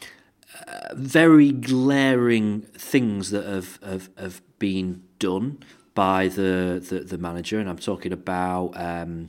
uh, 0.67 0.93
very 0.93 1.51
glaring 1.51 2.61
things 2.61 3.31
that 3.31 3.45
have, 3.45 3.79
have, 3.81 4.09
have 4.17 4.41
been 4.59 5.01
done 5.17 5.63
by 5.99 6.29
the, 6.29 6.81
the, 6.89 7.01
the 7.01 7.17
manager, 7.17 7.59
and 7.59 7.69
I'm 7.69 7.77
talking 7.77 8.13
about 8.13 8.71
um, 8.75 9.27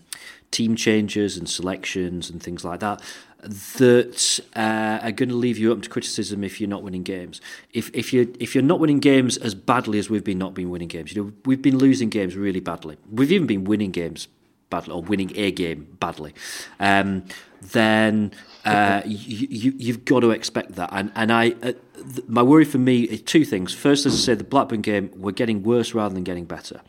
team 0.52 0.76
changes 0.76 1.37
and 1.37 1.48
selections 1.50 2.30
and 2.30 2.40
things 2.40 2.64
like 2.64 2.78
that. 2.78 3.02
That 3.42 4.40
uh, 4.54 5.00
are 5.02 5.11
going 5.11 5.30
to 5.30 5.35
leave 5.35 5.59
you 5.59 5.72
open 5.72 5.83
to 5.83 5.90
criticism 5.90 6.44
if 6.44 6.61
you're 6.61 6.70
not 6.70 6.85
winning 6.85 7.02
games. 7.02 7.40
If 7.72 7.90
if 7.92 8.12
you 8.12 8.33
if 8.38 8.54
you're 8.54 8.62
not 8.62 8.78
winning 8.78 9.00
games 9.00 9.37
as 9.37 9.56
badly 9.56 9.98
as 9.98 10.09
we've 10.09 10.22
been 10.22 10.38
not 10.38 10.54
been 10.54 10.70
winning 10.70 10.87
games, 10.87 11.12
you 11.12 11.20
know 11.20 11.33
we've 11.44 11.61
been 11.61 11.76
losing 11.76 12.09
games 12.09 12.37
really 12.37 12.61
badly. 12.61 12.98
We've 13.11 13.33
even 13.33 13.48
been 13.48 13.64
winning 13.64 13.90
games 13.90 14.28
badly 14.68 14.94
or 14.94 15.02
winning 15.02 15.33
a 15.35 15.50
game 15.50 15.96
badly, 15.98 16.35
um, 16.78 17.24
then 17.61 18.30
uh, 18.64 19.02
you, 19.06 19.72
you, 19.78 19.92
have 19.92 20.04
got 20.04 20.20
to 20.20 20.30
expect 20.30 20.74
that. 20.76 20.90
And 20.92 21.10
and 21.14 21.32
I, 21.32 21.50
uh, 21.50 21.72
th- 21.94 22.28
my 22.28 22.42
worry 22.42 22.64
for 22.64 22.78
me 22.78 23.02
is 23.02 23.22
two 23.22 23.44
things. 23.44 23.72
First, 23.72 24.06
as 24.06 24.14
I 24.14 24.18
said, 24.18 24.38
the 24.38 24.44
Blackburn 24.44 24.82
game, 24.82 25.10
we're 25.16 25.32
getting 25.32 25.62
worse 25.62 25.94
rather 25.94 26.14
than 26.14 26.24
getting 26.24 26.44
better. 26.44 26.80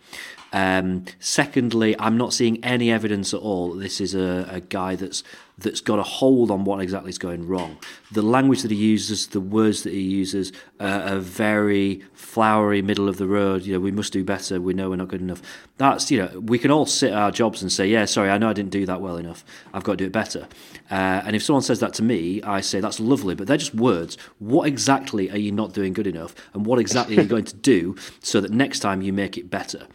Um, 0.53 1.05
secondly, 1.19 1.95
I'm 1.97 2.17
not 2.17 2.33
seeing 2.33 2.63
any 2.63 2.91
evidence 2.91 3.33
at 3.33 3.39
all. 3.39 3.73
This 3.73 4.01
is 4.01 4.13
a, 4.15 4.47
a 4.49 4.59
guy 4.59 4.95
that's 4.95 5.23
that's 5.61 5.81
got 5.81 5.99
a 5.99 6.03
hold 6.03 6.51
on 6.51 6.63
what 6.63 6.81
exactly 6.81 7.09
is 7.09 7.17
going 7.17 7.47
wrong. 7.47 7.77
The 8.11 8.21
language 8.21 8.61
that 8.63 8.71
he 8.71 8.77
uses, 8.77 9.27
the 9.27 9.39
words 9.39 9.83
that 9.83 9.93
he 9.93 10.01
uses, 10.01 10.51
uh, 10.79 11.13
are 11.13 11.19
very 11.19 12.03
flowery, 12.13 12.81
middle 12.81 13.07
of 13.07 13.17
the 13.17 13.27
road. 13.27 13.63
You 13.63 13.73
know, 13.73 13.79
we 13.79 13.91
must 13.91 14.13
do 14.13 14.23
better. 14.23 14.59
We 14.59 14.73
know 14.73 14.89
we're 14.89 14.97
not 14.97 15.07
good 15.07 15.21
enough. 15.21 15.41
That's 15.77 16.11
you 16.11 16.19
know, 16.19 16.39
we 16.39 16.59
can 16.59 16.71
all 16.71 16.85
sit 16.85 17.13
our 17.13 17.31
jobs 17.31 17.61
and 17.61 17.71
say, 17.71 17.87
yeah, 17.87 18.05
sorry, 18.05 18.29
I 18.29 18.37
know 18.37 18.49
I 18.49 18.53
didn't 18.53 18.71
do 18.71 18.85
that 18.85 19.01
well 19.01 19.17
enough. 19.17 19.43
I've 19.73 19.83
got 19.83 19.93
to 19.93 19.97
do 19.97 20.05
it 20.05 20.11
better. 20.11 20.47
Uh, 20.89 21.23
and 21.25 21.35
if 21.35 21.43
someone 21.43 21.63
says 21.63 21.79
that 21.79 21.93
to 21.95 22.03
me, 22.03 22.41
I 22.43 22.61
say 22.61 22.79
that's 22.79 22.99
lovely, 22.99 23.35
but 23.35 23.47
they're 23.47 23.57
just 23.57 23.75
words. 23.75 24.17
What 24.39 24.67
exactly 24.67 25.29
are 25.31 25.37
you 25.37 25.51
not 25.51 25.73
doing 25.73 25.93
good 25.93 26.07
enough, 26.07 26.35
and 26.53 26.65
what 26.65 26.79
exactly 26.79 27.17
are 27.17 27.21
you 27.21 27.27
going 27.35 27.45
to 27.45 27.55
do 27.55 27.95
so 28.21 28.41
that 28.41 28.51
next 28.51 28.79
time 28.79 29.01
you 29.01 29.13
make 29.13 29.37
it 29.37 29.49
better? 29.49 29.87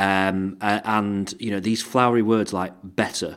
Um, 0.00 0.56
and 0.62 1.34
you 1.38 1.50
know 1.50 1.60
these 1.60 1.82
flowery 1.82 2.22
words 2.22 2.54
like 2.54 2.72
better 2.82 3.36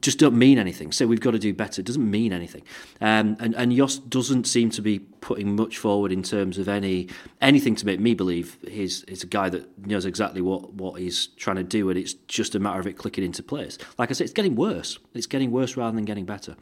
just 0.00 0.20
don't 0.20 0.36
mean 0.36 0.58
anything. 0.58 0.92
So 0.92 1.08
we've 1.08 1.18
got 1.18 1.32
to 1.32 1.40
do 1.40 1.52
better 1.52 1.80
it 1.80 1.86
doesn't 1.86 2.08
mean 2.08 2.32
anything. 2.32 2.62
Um, 3.00 3.36
and 3.40 3.52
and 3.56 3.72
Jos 3.72 3.98
doesn't 3.98 4.44
seem 4.44 4.70
to 4.70 4.80
be 4.80 5.00
putting 5.00 5.56
much 5.56 5.76
forward 5.76 6.12
in 6.12 6.22
terms 6.22 6.56
of 6.56 6.68
any 6.68 7.08
anything 7.40 7.74
to 7.74 7.84
make 7.84 7.98
me 7.98 8.14
believe 8.14 8.58
he's 8.68 9.04
he's 9.08 9.24
a 9.24 9.26
guy 9.26 9.48
that 9.48 9.88
knows 9.88 10.04
exactly 10.04 10.40
what 10.40 10.74
what 10.74 11.00
he's 11.00 11.26
trying 11.36 11.56
to 11.56 11.64
do, 11.64 11.90
and 11.90 11.98
it's 11.98 12.14
just 12.28 12.54
a 12.54 12.60
matter 12.60 12.78
of 12.78 12.86
it 12.86 12.92
clicking 12.92 13.24
into 13.24 13.42
place. 13.42 13.76
Like 13.98 14.10
I 14.10 14.12
said, 14.12 14.24
it's 14.24 14.32
getting 14.32 14.54
worse. 14.54 15.00
It's 15.14 15.26
getting 15.26 15.50
worse 15.50 15.76
rather 15.76 15.96
than 15.96 16.04
getting 16.04 16.26
better. 16.26 16.54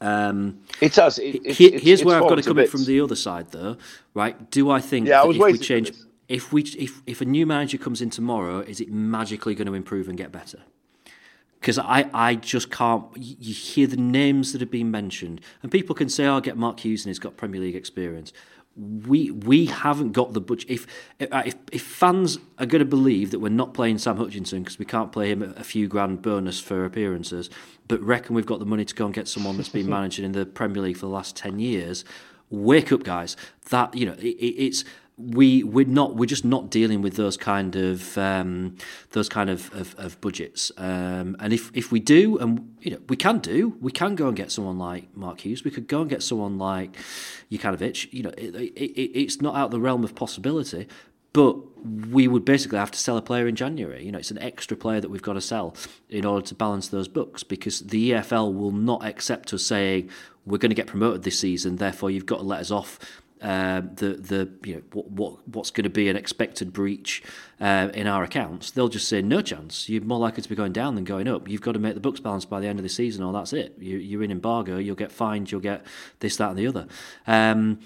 Um, 0.00 0.60
it 0.80 0.94
does. 0.94 1.18
It, 1.18 1.42
it, 1.44 1.82
here's 1.82 2.02
where 2.02 2.16
I've 2.16 2.30
got 2.30 2.36
to 2.36 2.42
come 2.42 2.58
in 2.60 2.68
from 2.68 2.86
the 2.86 3.02
other 3.02 3.16
side, 3.16 3.50
though. 3.50 3.76
Right? 4.14 4.50
Do 4.50 4.70
I 4.70 4.80
think 4.80 5.08
yeah, 5.08 5.20
I 5.20 5.24
was 5.26 5.36
if 5.36 5.42
we 5.42 5.58
change? 5.58 5.92
If 6.28 6.52
we 6.52 6.62
if 6.78 7.02
if 7.06 7.20
a 7.20 7.24
new 7.24 7.46
manager 7.46 7.78
comes 7.78 8.00
in 8.00 8.10
tomorrow, 8.10 8.60
is 8.60 8.80
it 8.80 8.90
magically 8.90 9.54
going 9.54 9.66
to 9.66 9.74
improve 9.74 10.08
and 10.08 10.16
get 10.16 10.32
better? 10.32 10.60
Because 11.60 11.78
I, 11.78 12.10
I 12.12 12.34
just 12.34 12.70
can't. 12.70 13.04
You 13.16 13.54
hear 13.54 13.86
the 13.86 13.96
names 13.96 14.52
that 14.52 14.60
have 14.60 14.70
been 14.70 14.90
mentioned, 14.90 15.40
and 15.62 15.72
people 15.72 15.94
can 15.94 16.08
say, 16.08 16.26
"Oh, 16.26 16.34
"I'll 16.34 16.40
get 16.40 16.56
Mark 16.56 16.80
Hughes 16.80 17.04
and 17.04 17.10
he's 17.10 17.18
got 17.18 17.36
Premier 17.36 17.60
League 17.60 17.76
experience." 17.76 18.32
We 18.76 19.30
we 19.30 19.66
haven't 19.66 20.12
got 20.12 20.32
the 20.32 20.40
budget. 20.40 20.68
If 20.68 20.86
if 21.20 21.54
if 21.72 21.82
fans 21.82 22.38
are 22.58 22.66
going 22.66 22.80
to 22.80 22.86
believe 22.86 23.30
that 23.30 23.38
we're 23.38 23.48
not 23.50 23.72
playing 23.72 23.98
Sam 23.98 24.16
Hutchinson 24.16 24.62
because 24.62 24.78
we 24.78 24.84
can't 24.84 25.12
play 25.12 25.30
him 25.30 25.54
a 25.56 25.64
few 25.64 25.88
grand 25.88 26.22
bonus 26.22 26.58
for 26.60 26.84
appearances, 26.84 27.50
but 27.86 28.02
reckon 28.02 28.34
we've 28.34 28.46
got 28.46 28.58
the 28.58 28.66
money 28.66 28.84
to 28.84 28.94
go 28.94 29.04
and 29.04 29.14
get 29.14 29.28
someone 29.28 29.56
that's 29.56 29.68
been 29.68 29.88
managing 29.98 30.24
in 30.24 30.32
the 30.32 30.44
Premier 30.44 30.82
League 30.82 30.96
for 30.96 31.06
the 31.06 31.12
last 31.12 31.36
ten 31.36 31.58
years, 31.60 32.04
wake 32.50 32.92
up, 32.92 33.04
guys! 33.04 33.36
That 33.70 33.94
you 33.94 34.06
know 34.06 34.16
it, 34.18 34.26
it's 34.26 34.84
we 35.16 35.62
we're 35.62 35.86
not 35.86 36.16
we're 36.16 36.26
just 36.26 36.44
not 36.44 36.70
dealing 36.70 37.00
with 37.00 37.14
those 37.14 37.36
kind 37.36 37.76
of 37.76 38.18
um, 38.18 38.76
those 39.10 39.28
kind 39.28 39.48
of, 39.48 39.72
of, 39.74 39.94
of 39.96 40.20
budgets. 40.20 40.72
Um, 40.76 41.36
and 41.38 41.52
if, 41.52 41.70
if 41.74 41.92
we 41.92 42.00
do, 42.00 42.36
and 42.38 42.76
you 42.80 42.90
know 42.90 42.98
we 43.08 43.16
can 43.16 43.38
do, 43.38 43.76
we 43.80 43.92
can 43.92 44.16
go 44.16 44.26
and 44.26 44.36
get 44.36 44.50
someone 44.50 44.78
like 44.78 45.16
Mark 45.16 45.40
Hughes. 45.40 45.62
We 45.62 45.70
could 45.70 45.86
go 45.86 46.00
and 46.00 46.10
get 46.10 46.22
someone 46.22 46.58
like 46.58 46.96
Jokanovic. 47.50 48.12
You 48.12 48.24
know, 48.24 48.30
it, 48.30 48.54
it, 48.56 49.20
it's 49.20 49.40
not 49.40 49.54
out 49.54 49.66
of 49.66 49.70
the 49.70 49.80
realm 49.80 50.02
of 50.02 50.14
possibility. 50.14 50.88
But 51.32 51.56
we 51.84 52.28
would 52.28 52.44
basically 52.44 52.78
have 52.78 52.92
to 52.92 52.98
sell 52.98 53.16
a 53.16 53.22
player 53.22 53.48
in 53.48 53.56
January. 53.56 54.04
You 54.04 54.12
know, 54.12 54.18
it's 54.18 54.30
an 54.30 54.38
extra 54.38 54.76
player 54.76 55.00
that 55.00 55.10
we've 55.10 55.20
got 55.20 55.32
to 55.32 55.40
sell 55.40 55.74
in 56.08 56.24
order 56.24 56.46
to 56.46 56.54
balance 56.54 56.86
those 56.86 57.08
books 57.08 57.42
because 57.42 57.80
the 57.80 58.12
EFL 58.12 58.54
will 58.54 58.70
not 58.70 59.04
accept 59.04 59.52
us 59.52 59.64
saying 59.64 60.10
we're 60.46 60.58
going 60.58 60.70
to 60.70 60.76
get 60.76 60.86
promoted 60.86 61.24
this 61.24 61.40
season. 61.40 61.74
Therefore, 61.76 62.08
you've 62.08 62.24
got 62.24 62.36
to 62.36 62.44
let 62.44 62.60
us 62.60 62.70
off 62.70 63.00
um, 63.44 63.90
the 63.96 64.14
the 64.14 64.50
you 64.64 64.76
know 64.76 64.82
what, 64.94 65.10
what 65.10 65.48
what's 65.48 65.70
going 65.70 65.84
to 65.84 65.90
be 65.90 66.08
an 66.08 66.16
expected 66.16 66.72
breach 66.72 67.22
uh, 67.60 67.90
in 67.92 68.06
our 68.06 68.24
accounts, 68.24 68.70
they'll 68.70 68.88
just 68.88 69.06
say 69.06 69.20
no 69.20 69.42
chance. 69.42 69.86
You're 69.86 70.02
more 70.02 70.18
likely 70.18 70.42
to 70.42 70.48
be 70.48 70.54
going 70.54 70.72
down 70.72 70.94
than 70.94 71.04
going 71.04 71.28
up. 71.28 71.46
You've 71.46 71.60
got 71.60 71.72
to 71.72 71.78
make 71.78 71.92
the 71.92 72.00
books 72.00 72.20
balance 72.20 72.46
by 72.46 72.60
the 72.60 72.66
end 72.66 72.78
of 72.78 72.82
the 72.82 72.88
season, 72.88 73.22
or 73.22 73.34
that's 73.34 73.52
it. 73.52 73.76
You, 73.78 73.98
you're 73.98 74.22
in 74.22 74.30
embargo. 74.30 74.78
You'll 74.78 74.96
get 74.96 75.12
fined. 75.12 75.52
You'll 75.52 75.60
get 75.60 75.84
this, 76.20 76.38
that, 76.38 76.48
and 76.50 76.58
the 76.58 76.66
other. 76.66 76.86
Um, 77.26 77.80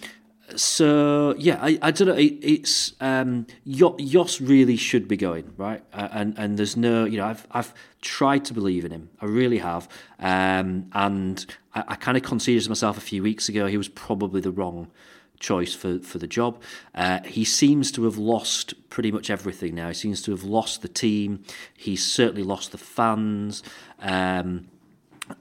so 0.54 1.34
yeah, 1.36 1.58
I, 1.60 1.76
I 1.82 1.90
don't 1.90 2.06
know. 2.06 2.14
It, 2.14 2.38
it's 2.40 2.94
um, 3.00 3.48
Jos 3.66 4.40
really 4.40 4.76
should 4.76 5.08
be 5.08 5.16
going 5.16 5.52
right, 5.56 5.82
and 5.92 6.38
and 6.38 6.56
there's 6.56 6.76
no, 6.76 7.04
you 7.04 7.16
know, 7.16 7.26
I've 7.26 7.48
I've 7.50 7.74
tried 8.00 8.44
to 8.44 8.54
believe 8.54 8.84
in 8.84 8.92
him. 8.92 9.10
I 9.20 9.26
really 9.26 9.58
have, 9.58 9.88
um, 10.20 10.88
and 10.92 11.44
I, 11.74 11.84
I 11.88 11.94
kind 11.96 12.16
of 12.16 12.22
conceded 12.22 12.62
to 12.62 12.70
myself 12.70 12.96
a 12.96 13.00
few 13.00 13.24
weeks 13.24 13.48
ago 13.48 13.66
he 13.66 13.76
was 13.76 13.88
probably 13.88 14.40
the 14.40 14.52
wrong 14.52 14.92
choice 15.38 15.74
for, 15.74 15.98
for 16.01 16.18
the 16.18 16.27
job. 16.27 16.61
Uh, 16.94 17.20
he 17.22 17.44
seems 17.44 17.92
to 17.92 18.05
have 18.05 18.18
lost 18.18 18.74
pretty 18.90 19.12
much 19.12 19.31
everything 19.31 19.74
now. 19.74 19.88
He 19.88 19.94
seems 19.94 20.22
to 20.22 20.31
have 20.31 20.44
lost 20.44 20.83
the 20.83 20.88
team. 20.88 21.42
He's 21.77 22.05
certainly 22.05 22.42
lost 22.42 22.72
the 22.72 22.79
fans. 22.79 23.62
Um, 24.01 24.68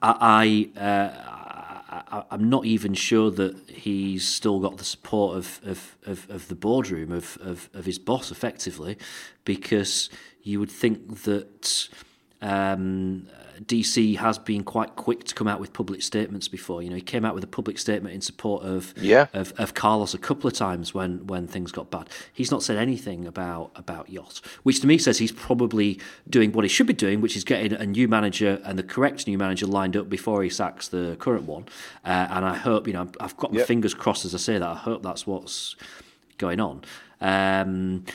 I, 0.01 0.71
I, 0.75 0.79
uh, 0.79 2.23
I, 2.29 2.35
am 2.35 2.49
not 2.49 2.65
even 2.65 2.93
sure 2.93 3.31
that 3.31 3.69
he's 3.69 4.27
still 4.27 4.59
got 4.59 4.77
the 4.77 4.83
support 4.83 5.37
of, 5.37 5.61
of, 5.65 5.97
of, 6.05 6.29
of 6.29 6.47
the 6.47 6.55
boardroom, 6.55 7.11
of, 7.11 7.37
of, 7.41 7.69
of 7.73 7.85
his 7.85 7.99
boss, 7.99 8.31
effectively, 8.31 8.97
because 9.45 10.09
you 10.43 10.59
would 10.59 10.71
think 10.71 11.23
that. 11.23 11.89
Um, 12.41 13.27
DC 13.65 14.17
has 14.17 14.37
been 14.37 14.63
quite 14.63 14.95
quick 14.95 15.23
to 15.23 15.35
come 15.35 15.47
out 15.47 15.59
with 15.59 15.73
public 15.73 16.01
statements 16.01 16.47
before. 16.47 16.81
You 16.83 16.89
know, 16.89 16.95
he 16.95 17.01
came 17.01 17.25
out 17.25 17.33
with 17.33 17.43
a 17.43 17.47
public 17.47 17.79
statement 17.79 18.13
in 18.13 18.21
support 18.21 18.63
of 18.63 18.93
yeah. 18.97 19.27
of, 19.33 19.53
of 19.57 19.73
Carlos 19.73 20.13
a 20.13 20.17
couple 20.17 20.47
of 20.47 20.53
times 20.53 20.93
when 20.93 21.25
when 21.27 21.47
things 21.47 21.71
got 21.71 21.89
bad. 21.89 22.09
He's 22.31 22.51
not 22.51 22.61
said 22.63 22.77
anything 22.77 23.25
about 23.25 23.71
about 23.75 24.09
Jos, 24.09 24.41
which 24.63 24.79
to 24.81 24.87
me 24.87 24.97
says 24.97 25.17
he's 25.17 25.31
probably 25.31 25.99
doing 26.29 26.51
what 26.51 26.65
he 26.65 26.69
should 26.69 26.87
be 26.87 26.93
doing, 26.93 27.21
which 27.21 27.35
is 27.35 27.43
getting 27.43 27.73
a 27.73 27.85
new 27.85 28.07
manager 28.07 28.61
and 28.63 28.77
the 28.77 28.83
correct 28.83 29.27
new 29.27 29.37
manager 29.37 29.65
lined 29.65 29.97
up 29.97 30.09
before 30.09 30.43
he 30.43 30.49
sacks 30.49 30.87
the 30.87 31.15
current 31.19 31.43
one. 31.43 31.65
Uh, 32.05 32.27
and 32.29 32.45
I 32.45 32.55
hope, 32.55 32.87
you 32.87 32.93
know, 32.93 33.09
I've 33.19 33.37
got 33.37 33.53
my 33.53 33.59
yep. 33.59 33.67
fingers 33.67 33.93
crossed 33.93 34.25
as 34.25 34.35
I 34.35 34.37
say 34.37 34.59
that. 34.59 34.67
I 34.67 34.75
hope 34.75 35.01
that's 35.01 35.25
what's 35.25 35.75
going 36.37 36.59
on. 36.59 36.83
Um, 37.19 38.05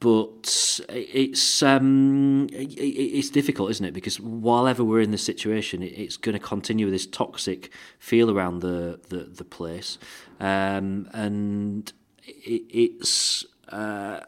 but 0.00 0.80
it's 0.90 1.62
um, 1.62 2.48
it, 2.52 2.74
it's 2.78 3.30
difficult, 3.30 3.70
isn't 3.70 3.86
it? 3.86 3.94
Because 3.94 4.20
while 4.20 4.66
ever 4.66 4.84
we're 4.84 5.00
in 5.00 5.12
this 5.12 5.24
situation, 5.24 5.82
it, 5.82 5.92
it's 5.96 6.16
going 6.18 6.34
to 6.34 6.44
continue 6.44 6.86
with 6.86 6.92
this 6.92 7.06
toxic 7.06 7.70
feel 7.98 8.30
around 8.30 8.60
the 8.60 9.00
the, 9.08 9.24
the 9.24 9.44
place, 9.44 9.98
um, 10.40 11.08
and 11.12 11.92
it, 12.26 12.62
it's. 12.68 13.44
Uh, 13.68 14.20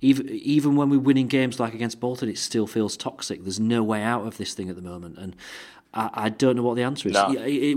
even 0.00 0.26
even 0.30 0.74
when 0.74 0.88
we're 0.88 0.98
winning 0.98 1.26
games 1.26 1.60
like 1.60 1.74
against 1.74 2.00
Bolton, 2.00 2.30
it 2.30 2.38
still 2.38 2.66
feels 2.66 2.96
toxic. 2.96 3.42
There's 3.42 3.60
no 3.60 3.82
way 3.82 4.02
out 4.02 4.26
of 4.26 4.38
this 4.38 4.54
thing 4.54 4.70
at 4.70 4.76
the 4.76 4.80
moment, 4.80 5.18
and 5.18 5.36
I, 5.94 6.10
I 6.14 6.28
don't 6.28 6.56
know 6.56 6.62
what 6.62 6.76
the 6.76 6.82
answer 6.82 7.08
is. 7.08 7.14
No. 7.14 7.28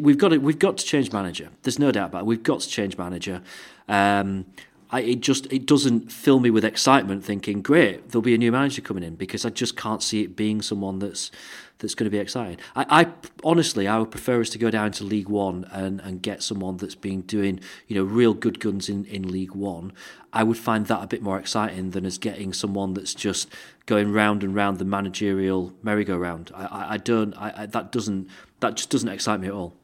We've 0.02 0.18
got 0.18 0.30
to, 0.30 0.38
we've 0.38 0.60
got 0.60 0.78
to 0.78 0.86
change 0.86 1.12
manager. 1.12 1.50
There's 1.64 1.80
no 1.80 1.92
doubt 1.92 2.10
about 2.10 2.22
it. 2.22 2.26
We've 2.26 2.44
got 2.44 2.62
to 2.62 2.70
change 2.70 2.98
manager. 2.98 3.42
Um, 3.88 4.46
I, 4.90 5.02
it 5.02 5.20
just 5.22 5.52
it 5.52 5.66
doesn't 5.66 6.12
fill 6.12 6.40
me 6.40 6.50
with 6.50 6.64
excitement 6.64 7.24
thinking 7.24 7.62
great 7.62 8.10
there'll 8.10 8.22
be 8.22 8.36
a 8.36 8.38
new 8.38 8.52
manager 8.52 8.82
coming 8.82 9.04
in 9.04 9.16
because 9.16 9.46
I 9.46 9.50
just 9.50 9.76
can't 9.76 10.02
see 10.02 10.24
it 10.24 10.36
being 10.36 10.62
someone 10.62 11.00
that's 11.00 11.32
that's 11.80 11.94
going 11.94 12.06
to 12.06 12.10
be 12.10 12.18
exciting. 12.18 12.58
I, 12.76 13.02
I 13.02 13.08
honestly 13.44 13.88
I 13.88 14.00
would 14.00 14.12
prefer 14.12 14.42
us 14.42 14.50
to 14.52 14.58
go 14.58 14.72
down 14.72 14.92
to 14.94 15.04
League 15.04 15.30
One 15.30 15.68
and, 15.72 16.00
and 16.02 16.22
get 16.22 16.42
someone 16.42 16.78
that's 16.78 16.96
been 16.96 17.22
doing 17.22 17.60
you 17.88 17.96
know 17.96 18.04
real 18.04 18.34
good 18.34 18.60
guns 18.60 18.90
in, 18.90 19.06
in 19.06 19.28
League 19.28 19.54
One. 19.54 19.94
I 20.34 20.44
would 20.44 20.58
find 20.58 20.86
that 20.88 21.04
a 21.04 21.08
bit 21.08 21.22
more 21.22 21.40
exciting 21.40 21.92
than 21.92 22.06
as 22.06 22.18
getting 22.18 22.54
someone 22.54 22.94
that's 22.94 23.14
just 23.14 23.50
going 23.86 24.12
round 24.12 24.44
and 24.44 24.54
round 24.56 24.78
the 24.78 24.86
managerial 24.86 25.74
merry-go-round. 25.82 26.52
I, 26.54 26.66
I, 26.66 26.94
I 26.94 26.98
don't 26.98 27.34
I, 27.36 27.54
I, 27.58 27.66
that 27.68 27.92
doesn't 27.92 28.30
that 28.60 28.76
just 28.76 28.90
doesn't 28.90 29.10
excite 29.10 29.40
me 29.40 29.48
at 29.48 29.54
all. 29.54 29.76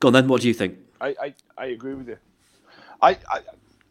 Go 0.00 0.08
on 0.08 0.14
then. 0.14 0.28
What 0.28 0.42
do 0.42 0.48
you 0.48 0.54
think? 0.54 0.78
I, 1.00 1.08
I, 1.20 1.34
I 1.58 1.66
agree 1.66 1.94
with 1.94 2.08
you. 2.08 2.18
I, 3.02 3.18
I 3.28 3.40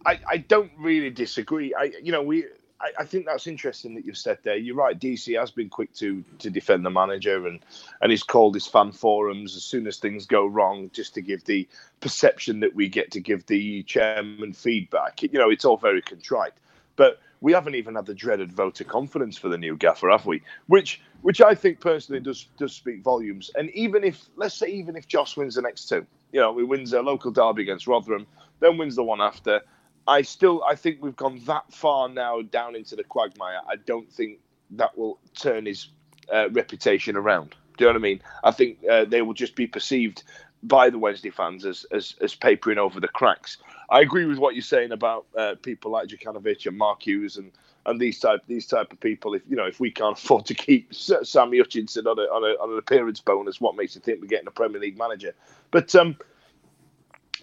I, 0.06 0.20
I 0.30 0.38
don't 0.38 0.72
really 0.78 1.10
disagree. 1.10 1.74
I 1.74 1.92
you 2.02 2.12
know 2.12 2.22
we 2.22 2.46
I, 2.84 2.92
I, 3.00 3.06
think 3.06 3.26
that's 3.26 3.48
interesting 3.48 3.96
that 3.96 4.06
you've 4.06 4.18
said 4.18 4.40
there. 4.44 4.58
You're 4.58 4.76
right. 4.76 5.00
DC 5.00 5.40
has 5.40 5.52
been 5.52 5.70
quick 5.70 5.94
to 5.96 6.24
to 6.40 6.50
defend 6.50 6.86
the 6.86 6.90
manager 6.90 7.48
and 7.48 7.60
and 8.02 8.12
he's 8.12 8.24
called 8.24 8.54
his 8.54 8.68
fan 8.68 8.92
forums 8.92 9.56
as 9.56 9.64
soon 9.64 9.88
as 9.88 9.98
things 9.98 10.26
go 10.26 10.46
wrong, 10.46 10.90
just 10.94 11.14
to 11.16 11.22
give 11.22 11.46
the 11.46 11.68
perception 12.02 12.60
that 12.60 12.76
we 12.76 12.90
get 12.90 13.12
to 13.12 13.20
give 13.20 13.46
the 13.46 13.84
chairman 13.84 14.54
feedback. 14.54 15.24
You 15.24 15.40
know, 15.40 15.50
it's 15.50 15.66
all 15.66 15.78
very 15.78 16.02
contrite, 16.02 16.54
but 16.96 17.20
we 17.40 17.52
haven't 17.52 17.76
even 17.76 17.96
had 17.96 18.06
the 18.06 18.14
dreaded 18.14 18.54
vote 18.54 18.80
of 18.80 18.88
confidence 18.88 19.38
for 19.38 19.50
the 19.50 19.58
new 19.58 19.76
gaffer, 19.76 20.10
have 20.10 20.26
we? 20.26 20.42
Which 20.68 21.02
which 21.22 21.42
I 21.42 21.56
think 21.56 21.80
personally 21.80 22.22
does 22.22 22.48
does 22.58 22.74
speak 22.74 23.02
volumes. 23.02 23.50
And 23.56 23.70
even 23.72 24.04
if 24.04 24.26
let's 24.36 24.56
say 24.56 24.68
even 24.68 24.96
if 24.96 25.08
Jos 25.08 25.38
wins 25.38 25.56
the 25.56 25.62
next 25.62 25.88
two, 25.88 26.06
you 26.32 26.40
know, 26.40 26.58
he 26.58 26.64
wins 26.64 26.92
a 26.94 27.02
local 27.02 27.32
derby 27.32 27.62
against 27.62 27.88
Rotherham, 27.88 28.28
then 28.60 28.78
wins 28.78 28.96
the 28.96 29.04
one 29.04 29.22
after 29.22 29.62
I 30.08 30.22
still 30.22 30.64
I 30.68 30.76
think 30.76 31.02
we've 31.02 31.16
gone 31.16 31.42
that 31.46 31.72
far 31.74 32.10
now 32.10 32.42
down 32.42 32.76
into 32.76 32.96
the 32.96 33.04
quagmire. 33.04 33.62
I 33.68 33.76
don't 33.78 34.12
think 34.12 34.40
that 34.72 34.98
will 34.98 35.20
turn 35.40 35.66
his 35.66 35.88
uh, 36.32 36.50
reputation 36.52 37.16
around. 37.16 37.56
Do 37.78 37.86
you 37.86 37.88
know 37.88 37.94
what 37.94 38.00
I 38.00 38.04
mean? 38.04 38.22
I 38.44 38.52
think 38.52 38.78
uh, 38.90 39.06
they 39.06 39.22
will 39.22 39.34
just 39.34 39.56
be 39.56 39.68
perceived 39.68 40.24
by 40.64 40.90
the 40.90 40.98
Wednesday 40.98 41.30
fans 41.30 41.66
as, 41.66 41.86
as 41.92 42.16
as 42.22 42.36
papering 42.36 42.78
over 42.78 43.00
the 43.00 43.08
cracks. 43.08 43.58
I 43.90 44.02
agree 44.02 44.26
with 44.26 44.38
what 44.38 44.56
you're 44.56 44.62
saying 44.62 44.92
about 44.92 45.26
uh, 45.38 45.56
people 45.62 45.92
like 45.92 46.08
Jokanovic 46.08 46.66
and 46.66 46.78
Mark 46.78 47.04
Hughes 47.06 47.38
and, 47.38 47.52
and 47.86 48.00
these 48.00 48.20
type 48.20 48.42
these 48.48 48.68
type 48.68 48.92
of 48.92 49.00
people. 49.00 49.34
If 49.34 49.42
you 49.50 49.56
know 49.56 49.66
if 49.66 49.80
we 49.80 49.92
can't 49.92 50.18
afford 50.24 50.46
to 50.48 50.54
keep 50.54 50.94
Sammy 50.94 51.60
Hutchinson 51.60 52.08
on, 52.08 52.20
a, 52.20 52.24
on, 52.24 52.44
a, 52.44 52.62
on 52.62 52.72
an 52.72 52.78
appearance 52.78 53.20
bonus, 53.20 53.60
what 53.60 53.76
makes 53.76 53.96
you 53.96 54.02
think 54.02 54.22
we're 54.22 54.28
getting 54.28 54.48
a 54.48 54.52
Premier 54.52 54.80
League 54.80 54.98
manager? 54.98 55.34
But 55.72 55.94
um, 55.96 56.18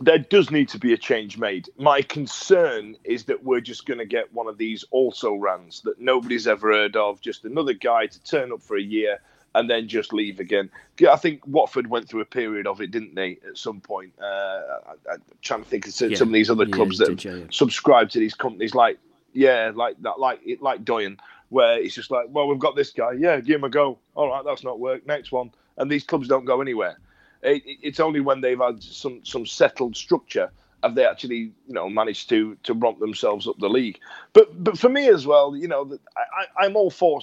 there 0.01 0.19
does 0.19 0.51
need 0.51 0.69
to 0.71 0.79
be 0.79 0.93
a 0.93 0.97
change 0.97 1.37
made. 1.37 1.69
My 1.77 2.01
concern 2.01 2.97
is 3.05 3.25
that 3.25 3.45
we're 3.45 3.61
just 3.61 3.87
going 3.87 3.99
to 3.99 4.07
get 4.07 4.33
one 4.33 4.47
of 4.47 4.57
these 4.57 4.85
also 4.91 5.35
runs 5.35 5.83
that 5.83 6.01
nobody's 6.01 6.47
ever 6.47 6.73
heard 6.73 6.97
of, 6.97 7.21
just 7.21 7.45
another 7.45 7.75
guy 7.75 8.07
to 8.07 8.23
turn 8.23 8.51
up 8.51 8.63
for 8.63 8.77
a 8.77 8.83
year 8.83 9.21
and 9.55 9.69
then 9.69 9.89
just 9.89 10.13
leave 10.13 10.41
again. 10.41 10.71
I 11.09 11.17
think 11.17 11.47
Watford 11.47 11.89
went 11.89 12.09
through 12.09 12.23
a 12.23 12.27
period 12.27 12.67
of 12.67 12.81
it, 12.81 12.91
didn't 12.91 13.15
they? 13.15 13.39
At 13.47 13.59
some 13.59 13.81
point, 13.81 14.13
uh, 14.21 14.25
I, 14.25 15.15
am 15.15 15.23
trying 15.43 15.65
to 15.65 15.69
think 15.69 15.87
of 15.87 15.93
some, 15.93 16.11
yeah. 16.11 16.23
of 16.23 16.33
these 16.33 16.51
other 16.51 16.67
clubs 16.67 17.01
yeah, 17.01 17.07
that 17.07 17.25
yeah, 17.25 17.41
subscribe 17.51 18.11
to 18.11 18.21
these 18.21 18.35
companies, 18.35 18.75
like 18.75 18.99
yeah, 19.33 19.73
like 19.75 20.01
that, 20.03 20.19
like 20.19 20.41
like 20.61 20.85
Doyen, 20.85 21.19
where 21.49 21.79
it's 21.79 21.95
just 21.95 22.11
like, 22.11 22.27
well, 22.31 22.47
we've 22.47 22.59
got 22.59 22.77
this 22.77 22.91
guy, 22.91 23.13
yeah, 23.13 23.41
give 23.41 23.57
him 23.57 23.65
a 23.65 23.69
go. 23.69 23.99
All 24.15 24.29
right, 24.29 24.45
that's 24.45 24.63
not 24.63 24.79
work. 24.79 25.07
Next 25.07 25.33
one, 25.33 25.51
and 25.77 25.91
these 25.91 26.05
clubs 26.05 26.29
don't 26.29 26.45
go 26.45 26.61
anywhere. 26.61 26.99
It, 27.43 27.63
it's 27.67 28.01
only 28.01 28.21
when 28.21 28.41
they've 28.41 28.59
had 28.61 28.83
some 28.83 29.21
some 29.25 29.47
settled 29.47 29.97
structure 29.97 30.51
have 30.83 30.95
they 30.95 31.07
actually 31.07 31.53
you 31.67 31.75
know 31.75 31.89
managed 31.89 32.29
to 32.31 32.57
to 32.65 32.75
romp 32.75 32.99
themselves 33.01 33.47
up 33.49 33.59
the 33.59 33.69
league. 33.69 33.99
But 34.33 34.63
but 34.63 34.79
for 34.79 34.89
me 34.89 35.09
as 35.09 35.27
well, 35.27 35.57
you 35.57 35.69
know, 35.69 35.99
I, 36.17 36.65
I'm 36.65 36.77
all 36.77 36.91
for 36.91 37.21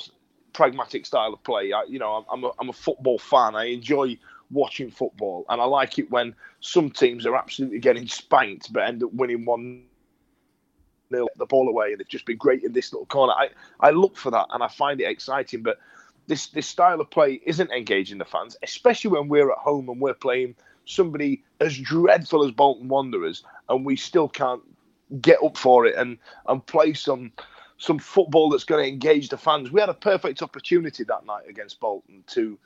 pragmatic 0.53 1.05
style 1.05 1.33
of 1.33 1.43
play. 1.43 1.71
I, 1.73 1.83
you 1.83 1.99
know, 1.99 2.25
I'm 2.31 2.43
a, 2.43 2.51
I'm 2.59 2.69
a 2.69 2.73
football 2.73 3.19
fan. 3.19 3.55
I 3.55 3.65
enjoy 3.65 4.17
watching 4.51 4.89
football, 4.91 5.45
and 5.49 5.61
I 5.61 5.65
like 5.65 5.99
it 5.99 6.09
when 6.11 6.35
some 6.59 6.89
teams 6.89 7.25
are 7.25 7.35
absolutely 7.35 7.79
getting 7.79 8.07
spanked 8.07 8.71
but 8.73 8.83
end 8.83 9.03
up 9.03 9.13
winning 9.13 9.45
one 9.45 9.83
nil 11.09 11.27
the 11.37 11.45
ball 11.45 11.69
away, 11.69 11.91
and 11.91 11.99
they've 11.99 12.07
just 12.07 12.25
been 12.25 12.37
great 12.37 12.63
in 12.63 12.73
this 12.73 12.91
little 12.93 13.05
corner. 13.05 13.33
I 13.33 13.49
I 13.79 13.91
look 13.91 14.17
for 14.17 14.31
that, 14.31 14.47
and 14.51 14.63
I 14.63 14.67
find 14.67 15.01
it 15.01 15.05
exciting, 15.05 15.63
but. 15.63 15.77
This, 16.27 16.47
this 16.47 16.67
style 16.67 16.99
of 16.99 17.09
play 17.09 17.41
isn't 17.45 17.71
engaging 17.71 18.17
the 18.17 18.25
fans, 18.25 18.57
especially 18.63 19.11
when 19.11 19.29
we're 19.29 19.51
at 19.51 19.57
home 19.57 19.89
and 19.89 20.01
we're 20.01 20.13
playing 20.13 20.55
somebody 20.85 21.43
as 21.59 21.77
dreadful 21.77 22.45
as 22.45 22.51
Bolton 22.51 22.87
Wanderers, 22.87 23.43
and 23.69 23.85
we 23.85 23.95
still 23.95 24.27
can't 24.27 24.61
get 25.21 25.41
up 25.43 25.55
for 25.57 25.85
it 25.85 25.95
and 25.95 26.17
and 26.47 26.65
play 26.65 26.93
some 26.93 27.31
some 27.77 27.99
football 27.99 28.49
that's 28.49 28.63
going 28.63 28.83
to 28.83 28.89
engage 28.89 29.29
the 29.29 29.37
fans. 29.37 29.71
We 29.71 29.79
had 29.79 29.89
a 29.89 29.93
perfect 29.93 30.41
opportunity 30.41 31.03
that 31.03 31.25
night 31.25 31.43
against 31.47 31.79
Bolton 31.79 32.23
to 32.27 32.57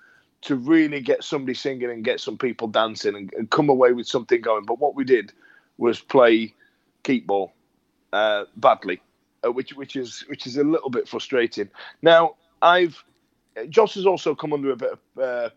to 0.41 0.55
really 0.55 1.01
get 1.01 1.24
somebody 1.24 1.53
singing 1.53 1.91
and 1.91 2.03
get 2.03 2.20
some 2.20 2.38
people 2.38 2.68
dancing 2.68 3.16
and, 3.16 3.32
and 3.38 3.49
come 3.51 3.70
away 3.70 3.91
with 3.91 4.07
something 4.07 4.41
going. 4.41 4.66
But 4.66 4.80
what 4.80 4.95
we 4.95 5.03
did 5.03 5.32
was 5.78 5.99
play 5.99 6.55
keep 7.03 7.28
ball 7.28 7.53
uh, 8.12 8.45
badly, 8.55 9.01
uh, 9.45 9.51
which 9.51 9.74
which 9.74 9.95
is 9.95 10.24
which 10.28 10.47
is 10.47 10.57
a 10.57 10.64
little 10.64 10.89
bit 10.89 11.07
frustrating. 11.07 11.70
Now 12.01 12.36
I've 12.62 13.03
Jos 13.70 13.95
has 13.95 14.05
also 14.05 14.36
come 14.36 14.53
under 14.53 14.72
a 14.72 14.76
bit 14.76 14.91
of 14.91 15.24
uh, 15.24 15.49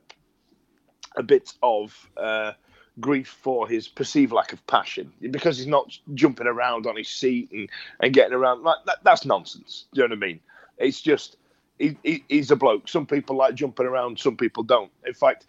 a 1.16 1.22
bit 1.22 1.54
of 1.62 2.10
uh, 2.16 2.52
grief 3.00 3.28
for 3.28 3.68
his 3.68 3.88
perceived 3.88 4.32
lack 4.32 4.52
of 4.52 4.64
passion 4.66 5.12
because 5.30 5.58
he's 5.58 5.66
not 5.66 5.96
jumping 6.14 6.46
around 6.46 6.86
on 6.86 6.96
his 6.96 7.08
seat 7.08 7.50
and, 7.52 7.68
and 8.00 8.12
getting 8.12 8.34
around. 8.34 8.62
Like, 8.62 8.78
that, 8.86 8.98
that's 9.02 9.24
nonsense. 9.24 9.86
Do 9.92 10.02
you 10.02 10.08
know 10.08 10.14
what 10.14 10.24
I 10.24 10.26
mean? 10.26 10.40
It's 10.78 11.00
just 11.00 11.36
he, 11.78 11.96
he, 12.02 12.24
he's 12.28 12.50
a 12.50 12.56
bloke. 12.56 12.88
Some 12.88 13.06
people 13.06 13.36
like 13.36 13.54
jumping 13.54 13.86
around, 13.86 14.18
some 14.18 14.36
people 14.36 14.62
don't. 14.62 14.90
In 15.06 15.14
fact, 15.14 15.46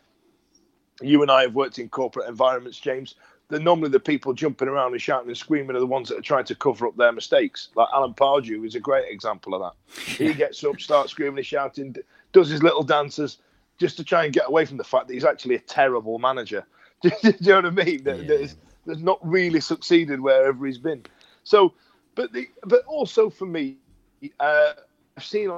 you 1.01 1.21
and 1.21 1.31
I 1.31 1.43
have 1.43 1.55
worked 1.55 1.79
in 1.79 1.89
corporate 1.89 2.29
environments, 2.29 2.79
James. 2.79 3.15
They're 3.47 3.59
normally 3.59 3.89
the 3.89 3.99
people 3.99 4.33
jumping 4.33 4.67
around 4.67 4.93
and 4.93 5.01
shouting 5.01 5.27
and 5.27 5.37
screaming 5.37 5.75
are 5.75 5.79
the 5.79 5.85
ones 5.85 6.09
that 6.09 6.17
are 6.17 6.21
trying 6.21 6.45
to 6.45 6.55
cover 6.55 6.87
up 6.87 6.97
their 6.97 7.11
mistakes. 7.11 7.69
Like 7.75 7.89
Alan 7.93 8.15
Pardew 8.15 8.65
is 8.65 8.73
a 8.73 8.79
great 8.79 9.05
example 9.07 9.53
of 9.53 9.61
that. 9.61 10.01
He 10.17 10.33
gets 10.33 10.63
up, 10.63 10.79
starts 10.79 11.11
screaming 11.11 11.37
and 11.37 11.45
shouting, 11.45 11.95
does 12.35 12.49
his 12.49 12.61
little 12.61 12.83
dances 12.83 13.37
just 13.77 13.95
to 13.95 14.03
try 14.03 14.25
and 14.25 14.33
get 14.33 14.47
away 14.47 14.65
from 14.65 14.75
the 14.75 14.83
fact 14.83 15.07
that 15.07 15.13
he's 15.13 15.23
actually 15.23 15.55
a 15.55 15.59
terrible 15.59 16.19
manager. 16.19 16.65
Do 17.01 17.09
you 17.23 17.33
know 17.41 17.55
what 17.55 17.65
I 17.65 17.69
mean? 17.69 18.03
That, 18.03 18.19
yeah. 18.19 18.27
that 18.27 18.55
that's 18.85 18.99
not 18.99 19.19
really 19.25 19.61
succeeded 19.61 20.19
wherever 20.19 20.65
he's 20.65 20.77
been. 20.77 21.05
So, 21.45 21.73
but 22.13 22.33
the 22.33 22.47
but 22.63 22.83
also 22.87 23.29
for 23.29 23.45
me, 23.45 23.77
uh, 24.39 24.73
I've 25.15 25.23
seen 25.23 25.49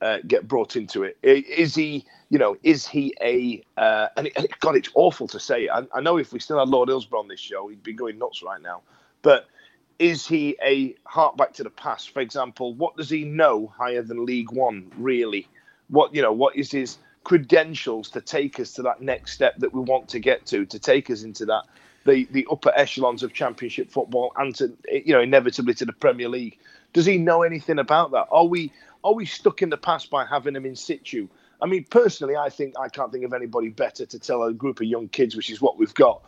uh, 0.00 0.18
get 0.26 0.46
brought 0.46 0.76
into 0.76 1.02
it. 1.02 1.18
Is 1.22 1.74
he, 1.74 2.04
you 2.30 2.38
know, 2.38 2.56
is 2.62 2.86
he 2.86 3.14
a? 3.20 3.62
Uh, 3.76 4.08
and, 4.16 4.28
it, 4.28 4.60
God, 4.60 4.76
it's 4.76 4.90
awful 4.94 5.26
to 5.28 5.40
say. 5.40 5.68
I, 5.68 5.82
I, 5.92 6.00
know 6.00 6.16
if 6.16 6.32
we 6.32 6.38
still 6.38 6.60
had 6.60 6.68
Lord 6.68 6.88
Hillsborough 6.88 7.20
on 7.20 7.28
this 7.28 7.40
show, 7.40 7.66
he'd 7.66 7.82
be 7.82 7.92
going 7.92 8.18
nuts 8.18 8.40
right 8.42 8.62
now. 8.62 8.82
But 9.22 9.48
is 9.98 10.26
he 10.26 10.56
a 10.62 10.94
hark 11.04 11.36
back 11.36 11.52
to 11.54 11.64
the 11.64 11.70
past? 11.70 12.10
For 12.10 12.20
example, 12.20 12.74
what 12.74 12.96
does 12.96 13.10
he 13.10 13.24
know 13.24 13.72
higher 13.76 14.02
than 14.02 14.24
League 14.24 14.52
One? 14.52 14.90
Really, 14.96 15.48
what 15.88 16.14
you 16.14 16.22
know, 16.22 16.32
what 16.32 16.56
is 16.56 16.70
his 16.70 16.98
credentials 17.24 18.08
to 18.10 18.20
take 18.20 18.58
us 18.58 18.72
to 18.72 18.82
that 18.82 19.02
next 19.02 19.32
step 19.32 19.56
that 19.58 19.74
we 19.74 19.80
want 19.80 20.08
to 20.08 20.18
get 20.18 20.46
to, 20.46 20.64
to 20.64 20.78
take 20.78 21.10
us 21.10 21.22
into 21.22 21.44
that 21.46 21.64
the 22.08 22.26
the 22.30 22.46
upper 22.50 22.72
echelons 22.74 23.22
of 23.22 23.32
Championship 23.32 23.90
football 23.90 24.32
and 24.36 24.54
to 24.56 24.76
you 24.90 25.12
know 25.12 25.20
inevitably 25.20 25.74
to 25.74 25.84
the 25.84 25.92
Premier 25.92 26.28
League. 26.28 26.58
Does 26.92 27.04
he 27.04 27.18
know 27.18 27.42
anything 27.42 27.78
about 27.78 28.10
that? 28.12 28.26
Are 28.30 28.46
we 28.46 28.72
are 29.04 29.14
we 29.14 29.26
stuck 29.26 29.62
in 29.62 29.70
the 29.70 29.76
past 29.76 30.10
by 30.10 30.24
having 30.24 30.56
him 30.56 30.66
in 30.66 30.74
situ? 30.74 31.28
I 31.60 31.66
mean, 31.66 31.84
personally, 31.84 32.36
I 32.36 32.48
think 32.50 32.74
I 32.78 32.88
can't 32.88 33.12
think 33.12 33.24
of 33.24 33.32
anybody 33.32 33.68
better 33.68 34.06
to 34.06 34.18
tell 34.18 34.42
a 34.44 34.52
group 34.52 34.80
of 34.80 34.86
young 34.86 35.08
kids, 35.08 35.36
which 35.36 35.50
is 35.50 35.60
what 35.60 35.76
we've 35.76 35.94
got, 35.94 36.22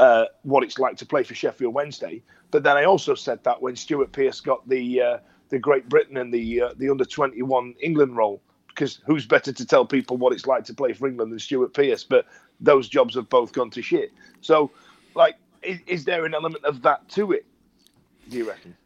uh, 0.00 0.24
what 0.42 0.64
it's 0.64 0.78
like 0.78 0.96
to 0.96 1.06
play 1.06 1.22
for 1.22 1.34
Sheffield 1.34 1.74
Wednesday. 1.74 2.22
But 2.50 2.62
then 2.62 2.76
I 2.76 2.84
also 2.84 3.14
said 3.14 3.44
that 3.44 3.60
when 3.62 3.76
Stuart 3.76 4.12
Pearce 4.12 4.40
got 4.40 4.66
the 4.68 5.02
uh, 5.02 5.18
the 5.50 5.58
Great 5.58 5.88
Britain 5.88 6.16
and 6.16 6.32
the 6.32 6.62
uh, 6.62 6.74
the 6.76 6.88
under 6.90 7.04
twenty 7.04 7.42
one 7.42 7.74
England 7.80 8.16
role, 8.16 8.40
because 8.68 9.00
who's 9.06 9.26
better 9.26 9.52
to 9.52 9.64
tell 9.66 9.84
people 9.84 10.16
what 10.16 10.32
it's 10.32 10.46
like 10.46 10.64
to 10.64 10.74
play 10.74 10.92
for 10.94 11.06
England 11.06 11.32
than 11.32 11.38
Stuart 11.38 11.74
Pearce? 11.74 12.02
But 12.02 12.24
those 12.60 12.88
jobs 12.88 13.14
have 13.14 13.28
both 13.28 13.52
gone 13.52 13.70
to 13.70 13.82
shit. 13.82 14.12
So, 14.40 14.70
like, 15.14 15.36
is, 15.62 15.78
is 15.86 16.04
there 16.04 16.24
an 16.24 16.34
element 16.34 16.64
of 16.64 16.82
that 16.82 17.08
to 17.10 17.32
it? 17.32 17.44
Do 18.28 18.38
you 18.38 18.48
reckon? 18.48 18.76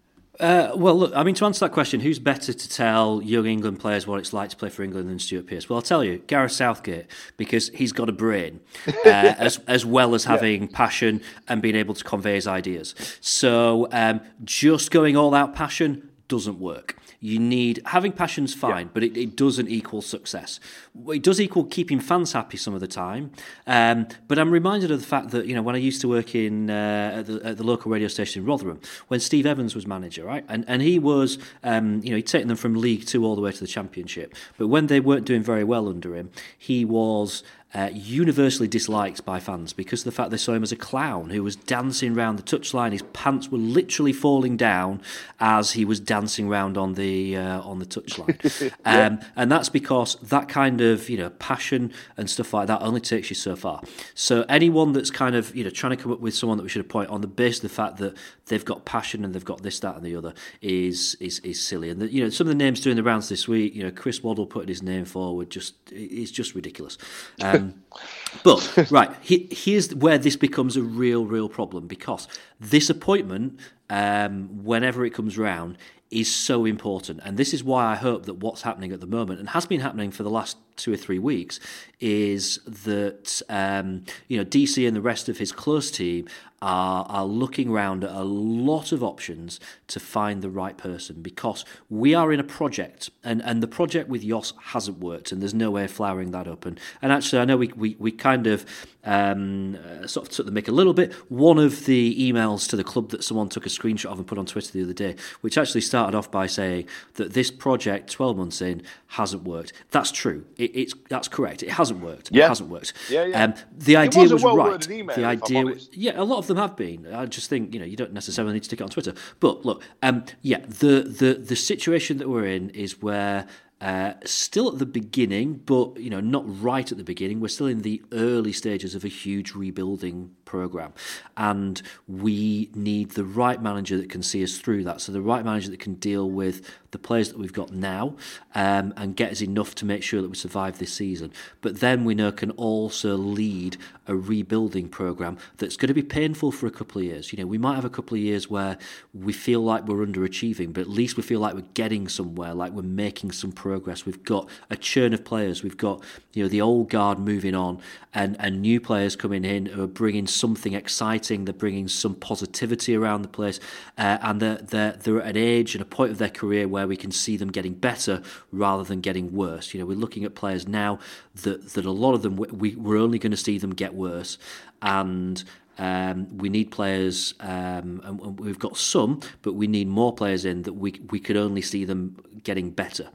Uh, 0.40 0.72
well, 0.74 0.98
look, 0.98 1.12
I 1.14 1.22
mean, 1.22 1.34
to 1.36 1.44
answer 1.44 1.64
that 1.66 1.72
question, 1.72 2.00
who's 2.00 2.18
better 2.18 2.52
to 2.52 2.68
tell 2.68 3.22
young 3.22 3.46
England 3.46 3.78
players 3.78 4.06
what 4.06 4.18
it's 4.18 4.32
like 4.32 4.50
to 4.50 4.56
play 4.56 4.68
for 4.68 4.82
England 4.82 5.08
than 5.08 5.18
Stuart 5.18 5.46
Pearce? 5.46 5.68
Well, 5.68 5.76
I'll 5.76 5.82
tell 5.82 6.02
you, 6.02 6.18
Gareth 6.26 6.52
Southgate, 6.52 7.06
because 7.36 7.68
he's 7.68 7.92
got 7.92 8.08
a 8.08 8.12
brain, 8.12 8.60
uh, 8.86 8.92
as 9.04 9.58
as 9.68 9.86
well 9.86 10.14
as 10.14 10.24
having 10.24 10.62
yeah. 10.62 10.68
passion 10.72 11.22
and 11.48 11.62
being 11.62 11.76
able 11.76 11.94
to 11.94 12.02
convey 12.02 12.34
his 12.34 12.46
ideas. 12.46 12.94
So, 13.20 13.88
um, 13.92 14.20
just 14.42 14.90
going 14.90 15.16
all 15.16 15.34
out 15.34 15.54
passion 15.54 16.10
doesn't 16.34 16.58
work. 16.58 16.96
You 17.20 17.38
need 17.38 17.80
having 17.86 18.10
passion's 18.10 18.54
fine, 18.54 18.86
yeah. 18.86 18.90
but 18.92 19.04
it, 19.04 19.16
it, 19.16 19.36
doesn't 19.36 19.68
equal 19.68 20.02
success. 20.02 20.58
It 21.06 21.22
does 21.22 21.40
equal 21.40 21.64
keeping 21.64 22.00
fans 22.00 22.32
happy 22.32 22.56
some 22.56 22.74
of 22.74 22.80
the 22.80 22.88
time. 22.88 23.30
Um, 23.68 24.08
but 24.26 24.36
I'm 24.36 24.50
reminded 24.50 24.90
of 24.90 25.00
the 25.00 25.06
fact 25.06 25.30
that 25.30 25.46
you 25.46 25.54
know 25.54 25.62
when 25.62 25.76
I 25.76 25.78
used 25.78 26.00
to 26.00 26.08
work 26.08 26.34
in 26.34 26.70
uh, 26.70 27.18
at, 27.18 27.26
the, 27.26 27.40
at, 27.44 27.56
the, 27.56 27.62
local 27.62 27.92
radio 27.92 28.08
station 28.08 28.42
in 28.42 28.48
Rotherham, 28.48 28.80
when 29.06 29.20
Steve 29.20 29.46
Evans 29.46 29.76
was 29.76 29.86
manager, 29.86 30.24
right, 30.24 30.44
and 30.48 30.64
and 30.66 30.82
he 30.82 30.98
was 30.98 31.38
um, 31.62 32.00
you 32.02 32.10
know 32.10 32.16
he'd 32.16 32.26
taken 32.26 32.48
them 32.48 32.56
from 32.56 32.74
League 32.74 33.06
Two 33.06 33.24
all 33.24 33.36
the 33.36 33.42
way 33.42 33.52
to 33.52 33.60
the 33.60 33.68
Championship. 33.68 34.34
But 34.58 34.66
when 34.66 34.88
they 34.88 34.98
weren't 34.98 35.24
doing 35.24 35.44
very 35.44 35.62
well 35.62 35.88
under 35.88 36.16
him, 36.16 36.32
he 36.58 36.84
was 36.84 37.44
uh, 37.74 37.90
universally 37.92 38.68
disliked 38.68 39.24
by 39.24 39.40
fans 39.40 39.72
because 39.72 40.02
of 40.02 40.04
the 40.04 40.12
fact 40.12 40.30
they 40.30 40.36
saw 40.36 40.52
him 40.52 40.62
as 40.62 40.70
a 40.70 40.76
clown 40.76 41.30
who 41.30 41.42
was 41.42 41.56
dancing 41.56 42.16
around 42.16 42.36
the 42.36 42.42
touchline. 42.42 42.92
His 42.92 43.02
pants 43.12 43.50
were 43.50 43.58
literally 43.58 44.12
falling 44.12 44.56
down 44.56 45.02
as 45.40 45.72
he 45.72 45.84
was 45.84 45.98
dancing 45.98 46.48
around 46.48 46.78
on 46.78 46.94
the 46.94 47.36
uh, 47.36 47.60
on 47.62 47.80
the 47.80 47.86
touchline, 47.86 48.72
yeah. 48.86 49.06
um, 49.06 49.20
and 49.34 49.50
that's 49.50 49.68
because 49.68 50.16
that 50.16 50.48
kind 50.48 50.80
of 50.80 51.10
you 51.10 51.16
know 51.16 51.30
passion 51.30 51.92
and 52.16 52.30
stuff 52.30 52.54
like 52.54 52.68
that 52.68 52.80
only 52.80 53.00
takes 53.00 53.30
you 53.30 53.36
so 53.36 53.56
far. 53.56 53.82
So 54.14 54.44
anyone 54.48 54.92
that's 54.92 55.10
kind 55.10 55.34
of 55.34 55.54
you 55.56 55.64
know 55.64 55.70
trying 55.70 55.96
to 55.96 56.02
come 56.02 56.12
up 56.12 56.20
with 56.20 56.34
someone 56.34 56.58
that 56.58 56.62
we 56.62 56.68
should 56.68 56.84
appoint 56.84 57.10
on 57.10 57.20
the 57.20 57.26
basis 57.26 57.58
of 57.58 57.70
the 57.70 57.74
fact 57.74 57.96
that 57.98 58.14
they've 58.46 58.64
got 58.64 58.84
passion 58.84 59.24
and 59.24 59.34
they've 59.34 59.44
got 59.44 59.62
this, 59.62 59.80
that, 59.80 59.96
and 59.96 60.04
the 60.04 60.16
other 60.16 60.34
is 60.60 61.16
is 61.20 61.38
is 61.40 61.60
silly. 61.60 61.90
And 61.90 62.00
the, 62.00 62.12
you 62.12 62.22
know 62.22 62.30
some 62.30 62.46
of 62.46 62.48
the 62.48 62.54
names 62.54 62.80
doing 62.80 62.96
the 62.96 63.02
rounds 63.02 63.28
this 63.28 63.48
week, 63.48 63.74
you 63.74 63.82
know 63.82 63.90
Chris 63.90 64.22
Waddle 64.22 64.46
putting 64.46 64.68
his 64.68 64.82
name 64.82 65.04
forward, 65.04 65.50
just 65.50 65.74
it's 65.90 66.30
just 66.30 66.54
ridiculous. 66.54 66.98
Um, 67.40 67.82
but 68.44 68.90
right, 68.90 69.10
he, 69.20 69.48
here's 69.50 69.94
where 69.94 70.18
this 70.18 70.36
becomes 70.36 70.76
a 70.76 70.82
real, 70.82 71.26
real 71.26 71.48
problem 71.48 71.86
because 71.86 72.28
this 72.60 72.90
appointment, 72.90 73.60
um, 73.90 74.64
whenever 74.64 75.04
it 75.04 75.10
comes 75.10 75.38
round, 75.38 75.78
is 76.10 76.32
so 76.32 76.64
important. 76.64 77.20
And 77.24 77.36
this 77.36 77.52
is 77.52 77.64
why 77.64 77.86
I 77.86 77.96
hope 77.96 78.26
that 78.26 78.34
what's 78.34 78.62
happening 78.62 78.92
at 78.92 79.00
the 79.00 79.06
moment 79.06 79.40
and 79.40 79.48
has 79.50 79.66
been 79.66 79.80
happening 79.80 80.12
for 80.12 80.22
the 80.22 80.30
last 80.30 80.56
two 80.76 80.92
or 80.92 80.96
three 80.96 81.18
weeks 81.18 81.58
is 82.00 82.58
that 82.66 83.42
um, 83.48 84.04
you 84.28 84.36
know 84.38 84.44
DC 84.44 84.86
and 84.86 84.96
the 84.96 85.00
rest 85.00 85.28
of 85.28 85.38
his 85.38 85.52
close 85.52 85.90
team 85.90 86.28
are, 86.64 87.04
are 87.10 87.26
looking 87.26 87.68
around 87.68 88.04
at 88.04 88.10
a 88.10 88.22
lot 88.22 88.90
of 88.90 89.04
options 89.04 89.60
to 89.86 90.00
find 90.00 90.40
the 90.40 90.48
right 90.48 90.78
person 90.78 91.20
because 91.20 91.62
we 91.90 92.14
are 92.14 92.32
in 92.32 92.40
a 92.40 92.44
project 92.44 93.10
and, 93.22 93.42
and 93.42 93.62
the 93.62 93.66
project 93.66 94.08
with 94.08 94.22
Jos 94.22 94.54
hasn't 94.62 94.98
worked 94.98 95.30
and 95.30 95.42
there's 95.42 95.52
no 95.52 95.70
way 95.70 95.84
of 95.84 95.90
flowering 95.90 96.30
that 96.30 96.48
up. 96.48 96.64
And, 96.64 96.80
and 97.02 97.12
actually, 97.12 97.42
I 97.42 97.44
know 97.44 97.58
we, 97.58 97.68
we, 97.76 97.96
we 97.98 98.10
kind 98.10 98.46
of 98.46 98.64
um, 99.04 99.76
uh, 99.76 100.06
sort 100.06 100.26
of 100.26 100.34
took 100.34 100.46
the 100.46 100.52
mic 100.52 100.66
a 100.66 100.72
little 100.72 100.94
bit. 100.94 101.12
One 101.28 101.58
of 101.58 101.84
the 101.84 102.32
emails 102.32 102.66
to 102.70 102.76
the 102.76 102.84
club 102.84 103.10
that 103.10 103.22
someone 103.22 103.50
took 103.50 103.66
a 103.66 103.68
screenshot 103.68 104.06
of 104.06 104.16
and 104.16 104.26
put 104.26 104.38
on 104.38 104.46
Twitter 104.46 104.72
the 104.72 104.82
other 104.84 104.94
day, 104.94 105.16
which 105.42 105.58
actually 105.58 105.82
started 105.82 106.16
off 106.16 106.30
by 106.30 106.46
saying 106.46 106.88
that 107.16 107.34
this 107.34 107.50
project, 107.50 108.10
12 108.10 108.38
months 108.38 108.62
in, 108.62 108.82
hasn't 109.08 109.44
worked. 109.44 109.74
That's 109.90 110.10
true. 110.10 110.46
It, 110.56 110.74
it's 110.74 110.94
That's 111.10 111.28
correct. 111.28 111.62
It 111.62 111.72
hasn't 111.72 112.00
worked. 112.00 112.30
Yeah. 112.32 112.46
It 112.46 112.48
hasn't 112.48 112.70
worked. 112.70 112.94
Yeah, 113.10 113.26
yeah. 113.26 113.44
Um, 113.44 113.54
the 113.76 113.96
idea 113.96 114.22
was 114.22 114.42
a 114.42 114.46
was, 114.46 114.88
right. 114.88 114.90
email, 114.90 115.16
the 115.16 115.24
idea, 115.24 115.58
honest. 115.58 115.94
yeah, 115.94 116.12
a 116.16 116.24
lot 116.24 116.38
of 116.38 116.46
them 116.46 116.53
have 116.56 116.76
been. 116.76 117.12
I 117.12 117.26
just 117.26 117.50
think 117.50 117.74
you 117.74 117.80
know 117.80 117.86
you 117.86 117.96
don't 117.96 118.12
necessarily 118.12 118.54
need 118.54 118.60
to 118.60 118.66
stick 118.66 118.80
it 118.80 118.84
on 118.84 118.90
Twitter. 118.90 119.14
But 119.40 119.64
look, 119.64 119.82
um, 120.02 120.24
yeah, 120.42 120.60
the 120.60 121.02
the 121.02 121.34
the 121.34 121.56
situation 121.56 122.18
that 122.18 122.28
we're 122.28 122.46
in 122.46 122.70
is 122.70 123.02
where. 123.02 123.46
Uh, 123.80 124.14
still 124.24 124.68
at 124.72 124.78
the 124.78 124.86
beginning, 124.86 125.60
but 125.66 125.98
you 125.98 126.08
know, 126.08 126.20
not 126.20 126.44
right 126.62 126.90
at 126.90 126.96
the 126.96 127.04
beginning. 127.04 127.40
We're 127.40 127.48
still 127.48 127.66
in 127.66 127.82
the 127.82 128.00
early 128.12 128.52
stages 128.52 128.94
of 128.94 129.04
a 129.04 129.08
huge 129.08 129.52
rebuilding 129.52 130.30
program, 130.44 130.92
and 131.36 131.80
we 132.08 132.70
need 132.74 133.12
the 133.12 133.24
right 133.24 133.60
manager 133.60 133.96
that 133.96 134.10
can 134.10 134.22
see 134.22 134.42
us 134.42 134.58
through 134.58 134.84
that. 134.84 135.00
So 135.00 135.12
the 135.12 135.22
right 135.22 135.44
manager 135.44 135.70
that 135.70 135.80
can 135.80 135.94
deal 135.94 136.28
with 136.28 136.68
the 136.94 136.98
players 136.98 137.28
that 137.28 137.38
we've 137.38 137.52
got 137.52 137.72
now 137.72 138.14
um, 138.54 138.94
and 138.96 139.16
get 139.16 139.32
us 139.32 139.42
enough 139.42 139.74
to 139.74 139.84
make 139.84 140.02
sure 140.02 140.22
that 140.22 140.28
we 140.28 140.36
survive 140.36 140.78
this 140.78 140.92
season. 140.92 141.32
But 141.60 141.80
then 141.80 142.04
we 142.04 142.14
know 142.14 142.30
can 142.30 142.52
also 142.52 143.16
lead 143.16 143.76
a 144.06 144.14
rebuilding 144.14 144.88
program 144.88 145.36
that's 145.56 145.76
going 145.76 145.88
to 145.88 145.94
be 145.94 146.04
painful 146.04 146.52
for 146.52 146.66
a 146.68 146.70
couple 146.70 147.00
of 147.00 147.04
years. 147.04 147.32
You 147.32 147.40
know, 147.40 147.46
we 147.46 147.58
might 147.58 147.74
have 147.74 147.84
a 147.84 147.90
couple 147.90 148.14
of 148.16 148.22
years 148.22 148.48
where 148.48 148.78
we 149.12 149.32
feel 149.32 149.60
like 149.60 149.86
we're 149.86 150.06
underachieving, 150.06 150.72
but 150.72 150.82
at 150.82 150.88
least 150.88 151.16
we 151.16 151.24
feel 151.24 151.40
like 151.40 151.54
we're 151.54 151.62
getting 151.74 152.06
somewhere, 152.06 152.54
like 152.54 152.72
we're 152.72 152.82
making 152.82 153.32
some 153.32 153.50
progress. 153.50 154.06
We've 154.06 154.22
got 154.22 154.48
a 154.70 154.76
churn 154.76 155.12
of 155.12 155.24
players. 155.24 155.64
We've 155.64 155.76
got 155.76 156.02
you 156.32 156.44
know 156.44 156.48
the 156.48 156.60
old 156.60 156.90
guard 156.90 157.18
moving 157.18 157.56
on, 157.56 157.80
and 158.12 158.36
and 158.38 158.62
new 158.62 158.80
players 158.80 159.16
coming 159.16 159.44
in 159.44 159.66
who 159.66 159.82
are 159.82 159.88
bringing 159.88 160.28
something 160.34 160.74
exciting. 160.74 161.44
They're 161.44 161.54
bringing 161.54 161.88
some 161.88 162.14
positivity 162.14 162.94
around 162.96 163.22
the 163.22 163.28
place, 163.28 163.60
uh, 163.96 164.18
and 164.22 164.40
they're 164.40 164.56
they're 164.56 164.92
they're 164.92 165.22
at 165.22 165.30
an 165.30 165.36
age 165.36 165.74
and 165.74 165.82
a 165.82 165.84
point 165.86 166.10
of 166.10 166.18
their 166.18 166.30
career 166.30 166.68
where 166.68 166.86
we 166.86 166.96
can 166.96 167.10
see 167.10 167.36
them 167.36 167.50
getting 167.50 167.74
better 167.74 168.22
rather 168.52 168.84
than 168.84 169.00
getting 169.00 169.32
worse. 169.32 169.74
You 169.74 169.80
know, 169.80 169.86
we're 169.86 169.96
looking 169.96 170.24
at 170.24 170.34
players 170.34 170.66
now 170.66 170.98
that 171.42 171.70
that 171.70 171.84
a 171.86 171.90
lot 171.90 172.14
of 172.14 172.22
them 172.22 172.36
we 172.36 172.74
we're 172.74 172.98
only 172.98 173.18
going 173.18 173.32
to 173.32 173.36
see 173.36 173.58
them 173.58 173.70
get 173.70 173.94
worse, 173.94 174.38
and. 174.82 175.42
Um, 175.76 176.38
we 176.38 176.50
need 176.50 176.70
players, 176.70 177.34
um, 177.40 178.00
and 178.04 178.38
we've 178.38 178.60
got 178.60 178.76
some, 178.76 179.18
but 179.42 179.54
we 179.54 179.66
need 179.66 179.88
more 179.88 180.14
players 180.14 180.44
in 180.44 180.62
that 180.62 180.74
we 180.74 181.00
we 181.10 181.18
could 181.18 181.36
only 181.36 181.62
see 181.62 181.84
them 181.84 182.16
getting 182.44 182.70
better. 182.70 183.08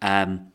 Um, 0.00 0.50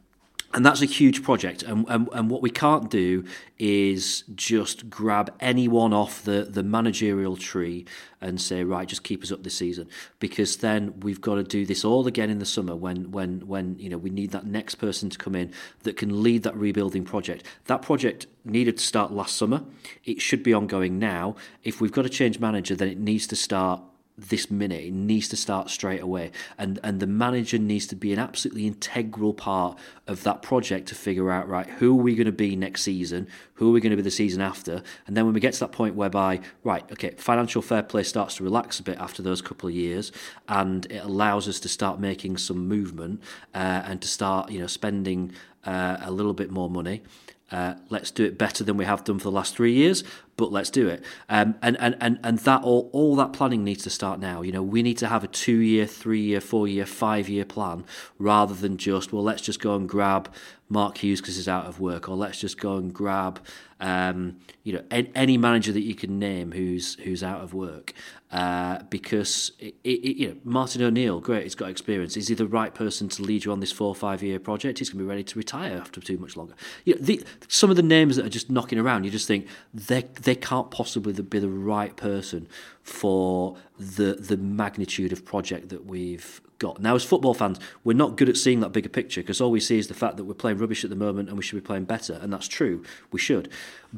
and 0.53 0.63
that's 0.63 0.81
a 0.81 0.85
huge 0.85 1.23
project. 1.23 1.63
And, 1.63 1.85
and, 1.89 2.07
and 2.13 2.29
what 2.29 2.43
we 2.43 2.51
can't 2.51 2.89
do 2.89 3.25
is 3.57 4.23
just 4.35 4.87
grab 4.89 5.33
anyone 5.39 5.93
off 5.93 6.23
the, 6.23 6.47
the 6.49 6.61
managerial 6.61 7.37
tree 7.37 7.85
and 8.21 8.39
say, 8.39 8.63
right, 8.63 8.87
just 8.87 9.03
keep 9.03 9.23
us 9.23 9.31
up 9.31 9.43
this 9.43 9.57
season. 9.57 9.89
Because 10.19 10.57
then 10.57 10.99
we've 10.99 11.21
got 11.21 11.35
to 11.35 11.43
do 11.43 11.65
this 11.65 11.83
all 11.83 12.05
again 12.05 12.29
in 12.29 12.37
the 12.37 12.45
summer 12.45 12.75
when, 12.75 13.11
when, 13.11 13.47
when 13.47 13.77
you 13.79 13.89
know, 13.89 13.97
we 13.97 14.11
need 14.11 14.29
that 14.31 14.45
next 14.45 14.75
person 14.75 15.09
to 15.09 15.17
come 15.17 15.35
in 15.35 15.51
that 15.81 15.97
can 15.97 16.21
lead 16.21 16.43
that 16.43 16.55
rebuilding 16.55 17.03
project. 17.03 17.45
That 17.65 17.81
project 17.81 18.27
needed 18.45 18.77
to 18.77 18.83
start 18.83 19.11
last 19.11 19.35
summer. 19.35 19.63
It 20.05 20.21
should 20.21 20.43
be 20.43 20.53
ongoing 20.53 20.99
now. 20.99 21.35
If 21.63 21.81
we've 21.81 21.91
got 21.91 22.03
to 22.03 22.09
change 22.09 22.39
manager, 22.39 22.75
then 22.75 22.89
it 22.89 22.99
needs 22.99 23.25
to 23.27 23.35
start 23.35 23.81
this 24.17 24.51
minute. 24.51 24.83
It 24.83 24.93
needs 24.93 25.27
to 25.29 25.37
start 25.37 25.69
straight 25.69 26.01
away, 26.01 26.31
and 26.57 26.79
and 26.83 26.99
the 26.99 27.07
manager 27.07 27.57
needs 27.57 27.87
to 27.87 27.95
be 27.95 28.13
an 28.13 28.19
absolutely 28.19 28.67
integral 28.67 29.33
part 29.33 29.77
of 30.07 30.23
that 30.23 30.41
project 30.41 30.87
to 30.89 30.95
figure 30.95 31.31
out 31.31 31.47
right 31.47 31.67
who 31.67 31.91
are 31.97 32.03
we 32.03 32.15
going 32.15 32.25
to 32.25 32.31
be 32.31 32.55
next 32.55 32.83
season, 32.83 33.27
who 33.55 33.69
are 33.69 33.71
we 33.71 33.81
going 33.81 33.91
to 33.91 33.97
be 33.97 34.03
the 34.03 34.11
season 34.11 34.41
after, 34.41 34.83
and 35.07 35.17
then 35.17 35.25
when 35.25 35.33
we 35.33 35.39
get 35.39 35.53
to 35.53 35.59
that 35.61 35.71
point 35.71 35.95
whereby 35.95 36.39
right, 36.63 36.83
okay, 36.91 37.11
financial 37.17 37.61
fair 37.61 37.83
play 37.83 38.03
starts 38.03 38.35
to 38.35 38.43
relax 38.43 38.79
a 38.79 38.83
bit 38.83 38.97
after 38.99 39.21
those 39.21 39.41
couple 39.41 39.67
of 39.67 39.75
years, 39.75 40.11
and 40.47 40.85
it 40.91 41.03
allows 41.03 41.47
us 41.47 41.59
to 41.59 41.69
start 41.69 41.99
making 41.99 42.37
some 42.37 42.67
movement 42.67 43.21
uh, 43.55 43.83
and 43.85 44.01
to 44.01 44.07
start 44.07 44.51
you 44.51 44.59
know 44.59 44.67
spending 44.67 45.31
uh, 45.65 45.97
a 46.01 46.11
little 46.11 46.33
bit 46.33 46.51
more 46.51 46.69
money. 46.69 47.01
Uh, 47.51 47.75
let's 47.89 48.09
do 48.09 48.25
it 48.25 48.35
better 48.35 48.63
than 48.63 48.77
we 48.77 48.85
have 48.85 49.03
done 49.03 49.19
for 49.19 49.25
the 49.25 49.31
last 49.31 49.55
three 49.55 49.73
years, 49.73 50.03
but 50.35 50.51
let's 50.51 50.69
do 50.69 50.87
it. 50.87 51.03
Um, 51.29 51.55
and, 51.61 51.77
and, 51.79 51.95
and, 52.01 52.19
and 52.23 52.39
that 52.39 52.63
all, 52.63 52.89
all 52.91 53.15
that 53.17 53.33
planning 53.33 53.63
needs 53.63 53.83
to 53.83 53.89
start 53.89 54.19
now. 54.19 54.41
You 54.41 54.51
know, 54.51 54.63
we 54.63 54.81
need 54.81 54.97
to 54.97 55.07
have 55.07 55.23
a 55.23 55.27
two 55.27 55.57
year, 55.57 55.85
three 55.85 56.21
year, 56.21 56.41
four 56.41 56.67
year, 56.67 56.85
five 56.85 57.29
year 57.29 57.45
plan 57.45 57.85
rather 58.17 58.53
than 58.53 58.77
just, 58.77 59.13
well, 59.13 59.23
let's 59.23 59.41
just 59.41 59.61
go 59.61 59.75
and 59.75 59.87
grab 59.87 60.33
Mark 60.73 60.97
Hughes 60.97 61.21
because 61.21 61.35
he's 61.35 61.47
out 61.47 61.65
of 61.65 61.79
work, 61.79 62.09
or 62.09 62.15
let's 62.15 62.39
just 62.39 62.59
go 62.59 62.77
and 62.77 62.93
grab, 62.93 63.39
um, 63.79 64.37
you 64.63 64.73
know, 64.73 64.83
any, 64.89 65.11
any 65.13 65.37
manager 65.37 65.71
that 65.71 65.83
you 65.83 65.93
can 65.93 66.17
name 66.19 66.51
who's 66.51 66.95
who's 66.95 67.23
out 67.23 67.41
of 67.41 67.53
work. 67.53 67.93
Uh, 68.31 68.81
because 68.89 69.51
it, 69.59 69.75
it, 69.83 70.17
you 70.17 70.27
know 70.29 70.35
Martin 70.43 70.81
O'Neill, 70.81 71.19
great, 71.19 71.43
he's 71.43 71.53
got 71.53 71.69
experience. 71.69 72.17
Is 72.17 72.29
he 72.29 72.33
the 72.33 72.47
right 72.47 72.73
person 72.73 73.07
to 73.09 73.21
lead 73.21 73.45
you 73.45 73.51
on 73.51 73.59
this 73.59 73.71
four 73.71 73.89
or 73.89 73.95
five 73.95 74.23
year 74.23 74.39
project? 74.39 74.79
He's 74.79 74.89
going 74.89 74.97
to 74.97 75.03
be 75.03 75.07
ready 75.07 75.23
to 75.23 75.37
retire 75.37 75.77
after 75.77 76.01
too 76.01 76.17
much 76.17 76.35
longer. 76.35 76.55
You 76.83 76.95
know, 76.95 77.01
the, 77.01 77.23
some 77.47 77.69
of 77.69 77.75
the 77.75 77.83
names 77.83 78.15
that 78.15 78.25
are 78.25 78.29
just 78.29 78.49
knocking 78.49 78.79
around, 78.79 79.03
you 79.03 79.11
just 79.11 79.27
think 79.27 79.47
they 79.71 80.01
they 80.23 80.35
can't 80.35 80.71
possibly 80.71 81.13
be 81.13 81.39
the 81.39 81.49
right 81.49 81.95
person 81.95 82.47
for 82.81 83.55
the 83.77 84.15
the 84.15 84.37
magnitude 84.37 85.11
of 85.11 85.25
project 85.25 85.69
that 85.69 85.85
we've 85.85 86.41
got. 86.59 86.79
Now, 86.81 86.95
as 86.95 87.03
football 87.03 87.33
fans, 87.33 87.59
we're 87.83 87.93
not 87.97 88.15
good 88.15 88.29
at 88.29 88.37
seeing 88.37 88.61
that 88.61 88.69
bigger 88.69 88.89
picture 88.89 89.21
because 89.21 89.41
all 89.41 89.51
we 89.51 89.59
see 89.59 89.77
is 89.77 89.87
the 89.87 89.93
fact 89.93 90.17
that 90.17 90.23
we're 90.23 90.33
playing 90.33 90.57
rubbish 90.57 90.83
at 90.83 90.89
the 90.89 90.95
moment 90.95 91.29
and 91.29 91.37
we 91.37 91.43
should 91.43 91.61
be 91.61 91.65
playing 91.65 91.85
better, 91.85 92.17
and 92.21 92.31
that's 92.31 92.47
true. 92.47 92.83
We 93.11 93.19
should, 93.19 93.49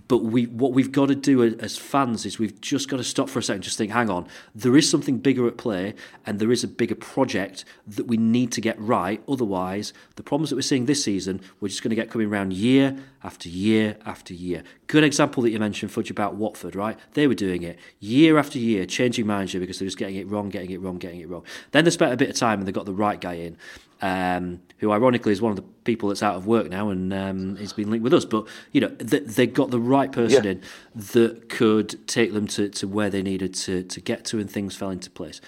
but 0.07 0.19
we 0.19 0.45
what 0.47 0.73
we've 0.73 0.91
got 0.91 1.07
to 1.07 1.15
do 1.15 1.41
as 1.43 1.77
fans 1.77 2.25
is 2.25 2.37
we've 2.37 2.59
just 2.59 2.89
got 2.89 2.97
to 2.97 3.03
stop 3.03 3.29
for 3.29 3.39
a 3.39 3.43
second, 3.43 3.61
just 3.61 3.77
think, 3.77 3.91
hang 3.91 4.09
on, 4.09 4.27
there 4.53 4.75
is 4.75 4.89
something 4.89 5.17
bigger 5.19 5.47
at 5.47 5.57
play, 5.57 5.93
and 6.25 6.39
there 6.39 6.51
is 6.51 6.63
a 6.63 6.67
bigger 6.67 6.95
project 6.95 7.63
that 7.87 8.05
we 8.05 8.17
need 8.17 8.51
to 8.51 8.61
get 8.61 8.79
right. 8.79 9.23
Otherwise, 9.27 9.93
the 10.17 10.23
problems 10.23 10.49
that 10.49 10.57
we're 10.57 10.61
seeing 10.61 10.85
this 10.85 11.03
season, 11.03 11.39
we're 11.61 11.69
just 11.69 11.81
going 11.81 11.91
to 11.91 11.95
get 11.95 12.09
coming 12.09 12.27
around 12.27 12.51
year 12.51 12.97
after 13.23 13.47
year 13.47 13.97
after 14.05 14.33
year. 14.33 14.63
Good 14.87 15.03
example 15.03 15.41
that 15.43 15.51
you 15.51 15.59
mentioned, 15.59 15.91
Fudge, 15.91 16.11
about 16.11 16.35
Watford, 16.35 16.75
right? 16.75 16.99
They 17.13 17.25
were 17.25 17.33
doing 17.33 17.63
it 17.63 17.79
year 17.99 18.37
after 18.37 18.59
year, 18.59 18.85
changing 18.85 19.25
manager 19.25 19.59
because 19.59 19.79
they 19.79 19.85
were 19.85 19.89
just 19.89 19.97
getting 19.97 20.17
it 20.17 20.27
wrong, 20.27 20.49
getting 20.49 20.71
it 20.71 20.81
wrong, 20.81 20.97
getting 20.97 21.21
it 21.21 21.29
wrong. 21.29 21.43
Then 21.71 21.85
they 21.85 21.91
spent 21.91 22.13
a 22.13 22.17
bit 22.17 22.29
of 22.29 22.35
time 22.35 22.59
and 22.59 22.67
they 22.67 22.71
got 22.71 22.85
the 22.85 22.93
right 22.93 23.19
guy 23.19 23.35
in, 23.35 23.57
um, 24.01 24.61
who 24.79 24.91
ironically 24.91 25.31
is 25.31 25.41
one 25.41 25.51
of 25.51 25.55
the 25.55 25.63
people 25.83 26.09
that's 26.09 26.23
out 26.23 26.35
of 26.35 26.45
work 26.47 26.69
now 26.69 26.89
and 26.89 27.13
um, 27.13 27.55
he's 27.55 27.73
been 27.73 27.89
linked 27.89 28.03
with 28.03 28.13
us. 28.13 28.25
But, 28.25 28.47
you 28.71 28.81
know, 28.81 28.89
they, 28.89 29.19
they 29.19 29.47
got 29.47 29.71
the 29.71 29.79
right 29.79 30.11
person 30.11 30.43
Yeah. 30.43 30.51
in 30.51 30.61
that 30.95 31.49
could 31.49 32.07
take 32.07 32.33
them 32.33 32.47
to, 32.49 32.69
to 32.69 32.87
where 32.87 33.09
they 33.09 33.21
needed 33.21 33.53
to, 33.55 33.83
to 33.83 34.01
get 34.01 34.25
to 34.25 34.39
and 34.39 34.49
things 34.49 34.75
fell 34.75 34.89
into 34.89 35.09
place. 35.09 35.41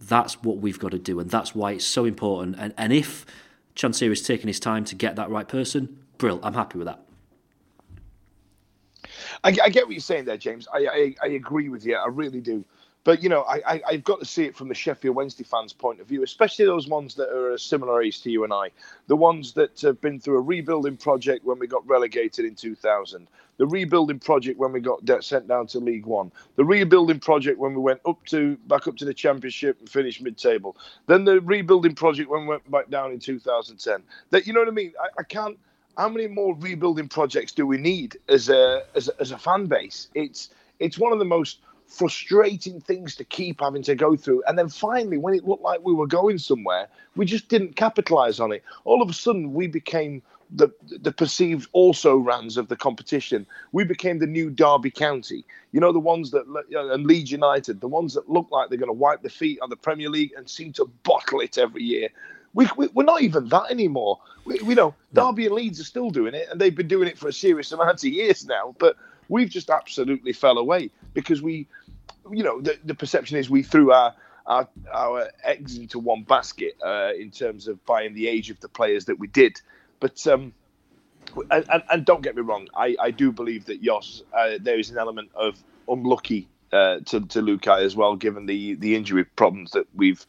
That's 0.00 0.42
what 0.42 0.58
we've 0.58 0.78
got 0.78 0.90
to 0.90 0.98
do. 0.98 1.18
And 1.20 1.30
that's 1.30 1.54
why 1.54 1.72
it's 1.72 1.84
so 1.86 2.04
important. 2.04 2.56
And, 2.58 2.74
and 2.76 2.92
if 2.92 3.24
Chansiri 3.74 4.12
is 4.12 4.22
taking 4.22 4.48
his 4.48 4.60
time 4.60 4.84
to 4.84 4.94
get 4.94 5.16
that 5.16 5.30
right 5.30 5.48
person, 5.48 5.98
brill, 6.18 6.40
I'm 6.42 6.54
happy 6.54 6.78
with 6.78 6.86
that. 6.86 7.00
I, 9.42 9.48
I 9.64 9.68
get 9.68 9.84
what 9.86 9.92
you're 9.92 10.00
saying 10.00 10.24
there, 10.24 10.36
James. 10.36 10.66
I, 10.72 10.86
I, 10.86 11.14
I 11.22 11.26
agree 11.28 11.68
with 11.68 11.84
you. 11.84 11.96
I 11.96 12.08
really 12.08 12.40
do. 12.40 12.64
But 13.04 13.22
you 13.22 13.28
know, 13.28 13.42
I, 13.42 13.60
I 13.66 13.82
I've 13.88 14.04
got 14.04 14.18
to 14.20 14.24
see 14.24 14.44
it 14.44 14.56
from 14.56 14.68
the 14.68 14.74
Sheffield 14.74 15.14
Wednesday 15.14 15.44
fans' 15.44 15.74
point 15.74 16.00
of 16.00 16.06
view, 16.06 16.22
especially 16.22 16.64
those 16.64 16.88
ones 16.88 17.14
that 17.16 17.28
are 17.28 17.52
a 17.52 17.58
similar 17.58 18.02
age 18.02 18.22
to 18.22 18.30
you 18.30 18.44
and 18.44 18.52
I, 18.52 18.70
the 19.06 19.16
ones 19.16 19.52
that 19.52 19.80
have 19.82 20.00
been 20.00 20.18
through 20.18 20.38
a 20.38 20.40
rebuilding 20.40 20.96
project 20.96 21.44
when 21.44 21.58
we 21.58 21.66
got 21.66 21.86
relegated 21.86 22.46
in 22.46 22.54
2000, 22.54 23.28
the 23.58 23.66
rebuilding 23.66 24.18
project 24.18 24.58
when 24.58 24.72
we 24.72 24.80
got 24.80 25.02
sent 25.22 25.46
down 25.46 25.66
to 25.68 25.78
League 25.78 26.06
One, 26.06 26.32
the 26.56 26.64
rebuilding 26.64 27.20
project 27.20 27.58
when 27.58 27.74
we 27.74 27.80
went 27.80 28.00
up 28.06 28.24
to 28.26 28.56
back 28.68 28.88
up 28.88 28.96
to 28.96 29.04
the 29.04 29.14
Championship 29.14 29.78
and 29.80 29.88
finished 29.88 30.22
mid-table, 30.22 30.76
then 31.06 31.24
the 31.24 31.40
rebuilding 31.42 31.94
project 31.94 32.30
when 32.30 32.42
we 32.42 32.48
went 32.48 32.70
back 32.70 32.88
down 32.88 33.12
in 33.12 33.20
2010. 33.20 34.02
That 34.30 34.46
you 34.46 34.54
know 34.54 34.60
what 34.60 34.68
I 34.68 34.72
mean? 34.72 34.92
I, 35.00 35.08
I 35.18 35.22
can't. 35.22 35.58
How 35.96 36.08
many 36.08 36.26
more 36.26 36.56
rebuilding 36.58 37.08
projects 37.08 37.52
do 37.52 37.66
we 37.66 37.76
need 37.76 38.16
as 38.28 38.48
a 38.48 38.82
as 38.96 39.08
a, 39.08 39.20
as 39.20 39.30
a 39.30 39.38
fan 39.38 39.66
base? 39.66 40.08
It's 40.14 40.50
it's 40.80 40.98
one 40.98 41.12
of 41.12 41.20
the 41.20 41.24
most 41.24 41.60
frustrating 41.86 42.80
things 42.80 43.14
to 43.16 43.24
keep 43.24 43.60
having 43.60 43.82
to 43.82 43.94
go 43.94 44.16
through. 44.16 44.42
And 44.46 44.58
then 44.58 44.68
finally, 44.68 45.18
when 45.18 45.34
it 45.34 45.44
looked 45.44 45.62
like 45.62 45.80
we 45.82 45.94
were 45.94 46.06
going 46.06 46.38
somewhere, 46.38 46.88
we 47.16 47.26
just 47.26 47.48
didn't 47.48 47.76
capitalize 47.76 48.40
on 48.40 48.52
it. 48.52 48.62
All 48.84 49.02
of 49.02 49.08
a 49.08 49.12
sudden, 49.12 49.52
we 49.54 49.66
became 49.66 50.22
the 50.50 50.68
the 51.00 51.12
perceived 51.12 51.68
also 51.72 52.16
rans 52.16 52.56
of 52.56 52.68
the 52.68 52.76
competition. 52.76 53.46
We 53.72 53.84
became 53.84 54.18
the 54.18 54.26
new 54.26 54.50
Derby 54.50 54.90
County. 54.90 55.44
You 55.72 55.80
know, 55.80 55.92
the 55.92 56.00
ones 56.00 56.30
that 56.30 56.44
uh, 56.74 56.92
and 56.92 57.06
Leeds 57.06 57.30
United, 57.30 57.80
the 57.80 57.88
ones 57.88 58.14
that 58.14 58.28
look 58.28 58.48
like 58.50 58.68
they're 58.68 58.78
going 58.78 58.88
to 58.88 58.92
wipe 58.92 59.22
their 59.22 59.30
feet 59.30 59.58
on 59.62 59.70
the 59.70 59.76
Premier 59.76 60.08
League 60.08 60.32
and 60.36 60.48
seem 60.48 60.72
to 60.74 60.86
bottle 61.02 61.40
it 61.40 61.58
every 61.58 61.82
year. 61.82 62.08
We, 62.52 62.68
we, 62.76 62.86
we're 62.94 63.02
not 63.02 63.22
even 63.22 63.48
that 63.48 63.70
anymore. 63.70 64.20
We, 64.44 64.60
we 64.60 64.74
know 64.74 64.94
Derby 65.12 65.46
and 65.46 65.56
Leeds 65.56 65.80
are 65.80 65.84
still 65.84 66.10
doing 66.10 66.34
it, 66.34 66.48
and 66.50 66.60
they've 66.60 66.74
been 66.74 66.86
doing 66.86 67.08
it 67.08 67.18
for 67.18 67.26
a 67.26 67.32
serious 67.32 67.72
amount 67.72 68.04
of 68.04 68.04
years 68.04 68.46
now. 68.46 68.76
But 68.78 68.96
we've 69.28 69.50
just 69.50 69.70
absolutely 69.70 70.32
fell 70.32 70.58
away 70.58 70.90
because 71.14 71.40
we 71.40 71.68
you 72.30 72.42
know, 72.42 72.60
the, 72.60 72.78
the 72.84 72.94
perception 72.94 73.36
is 73.36 73.50
we 73.50 73.62
threw 73.62 73.92
our 73.92 74.14
our, 74.46 74.68
our 74.92 75.30
eggs 75.42 75.78
into 75.78 75.98
one 75.98 76.22
basket 76.22 76.76
uh, 76.84 77.12
in 77.18 77.30
terms 77.30 77.66
of 77.66 77.82
buying 77.86 78.12
the 78.12 78.28
age 78.28 78.50
of 78.50 78.60
the 78.60 78.68
players 78.68 79.06
that 79.06 79.18
we 79.18 79.26
did. 79.26 79.58
But 80.00 80.26
um, 80.26 80.52
and, 81.50 81.82
and, 81.90 82.04
don't 82.04 82.20
get 82.20 82.36
me 82.36 82.42
wrong, 82.42 82.68
I, 82.76 82.94
I 83.00 83.10
do 83.10 83.32
believe 83.32 83.64
that 83.66 83.82
Jos 83.82 84.22
uh, 84.36 84.58
there 84.60 84.78
is 84.78 84.90
an 84.90 84.98
element 84.98 85.30
of 85.34 85.58
unlucky 85.88 86.46
uh, 86.72 87.00
to 87.06 87.20
to 87.20 87.40
Luhukay 87.40 87.82
as 87.84 87.96
well, 87.96 88.16
given 88.16 88.46
the 88.46 88.74
the 88.74 88.94
injury 88.94 89.24
problems 89.24 89.70
that 89.72 89.86
we've 89.94 90.24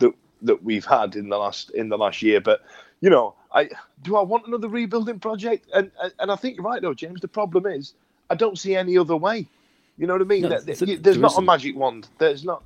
that 0.00 0.12
that 0.42 0.64
we've 0.64 0.84
had 0.84 1.14
in 1.14 1.28
the 1.28 1.38
last 1.38 1.70
in 1.70 1.88
the 1.88 1.98
last 1.98 2.22
year. 2.22 2.40
But 2.40 2.62
you 3.00 3.10
know, 3.10 3.34
I 3.52 3.70
do 4.02 4.16
I 4.16 4.22
want 4.22 4.48
another 4.48 4.68
rebuilding 4.68 5.20
project? 5.20 5.68
And, 5.72 5.92
and 6.18 6.30
I 6.32 6.36
think 6.36 6.56
you're 6.56 6.64
right 6.64 6.82
though, 6.82 6.94
James. 6.94 7.20
The 7.20 7.28
problem 7.28 7.66
is 7.66 7.94
I 8.28 8.34
don't 8.34 8.58
see 8.58 8.74
any 8.74 8.98
other 8.98 9.16
way. 9.16 9.46
You 10.00 10.06
know 10.06 10.14
what 10.14 10.22
I 10.22 10.24
mean? 10.24 10.42
No, 10.42 10.48
there's 10.58 10.80
not 10.80 11.06
isn't. 11.06 11.36
a 11.36 11.42
magic 11.42 11.76
wand. 11.76 12.08
There's 12.16 12.42
not. 12.42 12.62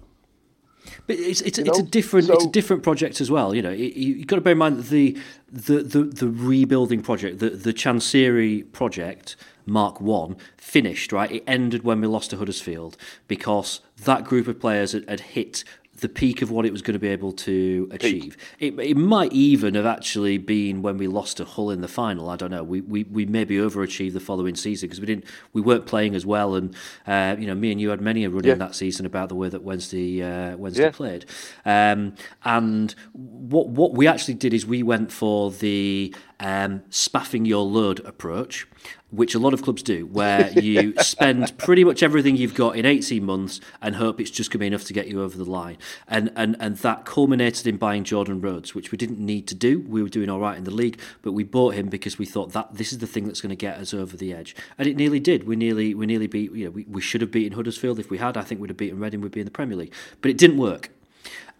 But 1.08 1.16
it's 1.16 1.40
it's, 1.40 1.58
it's 1.58 1.78
a 1.78 1.82
different 1.82 2.28
so, 2.28 2.34
it's 2.34 2.44
a 2.44 2.50
different 2.50 2.84
project 2.84 3.20
as 3.20 3.28
well. 3.28 3.56
You 3.56 3.62
know, 3.62 3.70
you, 3.70 4.18
have 4.18 4.26
got 4.28 4.36
to 4.36 4.40
bear 4.40 4.52
in 4.52 4.58
mind 4.58 4.76
that 4.78 4.88
the 4.88 5.18
the 5.50 5.82
the, 5.82 6.04
the 6.04 6.28
rebuilding 6.28 7.02
project, 7.02 7.40
the 7.40 7.50
the 7.50 7.72
Chansiri 7.72 8.70
project, 8.70 9.34
Mark 9.66 10.00
One, 10.00 10.36
finished 10.56 11.12
right. 11.12 11.32
It 11.32 11.42
ended 11.44 11.82
when 11.82 12.00
we 12.00 12.06
lost 12.06 12.30
to 12.30 12.36
Huddersfield 12.36 12.96
because 13.26 13.80
that 14.04 14.22
group 14.22 14.46
of 14.46 14.60
players 14.60 14.92
had, 14.92 15.08
had 15.08 15.20
hit 15.20 15.64
the 15.98 16.08
peak 16.08 16.42
of 16.42 16.50
what 16.50 16.66
it 16.66 16.72
was 16.72 16.82
going 16.82 16.94
to 16.94 16.98
be 16.98 17.08
able 17.08 17.32
to 17.32 17.88
achieve. 17.92 18.36
It, 18.58 18.78
it 18.78 18.96
might 18.96 19.32
even 19.32 19.74
have 19.74 19.86
actually 19.86 20.38
been 20.38 20.82
when 20.82 20.98
we 20.98 21.06
lost 21.06 21.36
to 21.36 21.44
Hull 21.44 21.70
in 21.70 21.80
the 21.80 21.88
final. 21.88 22.28
I 22.28 22.36
don't 22.36 22.50
know. 22.50 22.64
We 22.64 22.80
we, 22.80 23.04
we 23.04 23.26
maybe 23.26 23.56
overachieved 23.56 24.12
the 24.12 24.20
following 24.20 24.56
season 24.56 24.88
because 24.88 25.00
we 25.00 25.06
didn't 25.06 25.24
we 25.52 25.60
weren't 25.60 25.86
playing 25.86 26.14
as 26.14 26.26
well. 26.26 26.54
And 26.54 26.74
uh, 27.06 27.36
you 27.38 27.46
know, 27.46 27.54
me 27.54 27.70
and 27.70 27.80
you 27.80 27.90
had 27.90 28.00
many 28.00 28.24
a 28.24 28.30
run 28.30 28.44
yeah. 28.44 28.54
in 28.54 28.58
that 28.58 28.74
season 28.74 29.06
about 29.06 29.28
the 29.28 29.34
way 29.34 29.48
that 29.48 29.62
Wednesday 29.62 30.22
uh, 30.22 30.56
Wednesday 30.56 30.84
yeah. 30.84 30.90
played. 30.90 31.26
Um, 31.64 32.14
and 32.44 32.94
what 33.12 33.68
what 33.68 33.92
we 33.92 34.06
actually 34.06 34.34
did 34.34 34.52
is 34.52 34.66
we 34.66 34.82
went 34.82 35.12
for 35.12 35.50
the 35.50 36.14
um, 36.40 36.82
spaffing 36.90 37.44
your 37.44 37.64
load 37.64 38.00
approach, 38.00 38.66
which 39.16 39.34
a 39.34 39.38
lot 39.38 39.54
of 39.54 39.62
clubs 39.62 39.82
do, 39.82 40.06
where 40.06 40.50
you 40.58 40.94
spend 41.00 41.56
pretty 41.58 41.84
much 41.84 42.02
everything 42.02 42.36
you've 42.36 42.54
got 42.54 42.76
in 42.76 42.84
18 42.86 43.24
months 43.24 43.60
and 43.80 43.96
hope 43.96 44.20
it's 44.20 44.30
just 44.30 44.50
going 44.50 44.58
to 44.58 44.60
be 44.60 44.66
enough 44.66 44.84
to 44.84 44.92
get 44.92 45.08
you 45.08 45.22
over 45.22 45.36
the 45.36 45.44
line. 45.44 45.78
And, 46.08 46.32
and, 46.36 46.56
and 46.60 46.76
that 46.78 47.04
culminated 47.04 47.66
in 47.66 47.76
buying 47.76 48.04
Jordan 48.04 48.40
Rhodes, 48.40 48.74
which 48.74 48.90
we 48.92 48.98
didn't 48.98 49.18
need 49.18 49.46
to 49.48 49.54
do. 49.54 49.80
We 49.80 50.02
were 50.02 50.08
doing 50.08 50.28
all 50.28 50.40
right 50.40 50.56
in 50.56 50.64
the 50.64 50.70
league, 50.70 51.00
but 51.22 51.32
we 51.32 51.44
bought 51.44 51.74
him 51.74 51.88
because 51.88 52.18
we 52.18 52.26
thought 52.26 52.52
that 52.52 52.74
this 52.74 52.92
is 52.92 52.98
the 52.98 53.06
thing 53.06 53.26
that's 53.26 53.40
going 53.40 53.50
to 53.50 53.56
get 53.56 53.78
us 53.78 53.94
over 53.94 54.16
the 54.16 54.32
edge. 54.32 54.56
And 54.78 54.88
it 54.88 54.96
nearly 54.96 55.20
did. 55.20 55.46
We 55.46 55.56
nearly 55.56 55.94
we 55.94 56.06
nearly 56.06 56.26
beat, 56.26 56.52
you 56.52 56.64
know, 56.64 56.70
we, 56.70 56.84
we 56.84 57.00
should 57.00 57.20
have 57.20 57.30
beaten 57.30 57.52
Huddersfield. 57.52 57.98
If 57.98 58.10
we 58.10 58.18
had, 58.18 58.36
I 58.36 58.42
think 58.42 58.60
we'd 58.60 58.70
have 58.70 58.76
beaten 58.76 58.98
Reading, 58.98 59.20
we'd 59.20 59.32
be 59.32 59.40
in 59.40 59.46
the 59.46 59.50
Premier 59.50 59.76
League. 59.76 59.92
But 60.20 60.30
it 60.30 60.38
didn't 60.38 60.56
work. 60.56 60.90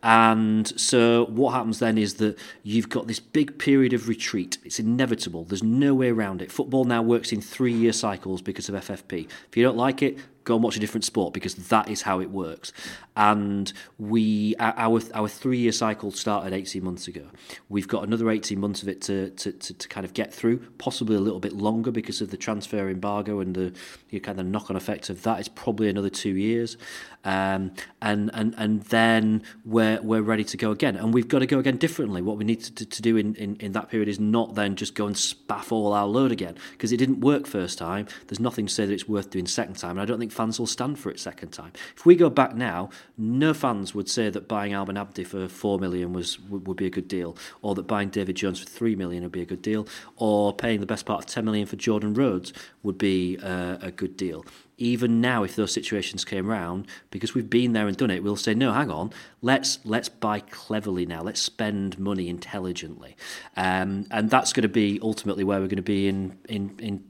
And 0.04 0.68
so 0.78 1.24
what 1.30 1.54
happens 1.54 1.78
then 1.78 1.96
is 1.96 2.14
that 2.16 2.38
you've 2.62 2.90
got 2.90 3.06
this 3.06 3.20
big 3.20 3.58
period 3.58 3.94
of 3.94 4.06
retreat. 4.06 4.58
It's 4.62 4.78
inevitable. 4.78 5.44
There's 5.44 5.62
no 5.62 5.94
way 5.94 6.10
around 6.10 6.42
it. 6.42 6.52
Football 6.52 6.84
now 6.84 7.00
works 7.00 7.32
in 7.32 7.40
three 7.40 7.72
year 7.72 7.94
cycles 7.94 8.42
because 8.42 8.68
of 8.68 8.74
FFP. 8.74 9.26
If 9.48 9.56
you 9.56 9.62
don't 9.62 9.78
like 9.78 10.02
it, 10.02 10.18
go 10.44 10.54
and 10.54 10.62
watch 10.62 10.76
a 10.76 10.80
different 10.80 11.04
sport 11.04 11.32
because 11.32 11.54
that 11.54 11.88
is 11.88 12.02
how 12.02 12.20
it 12.20 12.30
works. 12.30 12.72
And 13.16 13.72
we 13.98 14.54
our 14.58 15.00
our 15.14 15.28
three 15.28 15.58
year 15.58 15.72
cycle 15.72 16.10
started 16.10 16.52
eighteen 16.52 16.84
months 16.84 17.08
ago. 17.08 17.22
We've 17.68 17.88
got 17.88 18.04
another 18.04 18.30
eighteen 18.30 18.60
months 18.60 18.82
of 18.82 18.88
it 18.88 19.00
to, 19.02 19.30
to, 19.30 19.52
to, 19.52 19.74
to, 19.74 19.88
kind 19.88 20.04
of 20.04 20.12
get 20.12 20.34
through, 20.34 20.58
possibly 20.78 21.16
a 21.16 21.20
little 21.20 21.40
bit 21.40 21.54
longer 21.54 21.90
because 21.90 22.20
of 22.20 22.30
the 22.30 22.36
transfer 22.36 22.88
embargo 22.88 23.40
and 23.40 23.54
the 23.54 24.20
kind 24.20 24.38
of 24.38 24.46
knock 24.46 24.70
on 24.70 24.76
effect 24.76 25.08
of 25.10 25.22
that. 25.22 25.38
It's 25.38 25.48
probably 25.48 25.88
another 25.88 26.10
two 26.10 26.36
years, 26.36 26.76
um, 27.24 27.72
and 28.02 28.30
and 28.34 28.54
and 28.58 28.82
then 28.84 29.42
we're 29.64 30.00
we're 30.02 30.22
ready 30.22 30.44
to 30.44 30.56
go 30.56 30.70
again. 30.70 30.96
And 30.96 31.14
we've 31.14 31.28
got 31.28 31.40
to 31.40 31.46
go 31.46 31.58
again 31.58 31.76
differently. 31.76 32.22
What 32.22 32.36
we 32.36 32.44
need 32.44 32.62
to, 32.62 32.86
to 32.86 33.02
do 33.02 33.16
in, 33.16 33.34
in, 33.36 33.56
in 33.56 33.72
that 33.72 33.88
period 33.90 34.08
is 34.08 34.20
not 34.20 34.54
then 34.54 34.76
just 34.76 34.94
go 34.94 35.06
and 35.06 35.16
spaff 35.16 35.72
all 35.72 35.92
our 35.92 36.06
load 36.06 36.32
again 36.32 36.56
because 36.72 36.92
it 36.92 36.98
didn't 36.98 37.20
work 37.20 37.46
first 37.46 37.78
time. 37.78 38.06
There's 38.26 38.40
nothing 38.40 38.66
to 38.66 38.72
say 38.72 38.86
that 38.86 38.92
it's 38.92 39.08
worth 39.08 39.30
doing 39.30 39.46
second 39.46 39.76
time. 39.76 39.92
And 39.92 40.00
I 40.00 40.04
don't 40.04 40.18
think 40.18 40.32
fans 40.32 40.58
will 40.58 40.66
stand 40.66 40.98
for 40.98 41.10
it 41.10 41.18
second 41.18 41.50
time. 41.50 41.72
If 41.96 42.04
we 42.04 42.14
go 42.14 42.30
back 42.30 42.54
now, 42.54 42.90
no 43.16 43.54
fans 43.54 43.94
would 43.94 44.08
say 44.08 44.30
that 44.30 44.48
buying 44.48 44.72
Almen 44.72 44.98
Abdi 44.98 45.24
for 45.24 45.48
four 45.48 45.78
million 45.78 46.12
was 46.12 46.38
would, 46.40 46.74
be 46.76 46.86
a 46.86 46.90
good 46.90 47.06
deal, 47.08 47.36
or 47.62 47.74
that 47.76 47.86
buying 47.86 48.08
David 48.08 48.36
Jones 48.36 48.58
for 48.58 48.66
three 48.66 48.96
million 48.96 49.22
would 49.22 49.32
be 49.32 49.42
a 49.42 49.46
good 49.46 49.62
deal, 49.62 49.86
or 50.16 50.52
paying 50.52 50.80
the 50.80 50.86
best 50.86 51.06
part 51.06 51.24
of 51.24 51.26
ten 51.26 51.44
million 51.44 51.66
for 51.66 51.76
Jordan 51.76 52.14
Rhodes 52.14 52.52
would 52.82 52.98
be 52.98 53.38
uh, 53.42 53.78
a 53.80 53.90
good 53.90 54.16
deal 54.16 54.44
even 54.76 55.20
now 55.20 55.42
if 55.44 55.56
those 55.56 55.72
situations 55.72 56.24
came 56.24 56.46
round 56.46 56.86
because 57.10 57.34
we've 57.34 57.50
been 57.50 57.72
there 57.72 57.86
and 57.86 57.96
done 57.96 58.10
it 58.10 58.22
we'll 58.22 58.36
say 58.36 58.54
no 58.54 58.72
hang 58.72 58.90
on 58.90 59.12
let's 59.42 59.78
let's 59.84 60.08
buy 60.08 60.40
cleverly 60.40 61.06
now 61.06 61.22
let's 61.22 61.40
spend 61.40 61.98
money 61.98 62.28
intelligently 62.28 63.16
um, 63.56 64.06
and 64.10 64.30
that's 64.30 64.52
going 64.52 64.62
to 64.62 64.68
be 64.68 64.98
ultimately 65.02 65.44
where 65.44 65.60
we're 65.60 65.66
going 65.66 65.76
to 65.76 65.82
be 65.82 66.08
in 66.08 66.36
in 66.48 66.74
in 66.78 67.04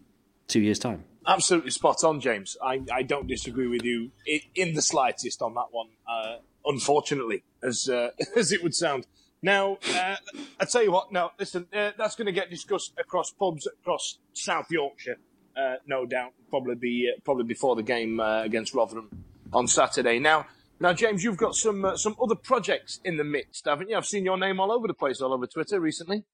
two 0.48 0.60
years 0.60 0.78
time 0.78 1.04
absolutely 1.26 1.70
spot 1.70 2.04
on, 2.04 2.20
James. 2.20 2.56
I, 2.62 2.82
I 2.92 3.02
don't 3.02 3.26
disagree 3.26 3.66
with 3.66 3.82
you 3.82 4.10
in 4.54 4.74
the 4.74 4.82
slightest 4.82 5.42
on 5.42 5.54
that 5.54 5.68
one. 5.70 5.88
Uh, 6.08 6.36
unfortunately, 6.64 7.44
as 7.62 7.88
uh, 7.88 8.10
as 8.36 8.52
it 8.52 8.62
would 8.62 8.74
sound. 8.74 9.06
Now, 9.42 9.78
uh, 9.94 10.16
I 10.58 10.64
tell 10.64 10.82
you 10.82 10.90
what. 10.90 11.12
Now, 11.12 11.32
listen, 11.38 11.66
uh, 11.74 11.90
that's 11.98 12.16
going 12.16 12.26
to 12.26 12.32
get 12.32 12.50
discussed 12.50 12.94
across 12.98 13.30
pubs 13.30 13.66
across 13.66 14.18
South 14.32 14.70
Yorkshire, 14.70 15.18
uh, 15.56 15.76
no 15.86 16.06
doubt. 16.06 16.32
Probably 16.50 16.74
be 16.74 17.12
uh, 17.14 17.20
probably 17.24 17.44
before 17.44 17.76
the 17.76 17.82
game 17.82 18.20
against 18.20 18.74
Rotherham 18.74 19.10
on 19.52 19.66
Saturday. 19.66 20.18
Now, 20.18 20.46
now, 20.80 20.92
James, 20.92 21.22
you've 21.22 21.36
got 21.36 21.54
some 21.54 21.96
some 21.96 22.16
other 22.22 22.34
projects 22.34 23.00
in 23.04 23.16
the 23.16 23.24
midst, 23.24 23.64
haven't 23.66 23.90
you? 23.90 23.96
I've 23.96 24.06
seen 24.06 24.24
your 24.24 24.36
name 24.36 24.60
all 24.60 24.72
over 24.72 24.86
the 24.86 24.94
place, 24.94 25.20
all 25.20 25.32
over 25.32 25.46
Twitter 25.46 25.80
recently. 25.80 26.24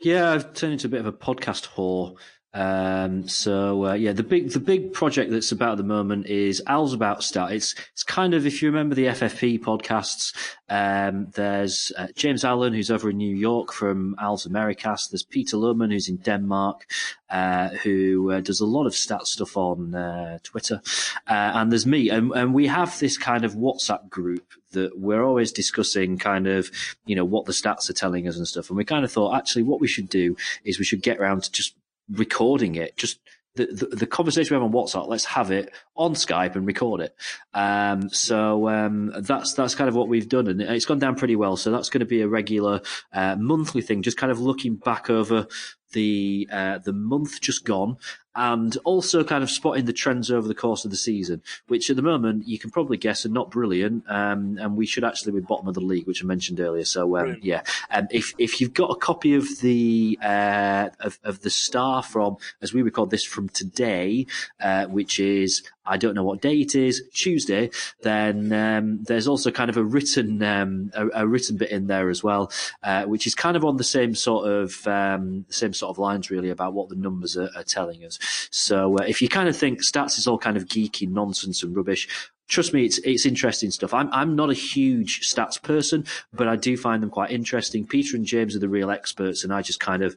Yeah, 0.00 0.32
I've 0.32 0.52
turned 0.52 0.74
into 0.74 0.88
a 0.88 0.90
bit 0.90 1.00
of 1.00 1.06
a 1.06 1.12
podcast 1.12 1.68
whore. 1.68 2.16
Um, 2.56 3.28
so 3.28 3.88
uh, 3.88 3.92
yeah, 3.92 4.12
the 4.12 4.22
big 4.22 4.50
the 4.50 4.60
big 4.60 4.94
project 4.94 5.30
that's 5.30 5.52
about 5.52 5.72
at 5.72 5.76
the 5.76 5.84
moment 5.84 6.24
is 6.26 6.62
Al's 6.66 6.94
about 6.94 7.22
start. 7.22 7.52
It's 7.52 7.74
it's 7.92 8.02
kind 8.02 8.32
of 8.32 8.46
if 8.46 8.62
you 8.62 8.70
remember 8.70 8.94
the 8.94 9.06
FFP 9.06 9.60
podcasts. 9.60 10.34
Um, 10.70 11.28
there's 11.34 11.92
uh, 11.98 12.06
James 12.16 12.44
Allen 12.44 12.72
who's 12.72 12.90
over 12.90 13.10
in 13.10 13.18
New 13.18 13.36
York 13.36 13.72
from 13.74 14.16
Al's 14.18 14.46
Americast. 14.46 15.10
There's 15.10 15.22
Peter 15.22 15.58
Lohman 15.58 15.92
who's 15.92 16.08
in 16.08 16.16
Denmark, 16.16 16.86
uh, 17.28 17.68
who 17.68 18.32
uh, 18.32 18.40
does 18.40 18.60
a 18.60 18.66
lot 18.66 18.86
of 18.86 18.94
stat 18.94 19.26
stuff 19.26 19.58
on 19.58 19.94
uh, 19.94 20.38
Twitter, 20.42 20.80
uh, 21.28 21.52
and 21.56 21.70
there's 21.70 21.86
me, 21.86 22.08
and, 22.08 22.32
and 22.32 22.54
we 22.54 22.68
have 22.68 22.98
this 23.00 23.18
kind 23.18 23.44
of 23.44 23.52
WhatsApp 23.54 24.08
group 24.08 24.54
that 24.72 24.98
we're 24.98 25.22
always 25.22 25.52
discussing 25.52 26.18
kind 26.18 26.46
of, 26.46 26.70
you 27.04 27.14
know, 27.14 27.24
what 27.24 27.44
the 27.44 27.52
stats 27.52 27.88
are 27.90 27.94
telling 27.94 28.26
us 28.26 28.36
and 28.36 28.48
stuff. 28.48 28.70
And 28.70 28.76
we 28.76 28.84
kind 28.84 29.04
of 29.04 29.12
thought, 29.12 29.36
actually, 29.36 29.62
what 29.62 29.80
we 29.80 29.88
should 29.88 30.08
do 30.08 30.36
is 30.64 30.78
we 30.78 30.84
should 30.84 31.02
get 31.02 31.18
around 31.18 31.44
to 31.44 31.52
just 31.52 31.74
recording 32.10 32.76
it, 32.76 32.96
just 32.96 33.20
the, 33.56 33.66
the, 33.66 33.96
the, 33.96 34.06
conversation 34.06 34.54
we 34.54 34.62
have 34.62 34.74
on 34.74 34.78
WhatsApp, 34.78 35.08
let's 35.08 35.24
have 35.24 35.50
it 35.50 35.72
on 35.96 36.14
Skype 36.14 36.56
and 36.56 36.66
record 36.66 37.00
it. 37.00 37.16
Um, 37.54 38.10
so 38.10 38.68
um, 38.68 39.12
that's 39.20 39.54
that's 39.54 39.74
kind 39.74 39.88
of 39.88 39.96
what 39.96 40.08
we've 40.08 40.28
done, 40.28 40.46
and 40.46 40.60
it's 40.60 40.84
gone 40.84 40.98
down 40.98 41.16
pretty 41.16 41.36
well. 41.36 41.56
So 41.56 41.70
that's 41.70 41.88
going 41.88 42.00
to 42.00 42.06
be 42.06 42.20
a 42.20 42.28
regular 42.28 42.82
uh, 43.12 43.36
monthly 43.36 43.82
thing, 43.82 44.02
just 44.02 44.18
kind 44.18 44.30
of 44.30 44.40
looking 44.40 44.76
back 44.76 45.08
over 45.10 45.46
the 45.92 46.48
uh, 46.52 46.78
the 46.78 46.92
month 46.92 47.40
just 47.40 47.64
gone, 47.64 47.96
and 48.36 48.76
also 48.84 49.24
kind 49.24 49.42
of 49.42 49.50
spotting 49.50 49.86
the 49.86 49.92
trends 49.92 50.30
over 50.30 50.46
the 50.46 50.54
course 50.54 50.84
of 50.84 50.90
the 50.90 50.96
season, 50.96 51.42
which 51.68 51.90
at 51.90 51.96
the 51.96 52.02
moment 52.02 52.46
you 52.46 52.58
can 52.58 52.70
probably 52.70 52.98
guess 52.98 53.24
are 53.24 53.30
not 53.30 53.50
brilliant. 53.50 54.04
Um, 54.08 54.58
and 54.60 54.76
we 54.76 54.86
should 54.86 55.04
actually 55.04 55.32
be 55.32 55.40
bottom 55.40 55.66
of 55.66 55.74
the 55.74 55.80
league, 55.80 56.06
which 56.06 56.22
I 56.22 56.26
mentioned 56.26 56.60
earlier. 56.60 56.84
So 56.84 57.16
um, 57.16 57.38
yeah, 57.42 57.62
um, 57.90 58.06
if 58.10 58.34
if 58.38 58.60
you've 58.60 58.74
got 58.74 58.90
a 58.90 58.96
copy 58.96 59.34
of 59.34 59.60
the 59.60 60.18
uh, 60.22 60.90
of, 61.00 61.18
of 61.24 61.40
the 61.40 61.50
star 61.50 62.02
from 62.02 62.36
as 62.60 62.72
we 62.72 62.82
record 62.82 63.10
this 63.10 63.24
from 63.24 63.48
today, 63.48 64.26
uh, 64.60 64.86
which 64.86 65.18
is 65.18 65.62
I 65.86 65.96
don't 65.96 66.14
know 66.14 66.24
what 66.24 66.40
day 66.40 66.56
it 66.60 66.74
is, 66.74 67.02
Tuesday, 67.12 67.70
then 68.02 68.52
um, 68.52 69.02
there's 69.04 69.28
also 69.28 69.50
kind 69.50 69.70
of 69.70 69.76
a 69.76 69.84
written 69.84 70.42
um, 70.42 70.90
a, 70.94 71.08
a, 71.22 71.26
written 71.26 71.56
bit 71.56 71.70
in 71.70 71.86
there 71.86 72.10
as 72.10 72.22
well, 72.22 72.50
uh, 72.82 73.04
which 73.04 73.26
is 73.26 73.34
kind 73.34 73.56
of 73.56 73.64
on 73.64 73.76
the 73.76 73.84
same 73.84 74.14
sort 74.14 74.48
of 74.48 74.86
um, 74.86 75.44
same 75.48 75.72
sort 75.72 75.90
of 75.90 75.98
lines 75.98 76.30
really 76.30 76.50
about 76.50 76.74
what 76.74 76.88
the 76.88 76.96
numbers 76.96 77.36
are, 77.36 77.50
are 77.56 77.64
telling 77.64 78.04
us. 78.04 78.18
So 78.50 78.96
uh, 78.98 79.04
if 79.06 79.22
you 79.22 79.28
kind 79.28 79.48
of 79.48 79.56
think 79.56 79.82
stats 79.82 80.18
is 80.18 80.26
all 80.26 80.38
kind 80.38 80.56
of 80.56 80.66
geeky 80.66 81.08
nonsense 81.08 81.62
and 81.62 81.76
rubbish, 81.76 82.08
trust 82.48 82.72
me, 82.72 82.84
it's 82.84 82.98
it's 82.98 83.26
interesting 83.26 83.70
stuff. 83.70 83.94
I'm 83.94 84.12
I'm 84.12 84.36
not 84.36 84.50
a 84.50 84.54
huge 84.54 85.20
stats 85.22 85.60
person, 85.60 86.04
but 86.32 86.48
I 86.48 86.56
do 86.56 86.76
find 86.76 87.02
them 87.02 87.10
quite 87.10 87.30
interesting. 87.30 87.86
Peter 87.86 88.16
and 88.16 88.24
James 88.24 88.56
are 88.56 88.60
the 88.60 88.68
real 88.68 88.90
experts, 88.90 89.44
and 89.44 89.52
I 89.52 89.62
just 89.62 89.80
kind 89.80 90.02
of 90.02 90.16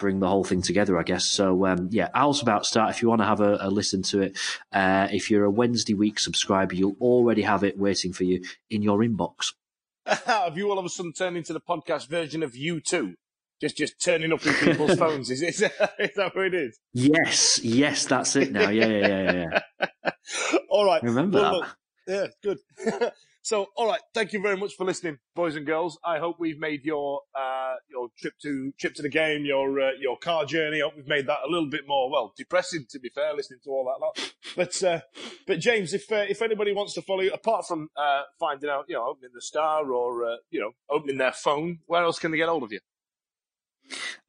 bring 0.00 0.18
the 0.18 0.28
whole 0.28 0.42
thing 0.42 0.62
together, 0.62 0.98
I 0.98 1.02
guess. 1.04 1.26
So 1.26 1.66
um, 1.66 1.88
yeah, 1.92 2.08
Al's 2.14 2.42
about 2.42 2.66
start. 2.66 2.90
If 2.90 3.02
you 3.02 3.08
want 3.08 3.20
to 3.20 3.26
have 3.26 3.40
a, 3.40 3.58
a 3.60 3.70
listen 3.70 4.02
to 4.04 4.22
it, 4.22 4.38
uh, 4.72 5.06
if 5.12 5.30
you're 5.30 5.44
a 5.44 5.50
Wednesday 5.50 5.94
week 5.94 6.18
subscriber, 6.18 6.74
you'll 6.74 6.96
already 7.00 7.42
have 7.42 7.62
it 7.62 7.78
waiting 7.78 8.12
for 8.12 8.24
you 8.24 8.42
in 8.70 8.82
your 8.82 8.98
inbox. 8.98 9.52
have 10.06 10.56
you 10.56 10.70
all 10.70 10.78
of 10.78 10.84
a 10.84 10.88
sudden 10.88 11.12
turned 11.12 11.36
into 11.36 11.52
the 11.52 11.60
podcast 11.60 12.08
version 12.08 12.42
of 12.42 12.56
you 12.56 12.80
too? 12.80 13.14
Just 13.60 13.76
just 13.76 14.02
turning 14.02 14.32
up 14.32 14.44
in 14.46 14.54
people's 14.54 14.94
phones. 14.98 15.30
Is, 15.30 15.42
is, 15.42 15.58
that, 15.58 15.94
is 15.98 16.14
that 16.16 16.34
what 16.34 16.46
it 16.46 16.54
is? 16.54 16.78
Yes, 16.94 17.60
yes, 17.62 18.06
that's 18.06 18.34
it 18.34 18.50
now. 18.52 18.70
Yeah, 18.70 18.86
yeah, 18.86 19.06
yeah, 19.32 19.60
yeah. 19.82 20.10
all 20.70 20.86
right. 20.86 21.02
Remember 21.02 21.40
Well, 21.40 21.52
that. 21.52 21.58
look, 21.58 21.76
yeah, 22.08 22.26
good. 22.42 23.12
So, 23.42 23.66
all 23.76 23.86
right. 23.86 24.00
Thank 24.14 24.32
you 24.32 24.40
very 24.40 24.56
much 24.56 24.74
for 24.74 24.84
listening, 24.84 25.18
boys 25.34 25.56
and 25.56 25.64
girls. 25.64 25.98
I 26.04 26.18
hope 26.18 26.36
we've 26.38 26.58
made 26.58 26.84
your 26.84 27.22
uh, 27.34 27.74
your 27.90 28.08
trip 28.18 28.34
to 28.42 28.72
trip 28.78 28.94
to 28.94 29.02
the 29.02 29.08
game, 29.08 29.44
your 29.44 29.80
uh, 29.80 29.90
your 29.98 30.18
car 30.18 30.44
journey. 30.44 30.82
I 30.82 30.84
hope 30.84 30.96
we've 30.96 31.06
made 31.06 31.26
that 31.26 31.38
a 31.46 31.50
little 31.50 31.68
bit 31.68 31.88
more 31.88 32.10
well 32.10 32.34
depressing. 32.36 32.86
To 32.90 32.98
be 32.98 33.08
fair, 33.08 33.34
listening 33.34 33.60
to 33.64 33.70
all 33.70 33.84
that 33.84 34.00
lot. 34.04 34.34
But 34.56 34.82
uh, 34.82 35.00
but 35.46 35.60
James, 35.60 35.94
if 35.94 36.10
uh, 36.12 36.26
if 36.28 36.42
anybody 36.42 36.72
wants 36.72 36.94
to 36.94 37.02
follow 37.02 37.22
you, 37.22 37.32
apart 37.32 37.66
from 37.66 37.88
uh, 37.96 38.22
finding 38.38 38.68
out, 38.68 38.84
you 38.88 38.96
know, 38.96 39.06
opening 39.06 39.30
the 39.34 39.42
star 39.42 39.90
or 39.90 40.24
uh, 40.24 40.36
you 40.50 40.60
know, 40.60 40.72
opening 40.90 41.18
their 41.18 41.32
phone, 41.32 41.78
where 41.86 42.02
else 42.02 42.18
can 42.18 42.32
they 42.32 42.36
get 42.36 42.48
hold 42.48 42.62
of 42.62 42.72
you? 42.72 42.80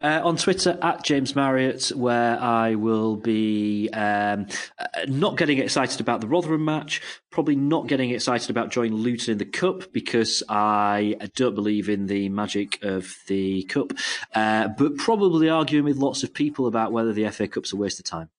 Uh, 0.02 0.22
on 0.24 0.36
Twitter 0.38 0.78
at 0.82 1.04
James 1.04 1.36
Marriott, 1.36 1.90
where 1.96 2.40
I 2.42 2.76
will 2.76 3.16
be 3.16 3.90
um, 3.94 4.48
uh, 4.80 4.86
not 5.08 5.38
getting 5.38 5.60
excited 5.60 6.00
about 6.02 6.22
the 6.22 6.28
Rotherham 6.28 6.66
match, 6.66 7.02
probably 7.30 7.56
not 7.56 7.88
getting 7.88 8.10
excited 8.10 8.50
about 8.50 8.72
joining 8.72 8.96
Luton 8.96 9.34
in 9.34 9.38
the 9.38 9.46
Cup 9.46 9.94
because 9.94 10.42
I 10.50 11.18
don't 11.36 11.56
believe 11.56 11.90
in 11.90 12.08
the 12.08 12.30
magic 12.30 12.84
of 12.84 13.14
the 13.28 13.64
Cup, 13.64 13.94
uh, 14.34 14.70
but 14.70 14.98
probably 14.98 15.50
arguing 15.50 15.86
with 15.86 15.98
lots 15.98 16.24
of 16.24 16.34
people 16.34 16.68
about 16.68 16.92
whether 16.92 17.14
the 17.14 17.30
FA 17.30 17.48
Cup's 17.48 17.74
a 17.74 17.76
waste 17.76 18.00
of 18.00 18.06
time. 18.06 18.30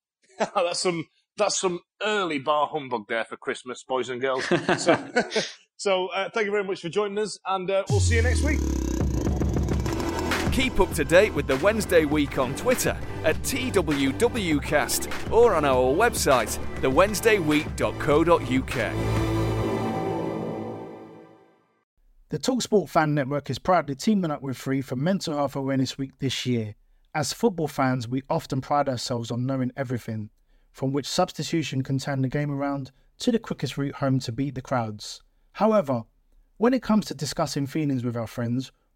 that's 0.38 0.80
some 0.80 1.06
that's 1.36 1.58
some 1.58 1.80
early 2.02 2.38
bar 2.38 2.68
humbug 2.68 3.08
there 3.08 3.24
for 3.24 3.36
Christmas, 3.36 3.82
boys 3.82 4.08
and 4.08 4.20
girls. 4.20 4.44
so, 4.78 4.96
so 5.76 6.08
uh, 6.08 6.28
thank 6.30 6.46
you 6.46 6.52
very 6.52 6.64
much 6.64 6.80
for 6.80 6.88
joining 6.88 7.18
us, 7.18 7.38
and 7.46 7.70
uh, 7.70 7.84
we'll 7.90 8.00
see 8.00 8.16
you 8.16 8.22
next 8.22 8.42
week. 8.42 8.58
Keep 10.54 10.78
up 10.78 10.92
to 10.92 11.04
date 11.04 11.34
with 11.34 11.48
the 11.48 11.56
Wednesday 11.56 12.04
Week 12.04 12.38
on 12.38 12.54
Twitter 12.54 12.96
at 13.24 13.34
TWWcast 13.42 15.32
or 15.32 15.52
on 15.52 15.64
our 15.64 15.92
website, 15.92 16.56
thewednesdayweek.co.uk. 16.76 18.92
The 22.28 22.38
Talksport 22.38 22.88
Fan 22.88 23.16
Network 23.16 23.50
is 23.50 23.58
proudly 23.58 23.96
teaming 23.96 24.30
up 24.30 24.42
with 24.42 24.56
Free 24.56 24.80
for 24.80 24.94
Mental 24.94 25.34
Health 25.34 25.56
Awareness 25.56 25.98
Week 25.98 26.12
this 26.20 26.46
year. 26.46 26.76
As 27.16 27.32
football 27.32 27.66
fans, 27.66 28.06
we 28.06 28.22
often 28.30 28.60
pride 28.60 28.88
ourselves 28.88 29.32
on 29.32 29.46
knowing 29.46 29.72
everything, 29.76 30.30
from 30.70 30.92
which 30.92 31.08
substitution 31.08 31.82
can 31.82 31.98
turn 31.98 32.22
the 32.22 32.28
game 32.28 32.52
around 32.52 32.92
to 33.18 33.32
the 33.32 33.40
quickest 33.40 33.76
route 33.76 33.96
home 33.96 34.20
to 34.20 34.30
beat 34.30 34.54
the 34.54 34.62
crowds. 34.62 35.20
However, 35.54 36.04
when 36.58 36.74
it 36.74 36.82
comes 36.84 37.06
to 37.06 37.14
discussing 37.14 37.66
feelings 37.66 38.04
with 38.04 38.16
our 38.16 38.28
friends, 38.28 38.70